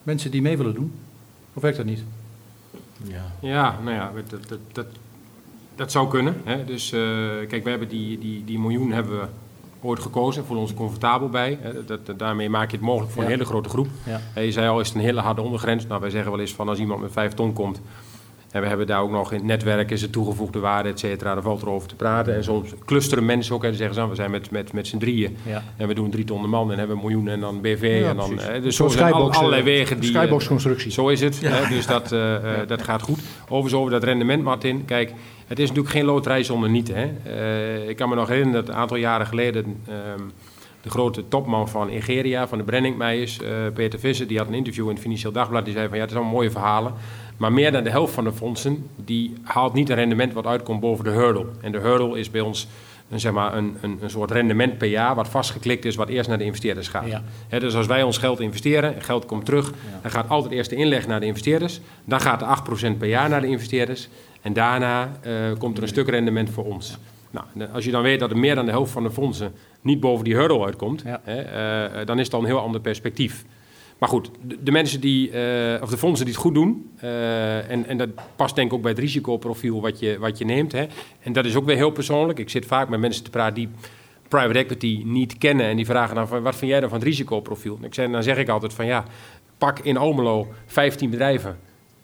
mensen 0.03 0.31
die 0.31 0.41
mee 0.41 0.57
willen 0.57 0.73
doen. 0.73 0.93
Of 1.53 1.61
werkt 1.61 1.77
dat 1.77 1.85
niet? 1.85 2.03
Ja. 3.03 3.31
Ja, 3.41 3.79
nou 3.83 3.95
ja, 3.95 4.11
dat, 4.29 4.47
dat, 4.49 4.59
dat, 4.71 4.85
dat 5.75 5.91
zou 5.91 6.09
kunnen. 6.09 6.41
Hè. 6.43 6.65
Dus 6.65 6.91
eh, 6.91 6.99
kijk, 7.47 7.63
we 7.63 7.69
hebben 7.69 7.87
die, 7.89 8.19
die, 8.19 8.43
die 8.45 8.59
miljoen 8.59 8.91
hebben 8.91 9.19
we 9.19 9.25
ooit 9.81 9.99
gekozen, 9.99 10.43
voelen 10.45 10.61
ons 10.61 10.71
er 10.71 10.77
comfortabel 10.77 11.29
bij. 11.29 11.57
Hè. 11.61 11.85
Dat, 11.85 12.05
dat- 12.05 12.19
daarmee 12.19 12.49
maak 12.49 12.71
je 12.71 12.77
het 12.77 12.85
mogelijk 12.85 13.11
voor 13.11 13.21
Ja. 13.23 13.27
een 13.27 13.33
hele 13.35 13.45
grote 13.49 13.69
groep. 13.69 13.87
Ja. 14.05 14.19
Hè, 14.33 14.41
je 14.41 14.51
zei 14.51 14.67
al, 14.69 14.79
is 14.79 14.87
het 14.87 14.95
een 14.95 15.01
hele 15.03 15.19
harde 15.21 15.41
ondergrens. 15.41 15.87
Nou, 15.87 16.01
wij 16.01 16.09
zeggen 16.09 16.31
wel 16.31 16.39
eens 16.39 16.53
van 16.53 16.69
als 16.69 16.79
iemand 16.79 17.01
met 17.01 17.11
vijf 17.11 17.33
ton 17.33 17.53
komt. 17.53 17.81
En 18.51 18.61
we 18.61 18.67
hebben 18.67 18.87
daar 18.87 19.01
ook 19.01 19.11
nog 19.11 19.31
in 19.31 19.37
het 19.37 19.45
netwerk 19.47 19.91
is 19.91 20.01
het 20.01 20.11
toegevoegde 20.11 20.59
waarde, 20.59 20.89
et 20.89 20.99
cetera. 20.99 21.33
Daar 21.33 21.43
valt 21.43 21.61
er 21.61 21.69
over 21.69 21.87
te 21.87 21.95
praten. 21.95 22.35
En 22.35 22.43
soms 22.43 22.69
clusteren 22.85 23.25
mensen 23.25 23.55
ook. 23.55 23.61
Hè, 23.61 23.67
die 23.67 23.77
zeggen 23.77 23.93
ze, 23.95 23.99
nou, 24.01 24.11
we 24.11 24.19
zijn 24.19 24.31
met, 24.31 24.51
met, 24.51 24.73
met 24.73 24.87
z'n 24.87 24.97
drieën. 24.97 25.37
Ja. 25.45 25.63
En 25.77 25.87
we 25.87 25.93
doen 25.93 26.09
drie 26.09 26.23
ton 26.23 26.41
de 26.41 26.47
man 26.47 26.71
en 26.71 26.77
hebben 26.77 26.95
een 26.95 27.01
miljoen 27.01 27.27
en 27.27 27.39
dan 27.39 27.61
BV. 27.61 27.99
Ja, 28.01 28.09
en 28.09 28.15
dan, 28.15 28.29
precies. 28.29 28.47
eh, 28.49 28.61
dus 28.61 28.75
Zo'n 28.75 28.89
zo 28.89 28.97
zijn 28.97 29.11
al- 29.13 29.17
skybox, 29.19 29.37
allerlei 29.37 29.61
eh, 29.61 29.67
wegen 29.67 29.99
die... 29.99 30.13
eh, 30.13 30.19
Skybox-constructie. 30.19 30.91
Zo 30.91 31.07
is 31.07 31.21
het. 31.21 31.41
Hè, 31.43 31.67
dus 31.75 31.85
dat, 31.87 32.09
dat 32.67 32.81
gaat 32.83 33.01
goed. 33.01 33.19
Overigens 33.43 33.73
over 33.73 33.91
dat 33.91 34.03
rendement, 34.03 34.43
Martin. 34.43 34.85
Kijk, 34.85 35.13
het 35.47 35.59
is 35.59 35.67
natuurlijk 35.67 35.95
geen 35.95 36.05
loterij 36.05 36.43
zonder 36.43 36.69
niet. 36.69 36.91
Hè. 36.93 37.09
Eh, 37.23 37.89
ik 37.89 37.95
kan 37.95 38.09
me 38.09 38.15
nog 38.15 38.27
herinneren 38.27 38.65
dat 38.65 38.73
een 38.75 38.81
aantal 38.81 38.97
jaren 38.97 39.27
geleden... 39.27 39.81
ehm, 39.87 40.23
de 40.81 40.89
grote 40.89 41.27
topman 41.27 41.69
van 41.69 41.89
Egeria, 41.89 42.47
van 42.47 42.57
de 42.57 42.63
Brenningmeijers, 42.63 43.41
eh, 43.41 43.49
Peter 43.73 43.99
Visser... 43.99 44.27
die 44.27 44.37
had 44.37 44.47
een 44.47 44.53
interview 44.53 44.85
in 44.85 44.91
het 44.93 45.01
Financieel 45.01 45.31
Dagblad. 45.31 45.65
Die 45.65 45.73
zei 45.73 45.87
van, 45.87 45.95
ja, 45.95 46.01
het 46.01 46.11
is 46.11 46.17
allemaal 46.17 46.35
mooie 46.35 46.51
verhalen... 46.51 46.93
maar 47.39 47.53
meer 47.53 47.71
dan 47.71 47.83
de 47.83 47.89
helft 47.89 48.13
van 48.13 48.23
de 48.23 48.33
fondsen... 48.33 48.89
die 48.95 49.33
haalt 49.43 49.73
niet 49.73 49.89
een 49.89 49.95
rendement 49.95 50.33
wat 50.33 50.45
uitkomt 50.45 50.79
boven 50.79 51.03
de 51.03 51.09
hurdle. 51.09 51.45
En 51.61 51.71
de 51.71 51.77
hurdle 51.77 52.19
is 52.19 52.31
bij 52.31 52.41
ons 52.41 52.67
een, 53.09 53.19
zeg 53.19 53.31
maar, 53.31 53.57
een, 53.57 53.77
een, 53.81 53.97
een 54.01 54.09
soort 54.09 54.31
rendement 54.31 54.77
per 54.77 54.87
jaar... 54.87 55.15
wat 55.15 55.27
vastgeklikt 55.27 55.85
is, 55.85 55.95
wat 55.95 56.09
eerst 56.09 56.29
naar 56.29 56.37
de 56.37 56.43
investeerders 56.43 56.87
gaat. 56.87 57.07
Ja. 57.49 57.59
Dus 57.59 57.75
als 57.75 57.87
wij 57.87 58.03
ons 58.03 58.17
geld 58.17 58.39
investeren, 58.39 58.95
en 58.95 59.01
geld 59.01 59.25
komt 59.25 59.45
terug, 59.45 59.73
dan 60.01 60.11
gaat 60.11 60.29
altijd 60.29 60.53
eerst 60.53 60.69
de 60.69 60.75
inleg 60.75 61.07
naar 61.07 61.19
de 61.19 61.25
investeerders. 61.25 61.81
Dan 62.05 62.21
gaat 62.21 62.39
de 62.39 62.93
8% 62.93 62.97
per 62.97 63.07
jaar 63.07 63.29
naar 63.29 63.41
de 63.41 63.47
investeerders. 63.47 64.09
En 64.41 64.53
daarna 64.53 65.11
eh, 65.21 65.33
komt 65.57 65.77
er 65.77 65.83
een 65.83 65.89
stuk 65.89 66.09
rendement 66.09 66.49
voor 66.49 66.65
ons. 66.65 66.97
Nou, 67.31 67.45
als 67.73 67.85
je 67.85 67.91
dan 67.91 68.01
weet 68.01 68.19
dat 68.19 68.31
er 68.31 68.37
meer 68.37 68.55
dan 68.55 68.65
de 68.65 68.71
helft 68.71 68.91
van 68.91 69.03
de 69.03 69.11
fondsen 69.11 69.51
niet 69.81 69.99
boven 69.99 70.23
die 70.23 70.35
hurdle 70.35 70.65
uitkomt, 70.65 71.03
eh, 71.03 71.35
dan 72.05 72.19
is 72.19 72.25
het 72.25 72.33
al 72.33 72.39
een 72.39 72.45
heel 72.45 72.59
ander 72.59 72.81
perspectief. 72.81 73.45
Maar 73.99 74.09
goed, 74.09 74.31
de, 74.59 74.71
mensen 74.71 75.01
die, 75.01 75.31
eh, 75.31 75.81
of 75.81 75.89
de 75.89 75.97
fondsen 75.97 76.25
die 76.25 76.33
het 76.33 76.43
goed 76.43 76.53
doen, 76.53 76.91
eh, 76.97 77.69
en, 77.69 77.85
en 77.85 77.97
dat 77.97 78.09
past 78.35 78.55
denk 78.55 78.67
ik 78.67 78.73
ook 78.73 78.81
bij 78.81 78.91
het 78.91 78.99
risicoprofiel 78.99 79.81
wat 79.81 79.99
je, 79.99 80.19
wat 80.19 80.37
je 80.37 80.45
neemt. 80.45 80.71
Hè. 80.71 80.85
En 81.19 81.33
dat 81.33 81.45
is 81.45 81.55
ook 81.55 81.65
weer 81.65 81.75
heel 81.75 81.91
persoonlijk. 81.91 82.39
Ik 82.39 82.49
zit 82.49 82.65
vaak 82.65 82.89
met 82.89 82.99
mensen 82.99 83.23
te 83.23 83.29
praten 83.29 83.55
die 83.55 83.69
private 84.27 84.59
equity 84.59 85.01
niet 85.05 85.37
kennen 85.37 85.65
en 85.65 85.75
die 85.75 85.85
vragen 85.85 86.15
dan 86.15 86.27
van 86.27 86.41
wat 86.41 86.55
vind 86.55 86.71
jij 86.71 86.79
dan 86.79 86.89
van 86.89 86.97
het 86.97 87.07
risicoprofiel? 87.07 87.77
En 87.77 87.83
ik 87.83 87.93
zeg, 87.93 88.09
dan 88.11 88.23
zeg 88.23 88.37
ik 88.37 88.49
altijd 88.49 88.73
van 88.73 88.85
ja, 88.85 89.05
pak 89.57 89.79
in 89.79 89.97
Almelo 89.97 90.47
15 90.65 91.09
bedrijven. 91.09 91.57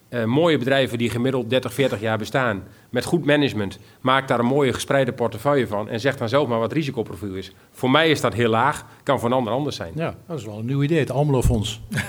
Eh, 0.10 0.24
mooie 0.24 0.58
bedrijven 0.58 0.98
die 0.98 1.10
gemiddeld 1.10 1.50
30, 1.50 1.74
40 1.74 2.02
jaar 2.02 2.18
bestaan. 2.18 2.64
Met 2.90 3.06
goed 3.06 3.26
management. 3.26 3.80
Maak 4.02 4.28
daar 4.28 4.40
een 4.40 4.46
mooie 4.46 4.74
gespreide 4.74 5.12
portefeuille 5.14 5.68
van. 5.68 5.90
En 5.90 6.00
zeg 6.00 6.18
dan 6.18 6.30
zelf 6.30 6.48
maar 6.48 6.60
wat 6.60 6.70
het 6.70 6.78
risicoprofiel 6.78 7.34
is. 7.34 7.52
Voor 7.72 7.92
mij 7.92 8.10
is 8.10 8.22
dat 8.22 8.34
heel 8.34 8.50
laag. 8.50 8.86
Kan 9.04 9.20
voor 9.20 9.30
een 9.30 9.36
ander 9.36 9.54
anders 9.54 9.76
zijn. 9.76 9.92
Ja, 9.96 10.16
dat 10.28 10.40
is 10.40 10.46
wel 10.46 10.58
een 10.58 10.66
nieuw 10.66 10.84
idee, 10.84 11.00
het 11.00 11.12
Almelo-fonds. 11.12 11.82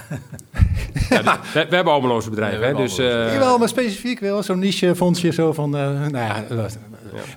Ja, 1.08 1.22
dus 1.22 1.52
we, 1.52 1.66
we 1.68 1.74
hebben 1.74 1.92
Almeloze 1.92 2.30
bedrijven. 2.30 2.58
Ja, 2.58 2.60
we 2.60 2.66
hè, 2.66 2.76
hebben 2.76 2.96
dus, 2.96 3.26
eh, 3.28 3.32
Jawel, 3.32 3.58
maar 3.58 3.68
specifiek 3.68 4.20
wel, 4.20 4.42
zo'n 4.42 4.58
niche-fondsje 4.58 5.32
zo 5.32 5.52
van... 5.52 5.76
eh, 5.76 5.82
nou 5.82 6.16
ja, 6.16 6.44
eh, 6.50 6.64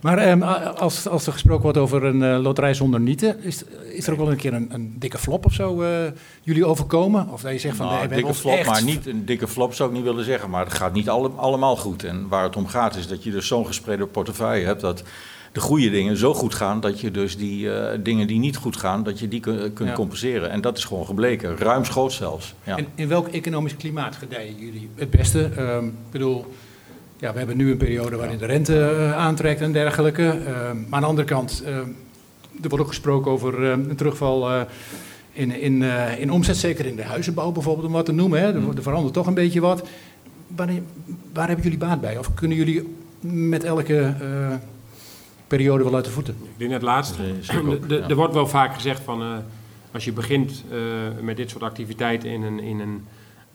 Maar 0.02 0.18
ehm, 0.18 0.42
als, 0.78 1.08
als 1.08 1.26
er 1.28 1.32
gesproken 1.34 1.64
wordt 1.64 1.78
over 1.78 2.04
een 2.04 2.24
eh, 2.24 2.40
loterij 2.42 2.74
zonder 2.74 3.00
nieten... 3.00 3.44
Is, 3.44 3.64
is 3.94 4.08
er 4.08 4.14
ook 4.14 4.20
wel 4.20 4.32
een 4.32 4.38
keer 4.38 4.54
een, 4.54 4.70
een 4.74 4.96
dikke 5.00 5.18
flop 5.18 5.46
of 5.46 5.54
zo 5.54 5.82
eh, 5.82 5.90
jullie 6.44 6.66
overkomen? 6.66 7.30
Of 7.30 7.42
dat 7.42 7.52
je 7.52 7.60
zegt 7.60 7.76
van... 7.78 7.86
Nou, 7.86 8.08
nee, 8.08 8.18
dikke 8.18 8.34
flop, 8.34 8.54
echt- 8.54 8.70
maar 8.70 8.84
niet 8.84 9.06
een 9.08 9.26
dikke 9.26 9.48
flop 9.48 9.74
zou 9.74 9.90
ik 9.90 9.96
niet 9.96 10.04
willen 10.06 10.24
zeggen. 10.26 10.50
Maar 10.50 10.64
het 10.66 10.74
gaat 10.74 10.94
niet 10.94 11.10
alle- 11.10 11.30
allemaal 11.36 11.76
goed. 11.76 12.04
En 12.04 12.28
waar 12.28 12.44
het 12.44 12.56
om 12.56 12.68
gaat 12.68 12.96
is 12.96 13.08
dat 13.08 13.24
je 13.24 13.32
dus 13.32 13.48
zo'n 13.48 13.66
gespreide 13.66 14.06
portefeuille 14.06 14.66
hebt... 14.66 14.82
dat 14.82 15.04
de 15.52 15.60
goede 15.60 15.90
dingen 15.90 16.18
zo 16.18 16.34
goed 16.34 16.54
gaan 16.56 16.80
dat 16.80 17.00
je 17.00 17.12
dus 17.12 17.38
die 17.38 17.74
eh, 17.74 18.00
dingen 18.04 18.28
die 18.28 18.40
niet 18.40 18.56
goed 18.58 18.78
gaan, 18.78 19.04
dat 19.04 19.20
je 19.20 19.28
die 19.28 19.40
kun- 19.40 19.74
kunt 19.74 19.90
Ja. 19.90 19.96
compenseren. 19.96 20.50
En 20.50 20.62
dat 20.62 20.78
is 20.78 20.84
gewoon 20.84 21.06
gebleken, 21.06 21.58
ruimschoots 21.58 22.16
zelfs. 22.16 22.54
Ja. 22.64 22.78
En 22.78 22.88
in 22.96 23.08
welk 23.08 23.28
economisch 23.28 23.76
klimaat 23.76 24.16
gedijen 24.16 24.56
jullie 24.58 24.90
het 24.96 25.10
beste? 25.10 25.50
Ehm, 25.56 25.86
ik 25.86 25.92
bedoel, 26.12 26.46
ja, 27.20 27.32
we 27.32 27.38
hebben 27.38 27.58
nu 27.58 27.72
een 27.72 27.78
periode 27.78 28.16
waarin 28.16 28.38
de 28.38 28.46
rente 28.46 28.80
eh, 28.80 29.18
aantrekt 29.18 29.62
en 29.62 29.72
dergelijke. 29.72 30.28
Ehm, 30.28 30.78
maar 30.78 30.90
aan 30.90 31.02
de 31.02 31.08
andere 31.08 31.28
kant, 31.28 31.64
ehm, 31.66 31.88
er 32.62 32.70
wordt 32.70 32.84
ook 32.84 32.88
gesproken 32.88 33.32
over 33.32 33.72
ehm, 33.72 33.90
een 33.90 33.96
terugval 33.96 34.50
eh, 34.50 34.62
in, 35.32 35.62
in, 35.62 35.84
eh, 35.84 36.20
in 36.20 36.32
omzet, 36.32 36.58
zeker 36.58 36.86
in 36.86 36.96
de 36.96 37.04
huizenbouw 37.04 37.52
bijvoorbeeld, 37.52 37.88
om 37.88 37.94
wat 37.94 38.06
te 38.06 38.12
noemen. 38.12 38.40
Hè. 38.40 38.48
Er, 38.48 38.76
er 38.76 38.84
verandert 38.84 39.14
toch 39.14 39.28
een 39.28 39.34
beetje 39.34 39.60
wat. 39.60 39.88
Waar, 40.56 40.70
waar 41.34 41.48
hebben 41.48 41.64
jullie 41.64 41.80
baat 41.80 42.02
bij? 42.02 42.18
Of 42.18 42.34
kunnen 42.34 42.58
jullie 42.58 42.96
met 43.22 43.64
elke 43.64 44.00
eh, 44.00 44.54
periode 45.48 45.84
wel 45.84 45.96
uit 45.96 46.06
de 46.06 46.12
voeten? 46.12 46.36
Ik 46.44 46.50
denk 46.58 46.72
het 46.72 46.82
laatste. 46.82 47.22
De- 47.48 47.80
de-. 47.88 47.98
Er 48.00 48.16
wordt 48.16 48.34
wel 48.34 48.48
vaak 48.48 48.74
gezegd 48.74 49.02
van 49.04 49.22
eh, 49.22 49.38
als 49.92 50.06
je 50.06 50.12
begint 50.12 50.64
eh, 50.72 50.78
met 51.22 51.38
dit 51.38 51.50
soort 51.50 51.64
activiteiten 51.64 52.30
in 52.30 52.44
een, 52.44 52.60
in 52.60 52.80
een 52.80 53.06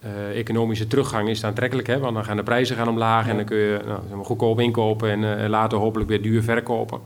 eh, 0.04 0.38
economische 0.38 0.86
teruggang 0.86 1.28
is 1.28 1.36
het 1.36 1.46
aantrekkelijk. 1.46 1.86
Hè? 1.86 1.98
Want 1.98 2.14
dan 2.14 2.24
gaan 2.24 2.36
de 2.36 2.42
prijzen 2.42 2.76
gaan 2.76 2.88
omlaag 2.88 3.28
en 3.28 3.36
dan 3.36 3.44
kun 3.44 3.56
je 3.56 3.80
nou, 3.86 4.00
zeg 4.08 4.16
maar, 4.16 4.24
goedkoop 4.24 4.60
inkopen 4.60 5.10
en 5.10 5.42
eh, 5.42 5.48
later 5.48 5.78
hopelijk 5.78 6.08
weer 6.08 6.22
duur 6.22 6.42
verkopen. 6.42 7.00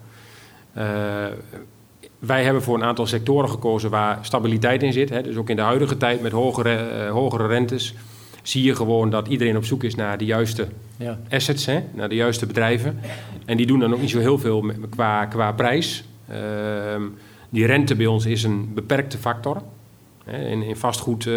Eh, 0.72 0.84
wij 2.18 2.44
hebben 2.44 2.62
voor 2.62 2.74
een 2.74 2.84
aantal 2.84 3.06
sectoren 3.06 3.48
gekozen 3.48 3.90
waar 3.90 4.18
stabiliteit 4.20 4.82
in 4.82 4.92
zit. 4.92 5.10
Hè? 5.10 5.22
Dus 5.22 5.36
ook 5.36 5.50
in 5.50 5.56
de 5.56 5.62
huidige 5.62 5.96
tijd 5.96 6.20
met 6.20 6.32
hogere, 6.32 7.08
hogere 7.08 7.46
rentes 7.46 7.94
zie 8.42 8.62
je 8.62 8.74
gewoon 8.74 9.10
dat 9.10 9.28
iedereen 9.28 9.56
op 9.56 9.64
zoek 9.64 9.84
is 9.84 9.94
naar 9.94 10.18
de 10.18 10.24
juiste 10.24 10.66
Ja. 10.96 11.18
assets, 11.30 11.66
hè, 11.66 11.80
naar 11.94 12.08
de 12.08 12.14
juiste 12.14 12.46
bedrijven. 12.46 13.00
En 13.44 13.56
die 13.56 13.66
doen 13.66 13.78
dan 13.78 13.92
ook 13.94 14.00
niet 14.00 14.10
zo 14.10 14.18
heel 14.18 14.38
veel 14.38 14.72
qua, 14.90 15.26
qua 15.26 15.52
prijs. 15.52 16.04
Ehm, 16.28 17.02
die 17.50 17.66
rente 17.66 17.94
bij 17.94 18.06
ons 18.06 18.26
is 18.26 18.42
een 18.42 18.74
beperkte 18.74 19.18
factor. 19.18 19.62
In, 20.32 20.62
in 20.62 20.76
vastgoed, 20.76 21.26
eh, 21.26 21.34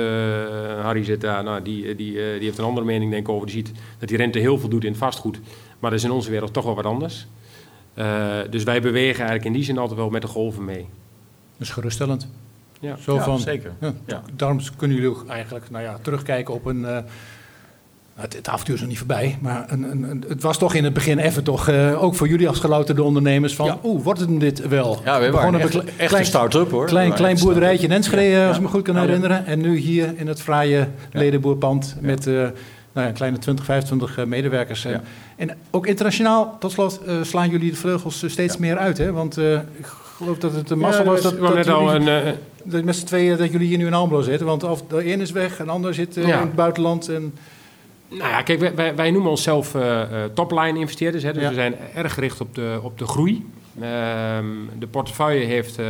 Harry 0.82 1.04
zit 1.04 1.22
daar, 1.22 1.44
nou, 1.44 1.62
die, 1.62 1.96
die, 1.96 2.24
eh, 2.24 2.34
die 2.34 2.44
heeft 2.44 2.58
een 2.58 2.66
andere 2.66 2.86
mening 2.86 3.12
denk 3.12 3.28
ik 3.28 3.34
over. 3.34 3.46
Die 3.46 3.56
ziet 3.56 3.72
dat 4.00 4.10
die 4.10 4.18
rente 4.18 4.40
heel 4.40 4.58
veel 4.58 4.70
doet 4.70 4.84
in 4.84 4.96
vastgoed. 4.96 5.40
Maar 5.80 5.90
dat 5.90 6.00
is 6.00 6.06
in 6.06 6.12
onze 6.12 6.30
wereld 6.30 6.54
toch 6.54 6.66
wel 6.66 6.76
wat 6.76 6.86
anders. 6.86 7.28
Eh, 7.94 8.40
dus 8.50 8.64
wij 8.64 8.82
bewegen 8.82 9.20
eigenlijk 9.20 9.46
in 9.46 9.54
die 9.54 9.64
zin 9.64 9.78
altijd 9.78 10.00
wel 10.00 10.10
met 10.10 10.22
de 10.22 10.28
golven 10.28 10.66
mee. 10.66 10.88
Dat 11.58 11.68
is 11.68 11.70
geruststellend. 11.70 12.28
Ja. 12.80 12.96
Zo 12.96 13.16
Ja, 13.16 13.24
van, 13.24 13.40
zeker. 13.40 13.74
Ja, 13.80 13.94
Ja. 14.06 14.22
Daarom 14.36 14.60
kunnen 14.78 14.98
jullie 14.98 15.12
ook 15.12 15.28
eigenlijk 15.28 15.70
nou 15.70 15.84
ja, 15.84 15.98
terugkijken 16.02 16.54
op 16.54 16.66
een. 16.66 17.06
Eh, 18.22 18.28
het, 18.28 18.36
het 18.36 18.48
avontuur 18.50 18.74
is 18.76 18.80
nog 18.82 18.90
niet 18.90 18.98
voorbij, 18.98 19.38
maar 19.42 19.66
een, 19.68 19.84
een, 19.92 20.24
het 20.28 20.42
was 20.42 20.58
toch 20.58 20.74
in 20.74 20.84
het 20.84 20.94
begin 20.94 21.20
even 21.20 21.44
toch 21.44 21.68
eh, 21.68 22.04
ook 22.04 22.16
voor 22.16 22.28
jullie 22.28 22.48
als 22.48 22.60
gelouterde 22.60 23.04
ondernemers 23.04 23.56
van, 23.56 23.66
Ja. 23.66 23.78
oeh, 23.84 24.04
wordt 24.04 24.20
het 24.20 24.40
dit 24.40 24.68
wel? 24.68 25.02
Ja, 25.06 25.18
we 25.18 25.24
hebben 25.24 25.54
een 25.54 25.60
echt, 25.62 25.70
klein, 25.98 26.16
een 26.16 26.26
start-up 26.26 26.72
hoor. 26.72 26.86
klein, 26.86 27.14
klein 27.14 27.38
boerderijtje 27.40 27.88
in 27.88 27.94
Enschede, 27.94 28.22
Ja. 28.24 28.48
als 28.48 28.56
ik 28.58 28.62
me 28.64 28.68
goed 28.70 28.82
kan 28.82 28.98
herinneren. 28.98 29.46
En 29.46 29.62
nu 29.62 29.78
hier 29.78 30.14
in 30.16 30.28
het 30.28 30.42
fraaie 30.42 30.88
ledenboerpand 31.12 31.96
met 32.00 32.28
eh, 32.28 32.34
nou 32.34 32.52
ja, 32.94 33.08
een 33.08 33.14
kleine 33.14 33.38
20, 33.38 33.66
25 33.66 34.18
eh, 34.18 34.26
medewerkers. 34.26 34.86
En, 34.86 35.02
en 35.38 35.58
ook 35.72 35.88
internationaal, 35.88 36.56
tot 36.60 36.72
slot, 36.72 37.00
eh, 37.08 37.16
slaan 37.22 37.50
jullie 37.50 37.70
de 37.72 37.78
vleugels 37.78 38.24
eh, 38.24 38.30
steeds 38.30 38.58
meer 38.58 38.78
uit. 38.78 38.98
Hè? 38.98 39.12
Want 39.12 39.38
eh, 39.38 39.54
ik 39.54 39.86
geloof 40.18 40.38
dat 40.38 40.54
het 40.54 40.70
een 40.70 40.78
massa 40.80 41.04
was 41.04 41.22
dat, 41.22 41.34
we 41.34 41.40
dat 41.56 41.68
al 41.68 41.92
jullie- 41.92 42.10
een, 42.12 42.26
eh, 42.26 42.32
dat 42.64 42.84
met 42.84 42.96
z'n 42.96 43.06
tweeën 43.06 43.38
dat 43.38 43.52
jullie 43.52 43.68
hier 43.68 43.78
nu 43.78 43.86
in 43.86 43.94
Almelo 43.94 44.22
zitten. 44.22 44.48
Want 44.48 44.64
of 44.64 44.82
de 44.88 45.14
een 45.14 45.22
is 45.22 45.32
weg, 45.32 45.60
een 45.60 45.70
ander 45.70 45.94
zit 45.94 46.18
eh, 46.18 46.24
in 46.24 46.30
het 46.34 46.56
buitenland. 46.56 47.10
En, 47.10 47.34
Nou 48.18 48.30
ja, 48.30 48.42
kijk, 48.42 48.76
wij, 48.96 49.12
noemen 49.12 49.30
onszelf 49.32 49.76
eh, 49.76 50.02
topline 50.34 50.80
investeerders. 50.80 51.24
Hè, 51.24 51.34
dus 51.34 51.42
Ja. 51.42 51.48
we 51.50 51.54
zijn 51.56 51.76
erg 51.96 52.14
gericht 52.14 52.42
op 52.42 52.56
de, 52.56 52.80
op 52.84 52.98
de 52.98 53.06
groei. 53.08 53.46
Ehm, 53.82 54.46
de 54.80 54.88
portefeuille 54.92 55.46
heeft 55.46 55.80
eh, 55.80 55.86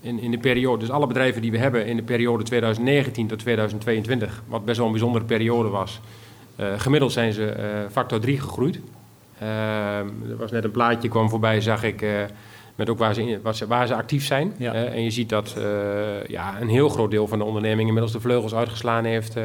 in, 0.00 0.20
in 0.20 0.30
de 0.30 0.38
periode, 0.38 0.78
dus 0.78 0.90
alle 0.90 1.06
bedrijven 1.06 1.42
die 1.42 1.50
we 1.50 1.58
hebben 1.58 1.86
in 1.86 1.96
de 1.96 2.02
periode 2.02 2.44
2019 2.44 3.26
tot 3.26 3.38
2022, 3.38 4.42
wat 4.46 4.64
best 4.64 4.76
wel 4.76 4.86
een 4.86 4.92
bijzondere 4.92 5.24
periode 5.24 5.68
was, 5.68 6.00
gemiddeld 6.76 7.12
zijn 7.12 7.32
ze 7.32 7.54
factor 7.92 8.20
3 8.20 8.40
gegroeid. 8.40 8.80
Ehm, 9.38 9.48
er 10.30 10.36
was 10.38 10.50
net 10.50 10.64
een 10.64 10.70
plaatje 10.70 11.08
kwam 11.08 11.28
voorbij, 11.30 11.60
zag 11.60 11.82
ik, 11.82 12.04
met 12.74 12.90
ook 12.90 12.98
waar 12.98 13.14
ze, 13.14 13.28
in- 13.28 13.40
waar 13.42 13.54
ze, 13.54 13.66
waar 13.66 13.86
ze 13.86 13.94
actief 13.94 14.24
zijn. 14.24 14.52
Ja. 14.58 14.72
En 14.74 15.02
je 15.02 15.10
ziet 15.10 15.28
dat 15.28 15.56
ja, 16.26 16.60
een 16.60 16.68
heel 16.68 16.88
groot 16.88 17.10
deel 17.10 17.26
van 17.28 17.38
de 17.38 17.44
onderneming 17.44 17.86
inmiddels 17.86 18.12
de 18.12 18.20
vleugels 18.20 18.54
uitgeslaan 18.54 19.04
heeft. 19.04 19.36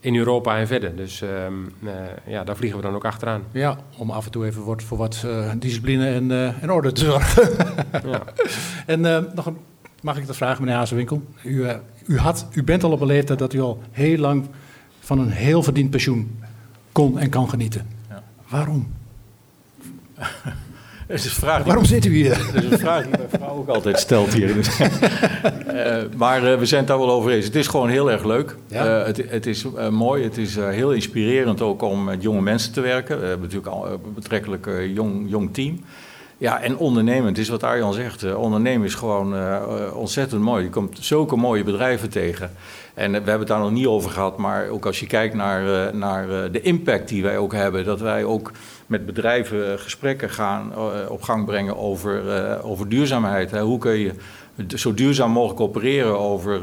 In 0.00 0.16
Europa 0.16 0.58
en 0.58 0.66
verder. 0.66 0.96
Dus 0.96 1.22
ehm, 1.22 1.54
eh, 1.84 1.92
ja, 2.26 2.44
daar 2.44 2.56
vliegen 2.56 2.78
we 2.78 2.84
dan 2.84 2.94
ook 2.94 3.04
achteraan. 3.04 3.42
ja, 3.52 3.78
om 3.96 4.10
af 4.10 4.24
en 4.24 4.30
toe 4.30 4.46
even 4.46 4.64
wat, 4.64 4.82
voor 4.82 4.98
wat 4.98 5.22
eh, 5.26 5.50
discipline 5.58 6.08
en, 6.08 6.30
eh, 6.30 6.62
en 6.62 6.70
orde 6.72 6.92
te 6.92 7.04
zorgen. 7.04 7.48
Ja. 8.10 8.22
en 8.94 9.00
nog 9.34 9.46
een, 9.46 9.56
mag 10.02 10.16
ik 10.16 10.26
dat 10.26 10.36
vragen, 10.36 10.60
meneer 10.62 10.78
Hazenwinkel? 10.78 11.22
U, 11.42 11.66
u, 12.06 12.18
had, 12.18 12.46
u 12.52 12.64
bent 12.64 12.84
al 12.84 12.92
op 12.92 13.00
een 13.00 13.06
leeftijd 13.06 13.38
dat 13.38 13.52
u 13.52 13.60
al 13.60 13.82
heel 13.90 14.18
lang 14.18 14.48
van 15.00 15.18
een 15.18 15.30
heel 15.30 15.62
verdiend 15.62 15.90
pensioen 15.90 16.38
kon 16.92 17.18
en 17.18 17.28
kan 17.28 17.48
genieten. 17.48 17.86
Ja. 18.08 18.22
Waarom? 18.48 18.92
Is 21.10 21.24
een 21.24 21.30
vraag 21.30 21.56
die- 21.56 21.64
Waarom 21.64 21.84
zit 21.84 22.04
u 22.04 22.14
hier? 22.14 22.50
Dat 22.52 22.62
is 22.64 22.70
een 22.70 22.78
vraag 22.78 23.02
die 23.02 23.10
mijn 23.16 23.28
vrouw 23.30 23.56
ook 23.56 23.68
altijd 23.68 23.98
stelt 23.98 24.32
hier. 24.32 24.54
Eh, 25.70 25.96
maar 26.16 26.52
eh, 26.52 26.58
we 26.58 26.66
zijn 26.66 26.80
het 26.80 26.88
daar 26.88 26.98
wel 26.98 27.10
over 27.10 27.30
eens. 27.30 27.44
Het 27.44 27.54
is 27.54 27.66
gewoon 27.66 27.88
heel 27.88 28.10
erg 28.10 28.24
leuk. 28.24 28.56
Ja. 28.66 29.00
Eh, 29.00 29.06
het, 29.06 29.22
het 29.30 29.46
is 29.46 29.64
mooi. 29.90 30.24
Het 30.24 30.38
is 30.38 30.56
heel 30.56 30.92
inspirerend 30.92 31.60
ook 31.60 31.82
om 31.82 32.04
met 32.04 32.22
jonge 32.22 32.40
mensen 32.40 32.72
te 32.72 32.80
werken. 32.80 33.20
We 33.20 33.26
hebben 33.26 33.48
natuurlijk 33.48 33.74
al 33.76 33.86
een 33.86 34.00
betrekkelijk 34.14 34.68
jong, 34.94 35.30
jong 35.30 35.54
team. 35.54 35.80
Ja, 36.38 36.60
en 36.60 36.76
ondernemen, 36.76 37.26
het 37.26 37.38
is 37.38 37.48
wat 37.48 37.62
Arjan 37.62 37.92
zegt. 37.94 38.34
ondernemen 38.34 38.86
is 38.86 38.94
gewoon 38.94 39.34
ontzettend 39.94 40.42
mooi. 40.42 40.64
Je 40.64 40.70
komt 40.70 40.98
zulke 41.00 41.36
mooie 41.36 41.64
bedrijven 41.64 42.10
tegen. 42.10 42.50
En 42.94 43.10
we 43.10 43.16
hebben 43.16 43.38
het 43.38 43.48
daar 43.48 43.58
nog 43.58 43.70
niet 43.70 43.86
over 43.86 44.10
gehad, 44.10 44.36
maar 44.36 44.68
ook 44.68 44.86
als 44.86 45.00
je 45.00 45.06
kijkt 45.06 45.34
naar, 45.34 45.96
naar 45.96 46.50
de 46.52 46.60
impact 46.60 47.08
die 47.08 47.22
wij 47.22 47.38
ook 47.38 47.52
hebben, 47.54 47.84
dat 47.84 48.00
wij 48.00 48.24
ook 48.24 48.52
met 48.90 49.06
bedrijven 49.06 49.72
eh, 49.72 49.78
gesprekken 49.78 50.30
gaan 50.30 50.72
eh, 50.72 51.10
op 51.10 51.22
gang 51.22 51.44
brengen 51.44 51.76
over, 51.76 52.36
eh, 52.36 52.66
over 52.66 52.88
duurzaamheid. 52.88 53.50
Hè. 53.50 53.62
Hoe 53.62 53.78
kun 53.78 53.98
je 53.98 54.12
zo 54.76 54.94
duurzaam 54.94 55.30
mogelijk 55.30 55.60
opereren 55.60 56.18
over 56.18 56.60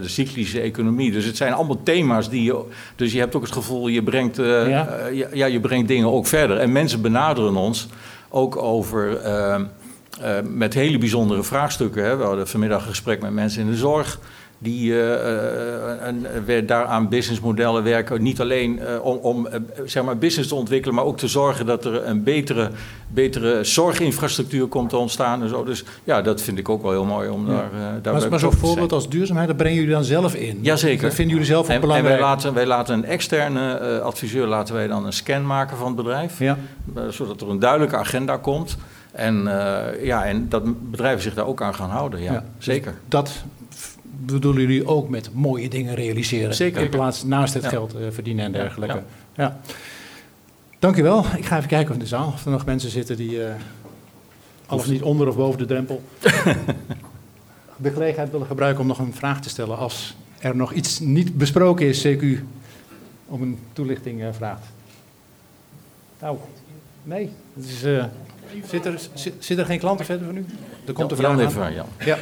de 0.00 0.08
cyclische 0.08 0.60
economie. 0.60 1.12
Dus 1.12 1.24
het 1.24 1.36
zijn 1.36 1.52
allemaal 1.52 1.82
thema's 1.82 2.30
die 2.30 2.42
je. 2.42 2.64
Dus 2.96 3.12
je 3.12 3.18
hebt 3.18 3.34
ook 3.34 3.42
het 3.42 3.52
gevoel, 3.52 3.88
je 3.88 4.02
brengt, 4.02 4.36
Ja. 4.36 5.08
ja, 5.32 5.46
je 5.46 5.60
brengt 5.60 5.88
dingen 5.88 6.12
ook 6.12 6.26
verder. 6.26 6.56
En 6.56 6.72
mensen 6.72 7.00
benaderen 7.00 7.56
ons 7.56 7.88
ook 8.28 8.56
over. 8.56 9.20
met 10.42 10.74
hele 10.74 10.98
bijzondere 10.98 11.42
vraagstukken. 11.42 12.04
Hè. 12.04 12.16
We 12.16 12.24
hadden 12.24 12.48
vanmiddag 12.48 12.82
een 12.82 12.88
gesprek 12.88 13.22
met 13.22 13.32
mensen 13.32 13.60
in 13.60 13.70
de 13.70 13.76
zorg. 13.76 14.18
Die 14.62 14.92
eh, 14.92 15.14
eh, 15.14 16.06
en, 16.06 16.34
eh, 16.34 16.40
weer 16.44 16.66
daaraan 16.66 17.08
businessmodellen 17.08 17.82
werken. 17.82 18.22
Niet 18.22 18.40
alleen 18.40 18.78
eh, 18.78 19.04
om, 19.04 19.16
om 19.16 19.46
eh, 19.46 19.60
zeg 19.84 20.02
maar 20.04 20.18
business 20.18 20.48
te 20.48 20.54
ontwikkelen, 20.54 20.94
maar 20.94 21.04
ook 21.04 21.18
te 21.18 21.28
zorgen 21.28 21.66
dat 21.66 21.84
er 21.84 22.06
een 22.06 22.22
betere, 22.22 22.70
betere 23.08 23.64
zorginfrastructuur 23.64 24.66
komt 24.66 24.88
te 24.90 24.96
ontstaan. 24.96 25.42
En 25.42 25.48
zo. 25.48 25.64
Dus 25.64 25.84
ja, 26.04 26.22
dat 26.22 26.42
vind 26.42 26.58
ik 26.58 26.68
ook 26.68 26.82
wel 26.82 26.90
heel 26.90 27.04
mooi 27.04 27.28
om 27.28 27.46
daar, 27.46 27.56
eh 27.64 27.80
daarbij 28.02 28.12
Maar, 28.20 28.30
maar 28.30 28.38
zo'n 28.38 28.52
voorbeeld 28.52 28.92
als 28.92 29.08
duurzaamheid, 29.08 29.48
dat 29.48 29.56
brengen 29.56 29.76
jullie 29.78 29.92
dan 29.94 30.04
zelf 30.04 30.34
in? 30.34 30.58
Jazeker. 30.62 31.02
Dat 31.02 31.14
vinden 31.14 31.32
jullie 31.34 31.50
zelf 31.50 31.62
ook 31.64 31.68
En, 31.68 31.74
en 31.74 31.80
belangrijk? 31.80 32.14
wij, 32.14 32.24
laten, 32.24 32.54
wij 32.54 32.66
laten 32.66 32.94
een 32.94 33.04
externe 33.04 33.72
eh, 33.72 33.98
adviseur 33.98 34.46
laten 34.46 34.74
wij 34.74 34.86
dan 34.86 35.06
een 35.06 35.12
scan 35.12 35.46
maken 35.46 35.76
van 35.76 35.86
het 35.86 35.96
bedrijf. 35.96 36.38
Ja. 36.38 36.56
Eh, 36.94 37.02
zodat 37.08 37.40
er 37.40 37.48
een 37.50 37.58
duidelijke 37.58 37.96
agenda 37.96 38.36
komt. 38.36 38.76
En, 39.12 39.46
eh, 39.46 40.04
ja, 40.04 40.24
en 40.24 40.48
dat 40.48 40.90
bedrijven 40.90 41.22
zich 41.22 41.34
daar 41.34 41.46
ook 41.46 41.62
aan 41.62 41.74
gaan 41.74 41.90
houden. 41.90 42.22
Ja, 42.22 42.32
Ja. 42.32 42.44
zeker. 42.58 42.94
Dat 43.08 43.28
f- 43.28 43.44
bedoelen 44.32 44.62
jullie 44.62 44.86
ook 44.86 45.08
met 45.08 45.30
mooie 45.34 45.68
dingen 45.68 45.94
realiseren. 45.94 46.54
Zeker. 46.54 46.82
In 46.82 46.88
plaats 46.88 47.24
naast 47.24 47.54
het 47.54 47.62
Ja. 47.62 47.68
geld 47.68 47.94
eh, 47.94 48.00
verdienen 48.10 48.44
en 48.44 48.52
dergelijke. 48.52 48.94
ja. 48.94 49.04
Ja. 49.34 49.60
Dank 50.78 50.96
u 50.96 51.02
wel. 51.02 51.24
Ik 51.36 51.44
ga 51.44 51.56
even 51.56 51.68
kijken 51.68 51.88
of 51.88 51.94
in 51.94 52.00
de 52.02 52.06
zaal 52.08 52.26
of 52.26 52.44
er 52.44 52.50
nog 52.50 52.64
mensen 52.66 52.90
zitten 52.90 53.16
die 53.16 53.44
eh 53.44 53.54
al 54.66 54.78
of 54.78 54.88
niet 54.88 55.02
onder 55.02 55.28
of 55.28 55.36
boven 55.36 55.58
de 55.58 55.66
drempel 55.66 56.02
de 57.76 57.90
gelegenheid 57.90 58.30
willen 58.30 58.46
gebruiken 58.46 58.80
om 58.80 58.86
nog 58.86 58.98
een 58.98 59.14
vraag 59.14 59.40
te 59.40 59.48
stellen 59.48 59.76
als 59.78 60.16
er 60.38 60.56
nog 60.56 60.72
iets 60.72 60.98
niet 61.00 61.38
besproken 61.38 61.86
is, 61.86 62.06
CQ, 62.06 62.22
om 63.26 63.42
een 63.42 63.58
toelichting 63.72 64.22
eh, 64.22 64.28
vraagt. 64.32 64.66
Nou, 66.20 66.36
nee. 67.02 67.30
Het 67.54 67.64
is, 67.64 67.82
eh, 67.82 68.04
zit, 68.68 68.86
er, 68.86 69.00
zit, 69.14 69.34
zit 69.38 69.58
er 69.58 69.64
geen 69.66 69.78
klanten 69.78 70.04
verder 70.06 70.26
van 70.26 70.36
u? 70.36 70.44
Er 70.86 70.92
komt 70.92 71.10
een 71.10 71.16
vraag 71.16 71.36
Jan 71.36 71.46
even 71.48 71.62
aan, 71.62 71.74
Jan. 71.74 71.86
Ja. 72.04 72.18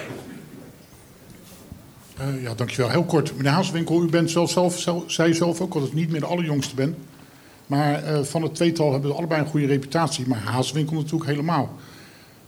Eh, 2.19 2.43
ja, 2.43 2.55
dankjewel. 2.55 2.91
Heel 2.91 3.05
kort. 3.05 3.37
Meneer 3.37 3.53
Haaswinkel, 3.53 4.03
u 4.03 4.07
bent 4.07 4.31
zelf, 4.31 4.51
zelf, 4.51 4.79
zelf, 4.79 5.03
zei 5.07 5.35
zelf 5.35 5.61
ook 5.61 5.75
al 5.75 5.81
dat 5.81 5.89
ik 5.89 5.95
niet 5.95 6.11
meer 6.11 6.21
de 6.21 6.27
allerjongste 6.27 6.75
ben. 6.75 6.97
Maar 7.67 8.03
eh, 8.03 8.23
van 8.23 8.43
het 8.43 8.55
tweetal 8.55 8.93
hebben 8.93 9.11
we 9.11 9.17
allebei 9.17 9.41
een 9.41 9.47
goede 9.47 9.67
reputatie. 9.67 10.29
Maar 10.29 10.39
Haaswinkel 10.39 10.97
natuurlijk 10.97 11.31
helemaal. 11.31 11.77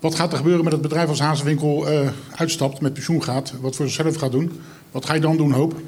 Wat 0.01 0.15
gaat 0.15 0.33
er 0.33 0.39
gebeuren 0.39 0.65
met 0.65 0.73
het 0.73 0.83
bedrijf 0.83 1.09
als 1.09 1.21
Haaswinkel 1.21 1.89
eh 1.89 2.09
uitstapt, 2.37 2.81
met 2.81 2.93
pensioen 2.93 3.23
gaat, 3.23 3.55
wat 3.61 3.77
voor 3.77 3.89
zichzelf 3.89 4.17
gaat 4.17 4.33
doen? 4.33 4.61
Wat 4.91 5.07
ga 5.07 5.15
je 5.15 5.21
dan 5.21 5.37
doen, 5.37 5.53
Hoop? 5.53 5.81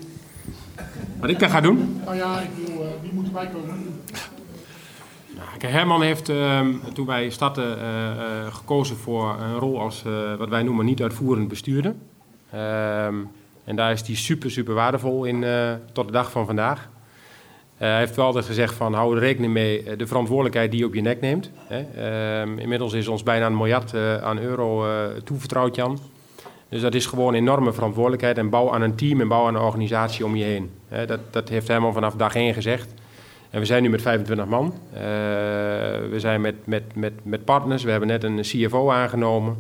Wat 1.21 1.31
ik 1.31 1.39
dan 1.39 1.51
ga 1.51 1.61
doen? 1.61 2.01
Nou 2.05 2.17
ja, 2.17 2.41
ik 2.41 2.49
bedoel, 2.55 2.85
wie 3.03 3.13
moet 3.13 3.27
erbij 3.27 3.47
komen? 3.47 4.01
Kijk, 5.59 5.73
Herman 5.73 6.03
heeft 6.03 6.29
ehm, 6.29 6.73
toen 6.93 7.07
wij 7.07 7.31
startten 7.31 7.81
eh, 7.81 8.55
gekozen 8.55 8.97
voor 8.97 9.37
een 9.41 9.59
rol 9.59 9.81
als 9.81 10.03
wat 10.39 10.49
wij 10.49 10.63
noemen 10.63 10.85
niet 10.85 11.03
uitvoerend 11.03 11.49
bestuurder. 11.49 11.95
En 13.65 13.77
daar 13.77 13.93
is 13.93 14.07
hij 14.07 14.15
super, 14.15 14.51
super 14.51 14.75
waardevol 14.75 15.25
in 15.25 15.45
eh, 15.45 15.73
tot 15.93 16.07
de 16.07 16.13
dag 16.13 16.31
van 16.31 16.47
vandaag. 16.47 16.89
Eh, 17.77 17.89
hij 17.89 17.99
heeft 17.99 18.17
wel 18.17 18.27
altijd 18.27 18.45
gezegd 18.45 18.75
van 18.75 18.95
hou 18.95 19.15
er 19.15 19.21
rekening 19.21 19.53
mee 19.53 19.83
eh, 19.83 19.99
de 19.99 20.07
verantwoordelijkheid 20.07 20.71
die 20.71 20.81
je 20.81 20.87
op 20.87 20.95
je 20.95 21.01
nek 21.01 21.21
neemt. 21.21 21.51
Hè. 21.57 21.81
Ehm, 21.81 22.59
inmiddels 22.59 22.93
is 22.93 23.09
ons 23.09 23.23
bijna 23.23 23.47
een 23.47 23.57
miljard 23.57 23.95
aan 24.23 24.39
euro 24.39 24.87
toevertrouwd, 25.25 25.77
Jan. 25.77 25.99
Dus 26.69 26.81
dat 26.81 26.95
is 26.95 27.07
gewoon 27.07 27.35
enorme 27.35 27.73
verantwoordelijkheid 27.73 28.39
en 28.39 28.51
bouw 28.51 28.73
aan 28.73 28.83
een 28.83 28.95
team 28.95 29.21
en 29.21 29.29
bouw 29.29 29.47
aan 29.47 29.55
een 29.55 29.61
organisatie 29.61 30.25
om 30.25 30.37
je 30.37 30.45
heen. 30.45 30.71
Dat, 31.07 31.21
dat 31.31 31.49
heeft 31.49 31.69
Herman 31.69 31.93
vanaf 31.93 32.15
dag 32.15 32.35
één 32.35 32.55
gezegd. 32.55 32.95
En 33.51 33.61
we 33.61 33.67
zijn 33.67 33.83
nu 33.83 33.89
met 33.89 34.03
25 34.03 34.47
man. 34.47 34.75
We 36.11 36.15
zijn 36.17 36.41
met, 36.41 36.67
met, 36.67 36.95
met, 36.95 37.13
met 37.23 37.45
partners. 37.45 37.83
We 37.83 37.91
hebben 37.91 38.09
net 38.09 38.25
een 38.25 38.41
CFO 38.41 38.91
aangenomen. 38.91 39.57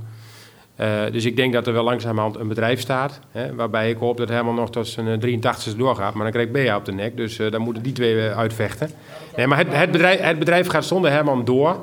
Eh, 0.77 1.03
dus 1.13 1.25
ik 1.25 1.37
denk 1.37 1.53
dat 1.53 1.67
er 1.67 1.73
wel 1.73 1.85
langzamerhand 1.85 2.37
een 2.37 2.49
bedrijf 2.49 2.81
staat. 2.81 3.21
Hè, 3.31 3.55
waarbij 3.55 3.91
ik 3.91 3.97
hoop 3.97 4.17
dat 4.17 4.29
Herman 4.29 4.55
nog 4.55 4.71
tot 4.71 4.89
zijn 4.89 5.21
83 5.21 5.75
doorgaat. 5.77 6.15
Maar 6.15 6.23
dan 6.23 6.33
krijg 6.33 6.47
ik 6.47 6.53
Bea 6.53 6.77
op 6.77 6.85
de 6.85 6.93
nek. 6.93 7.17
Dus 7.17 7.39
uh, 7.39 7.51
dan 7.51 7.61
moeten 7.61 7.83
die 7.83 7.93
twee 7.93 8.21
uitvechten. 8.21 8.91
Nee, 9.37 9.47
maar 9.47 9.59
het, 9.59 9.67
het, 9.71 9.91
bedrijf, 9.91 10.21
het 10.21 10.39
bedrijf 10.39 10.69
gaat 10.69 10.85
zonder 10.85 11.11
Herman 11.11 11.45
door. 11.45 11.77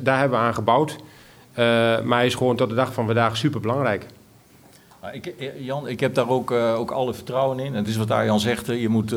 Daar 0.00 0.18
hebben 0.18 0.38
we 0.38 0.44
aan 0.44 0.54
gebouwd. 0.54 0.96
maar 1.54 2.18
hij 2.18 2.26
is 2.26 2.34
gewoon 2.34 2.56
tot 2.56 2.68
de 2.68 2.74
dag 2.74 2.92
van 2.92 3.06
vandaag 3.06 3.36
super 3.36 3.60
belangrijk. 3.60 4.06
Ik, 5.12 5.34
Jan, 5.58 5.88
ik 5.88 6.00
heb 6.00 6.14
daar 6.14 6.28
ook, 6.28 6.50
ook 6.50 6.90
alle 6.90 7.14
vertrouwen 7.14 7.58
in. 7.58 7.74
Het 7.74 7.88
is 7.88 7.96
wat 7.96 8.10
Arjan 8.10 8.40
zegt, 8.40 8.66
je 8.66 8.88
moet, 8.88 9.10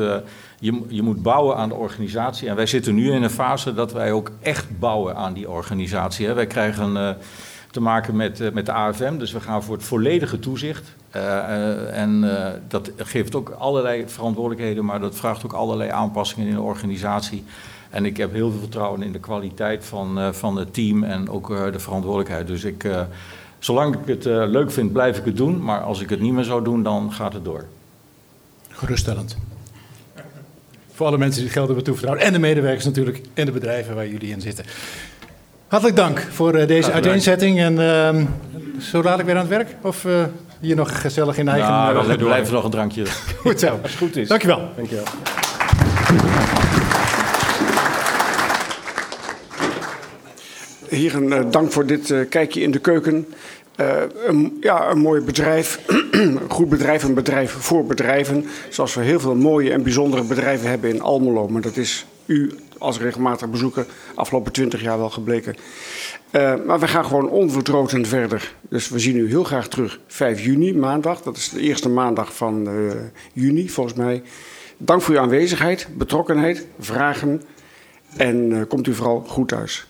je, 0.58 0.82
je 0.88 1.02
moet 1.02 1.22
bouwen 1.22 1.56
aan 1.56 1.68
de 1.68 1.74
organisatie. 1.74 2.48
En 2.48 2.56
wij 2.56 2.66
zitten 2.66 2.94
nu 2.94 3.12
in 3.12 3.22
een 3.22 3.30
fase 3.30 3.74
dat 3.74 3.92
wij 3.92 4.12
ook 4.12 4.30
echt 4.40 4.78
bouwen 4.78 5.16
aan 5.16 5.32
die 5.32 5.50
organisatie. 5.50 6.26
Hè. 6.26 6.34
Wij 6.34 6.46
krijgen 6.46 7.16
te 7.70 7.80
maken 7.80 8.16
met, 8.16 8.54
met 8.54 8.66
de 8.66 8.72
AFM, 8.72 9.18
dus 9.18 9.32
we 9.32 9.40
gaan 9.40 9.62
voor 9.62 9.74
het 9.74 9.84
volledige 9.84 10.38
toezicht. 10.38 10.94
en 11.92 12.30
dat 12.68 12.90
geeft 12.96 13.34
ook 13.34 13.50
allerlei 13.58 14.04
verantwoordelijkheden, 14.08 14.84
maar 14.84 15.00
dat 15.00 15.16
vraagt 15.16 15.44
ook 15.44 15.52
allerlei 15.52 15.90
aanpassingen 15.90 16.48
in 16.48 16.54
de 16.54 16.60
organisatie. 16.60 17.44
En 17.90 18.04
ik 18.04 18.16
heb 18.16 18.32
heel 18.32 18.50
veel 18.50 18.60
vertrouwen 18.60 19.02
in 19.02 19.12
de 19.12 19.18
kwaliteit 19.18 19.84
van, 19.84 20.34
van 20.34 20.56
het 20.56 20.74
team 20.74 21.02
en 21.04 21.28
ook 21.28 21.48
de 21.72 21.78
verantwoordelijkheid. 21.78 22.46
Dus 22.46 22.64
ik 22.64 22.88
zolang 23.58 23.94
ik 23.94 24.06
het 24.06 24.24
leuk 24.24 24.70
vind, 24.70 24.92
blijf 24.92 25.18
ik 25.18 25.24
het 25.24 25.36
doen. 25.36 25.62
Maar 25.62 25.80
als 25.80 26.00
ik 26.00 26.10
het 26.10 26.20
niet 26.20 26.32
meer 26.32 26.44
zou 26.44 26.64
doen, 26.64 26.82
dan 26.82 27.12
gaat 27.12 27.32
het 27.32 27.44
door. 27.44 27.64
Geruststellend. 28.68 29.36
Voor 30.92 31.06
alle 31.06 31.18
mensen 31.18 31.36
die 31.36 31.44
het 31.44 31.52
geld 31.52 31.66
hebben 31.66 31.84
toevertrouwd. 31.84 32.20
En 32.20 32.32
de 32.32 32.38
medewerkers 32.38 32.84
natuurlijk. 32.84 33.20
En 33.34 33.46
de 33.46 33.52
bedrijven 33.52 33.94
waar 33.94 34.08
jullie 34.08 34.30
in 34.30 34.40
zitten. 34.40 34.64
Hartelijk 35.70 35.96
dank 35.96 36.26
voor 36.30 36.58
uh, 36.58 36.66
deze 36.66 36.92
uiteenzetting. 36.92 37.58
En 37.60 37.74
uh, 37.74 38.26
zo 38.80 39.02
dadelijk 39.02 39.28
weer 39.28 39.36
aan 39.36 39.46
het 39.46 39.50
werk? 39.50 39.76
Of 39.82 40.04
uh, 40.04 40.24
hier 40.60 40.76
nog 40.76 41.00
gezellig 41.00 41.38
in 41.38 41.48
eigen... 41.48 41.70
Nou, 41.70 42.06
we 42.08 42.16
blijven 42.16 42.54
nog 42.54 42.64
een 42.64 42.70
drankje. 42.70 43.04
goed 43.44 43.60
zo. 43.60 43.78
Als 43.82 43.90
het 43.90 43.96
goed 44.00 44.16
is. 44.16 44.28
Dankjewel. 44.28 44.68
Dankjewel. 44.76 45.04
Heren, 50.88 51.24
uh, 51.24 51.40
dank 51.50 51.72
voor 51.72 51.86
dit 51.86 52.10
uh, 52.10 52.28
kijkje 52.28 52.60
in 52.60 52.70
de 52.70 52.78
keuken. 52.78 53.26
Uh, 53.76 53.86
een, 54.26 54.58
ja, 54.60 54.90
een 54.90 54.98
mooi 54.98 55.20
bedrijf, 55.20 55.80
een 56.10 56.40
goed 56.48 56.68
bedrijf, 56.68 57.02
een 57.02 57.14
bedrijf 57.14 57.52
voor 57.52 57.86
bedrijven. 57.86 58.46
Zoals 58.68 58.94
we 58.94 59.02
heel 59.02 59.20
veel 59.20 59.36
mooie 59.36 59.72
en 59.72 59.82
bijzondere 59.82 60.24
bedrijven 60.24 60.68
hebben 60.68 60.90
in 60.90 61.02
Almelo. 61.02 61.48
Maar 61.48 61.62
dat 61.62 61.76
is 61.76 62.06
u 62.26 62.50
als 62.80 62.98
regelmatig 62.98 63.50
bezoeker 63.50 63.86
afgelopen 64.14 64.52
twintig 64.52 64.82
jaar 64.82 64.98
wel 64.98 65.10
gebleken. 65.10 65.56
maar 66.66 66.80
we 66.80 66.88
gaan 66.88 67.04
gewoon 67.04 67.28
onverdroten 67.28 68.06
verder. 68.06 68.54
Dus 68.68 68.88
we 68.88 68.98
zien 68.98 69.16
u 69.16 69.28
heel 69.28 69.44
graag 69.44 69.68
terug 69.68 70.00
5 70.06 70.44
juni, 70.44 70.74
maandag. 70.74 71.22
Dat 71.22 71.36
is 71.36 71.48
de 71.48 71.60
eerste 71.60 71.88
maandag 71.88 72.34
van 72.34 72.68
juni, 73.32 73.68
volgens 73.68 73.96
mij. 73.96 74.22
Dank 74.76 75.02
voor 75.02 75.14
uw 75.14 75.20
aanwezigheid, 75.20 75.88
betrokkenheid, 75.96 76.66
vragen. 76.78 77.42
En 78.16 78.66
komt 78.68 78.86
u 78.86 78.94
vooral 78.94 79.24
goed 79.26 79.48
thuis. 79.48 79.89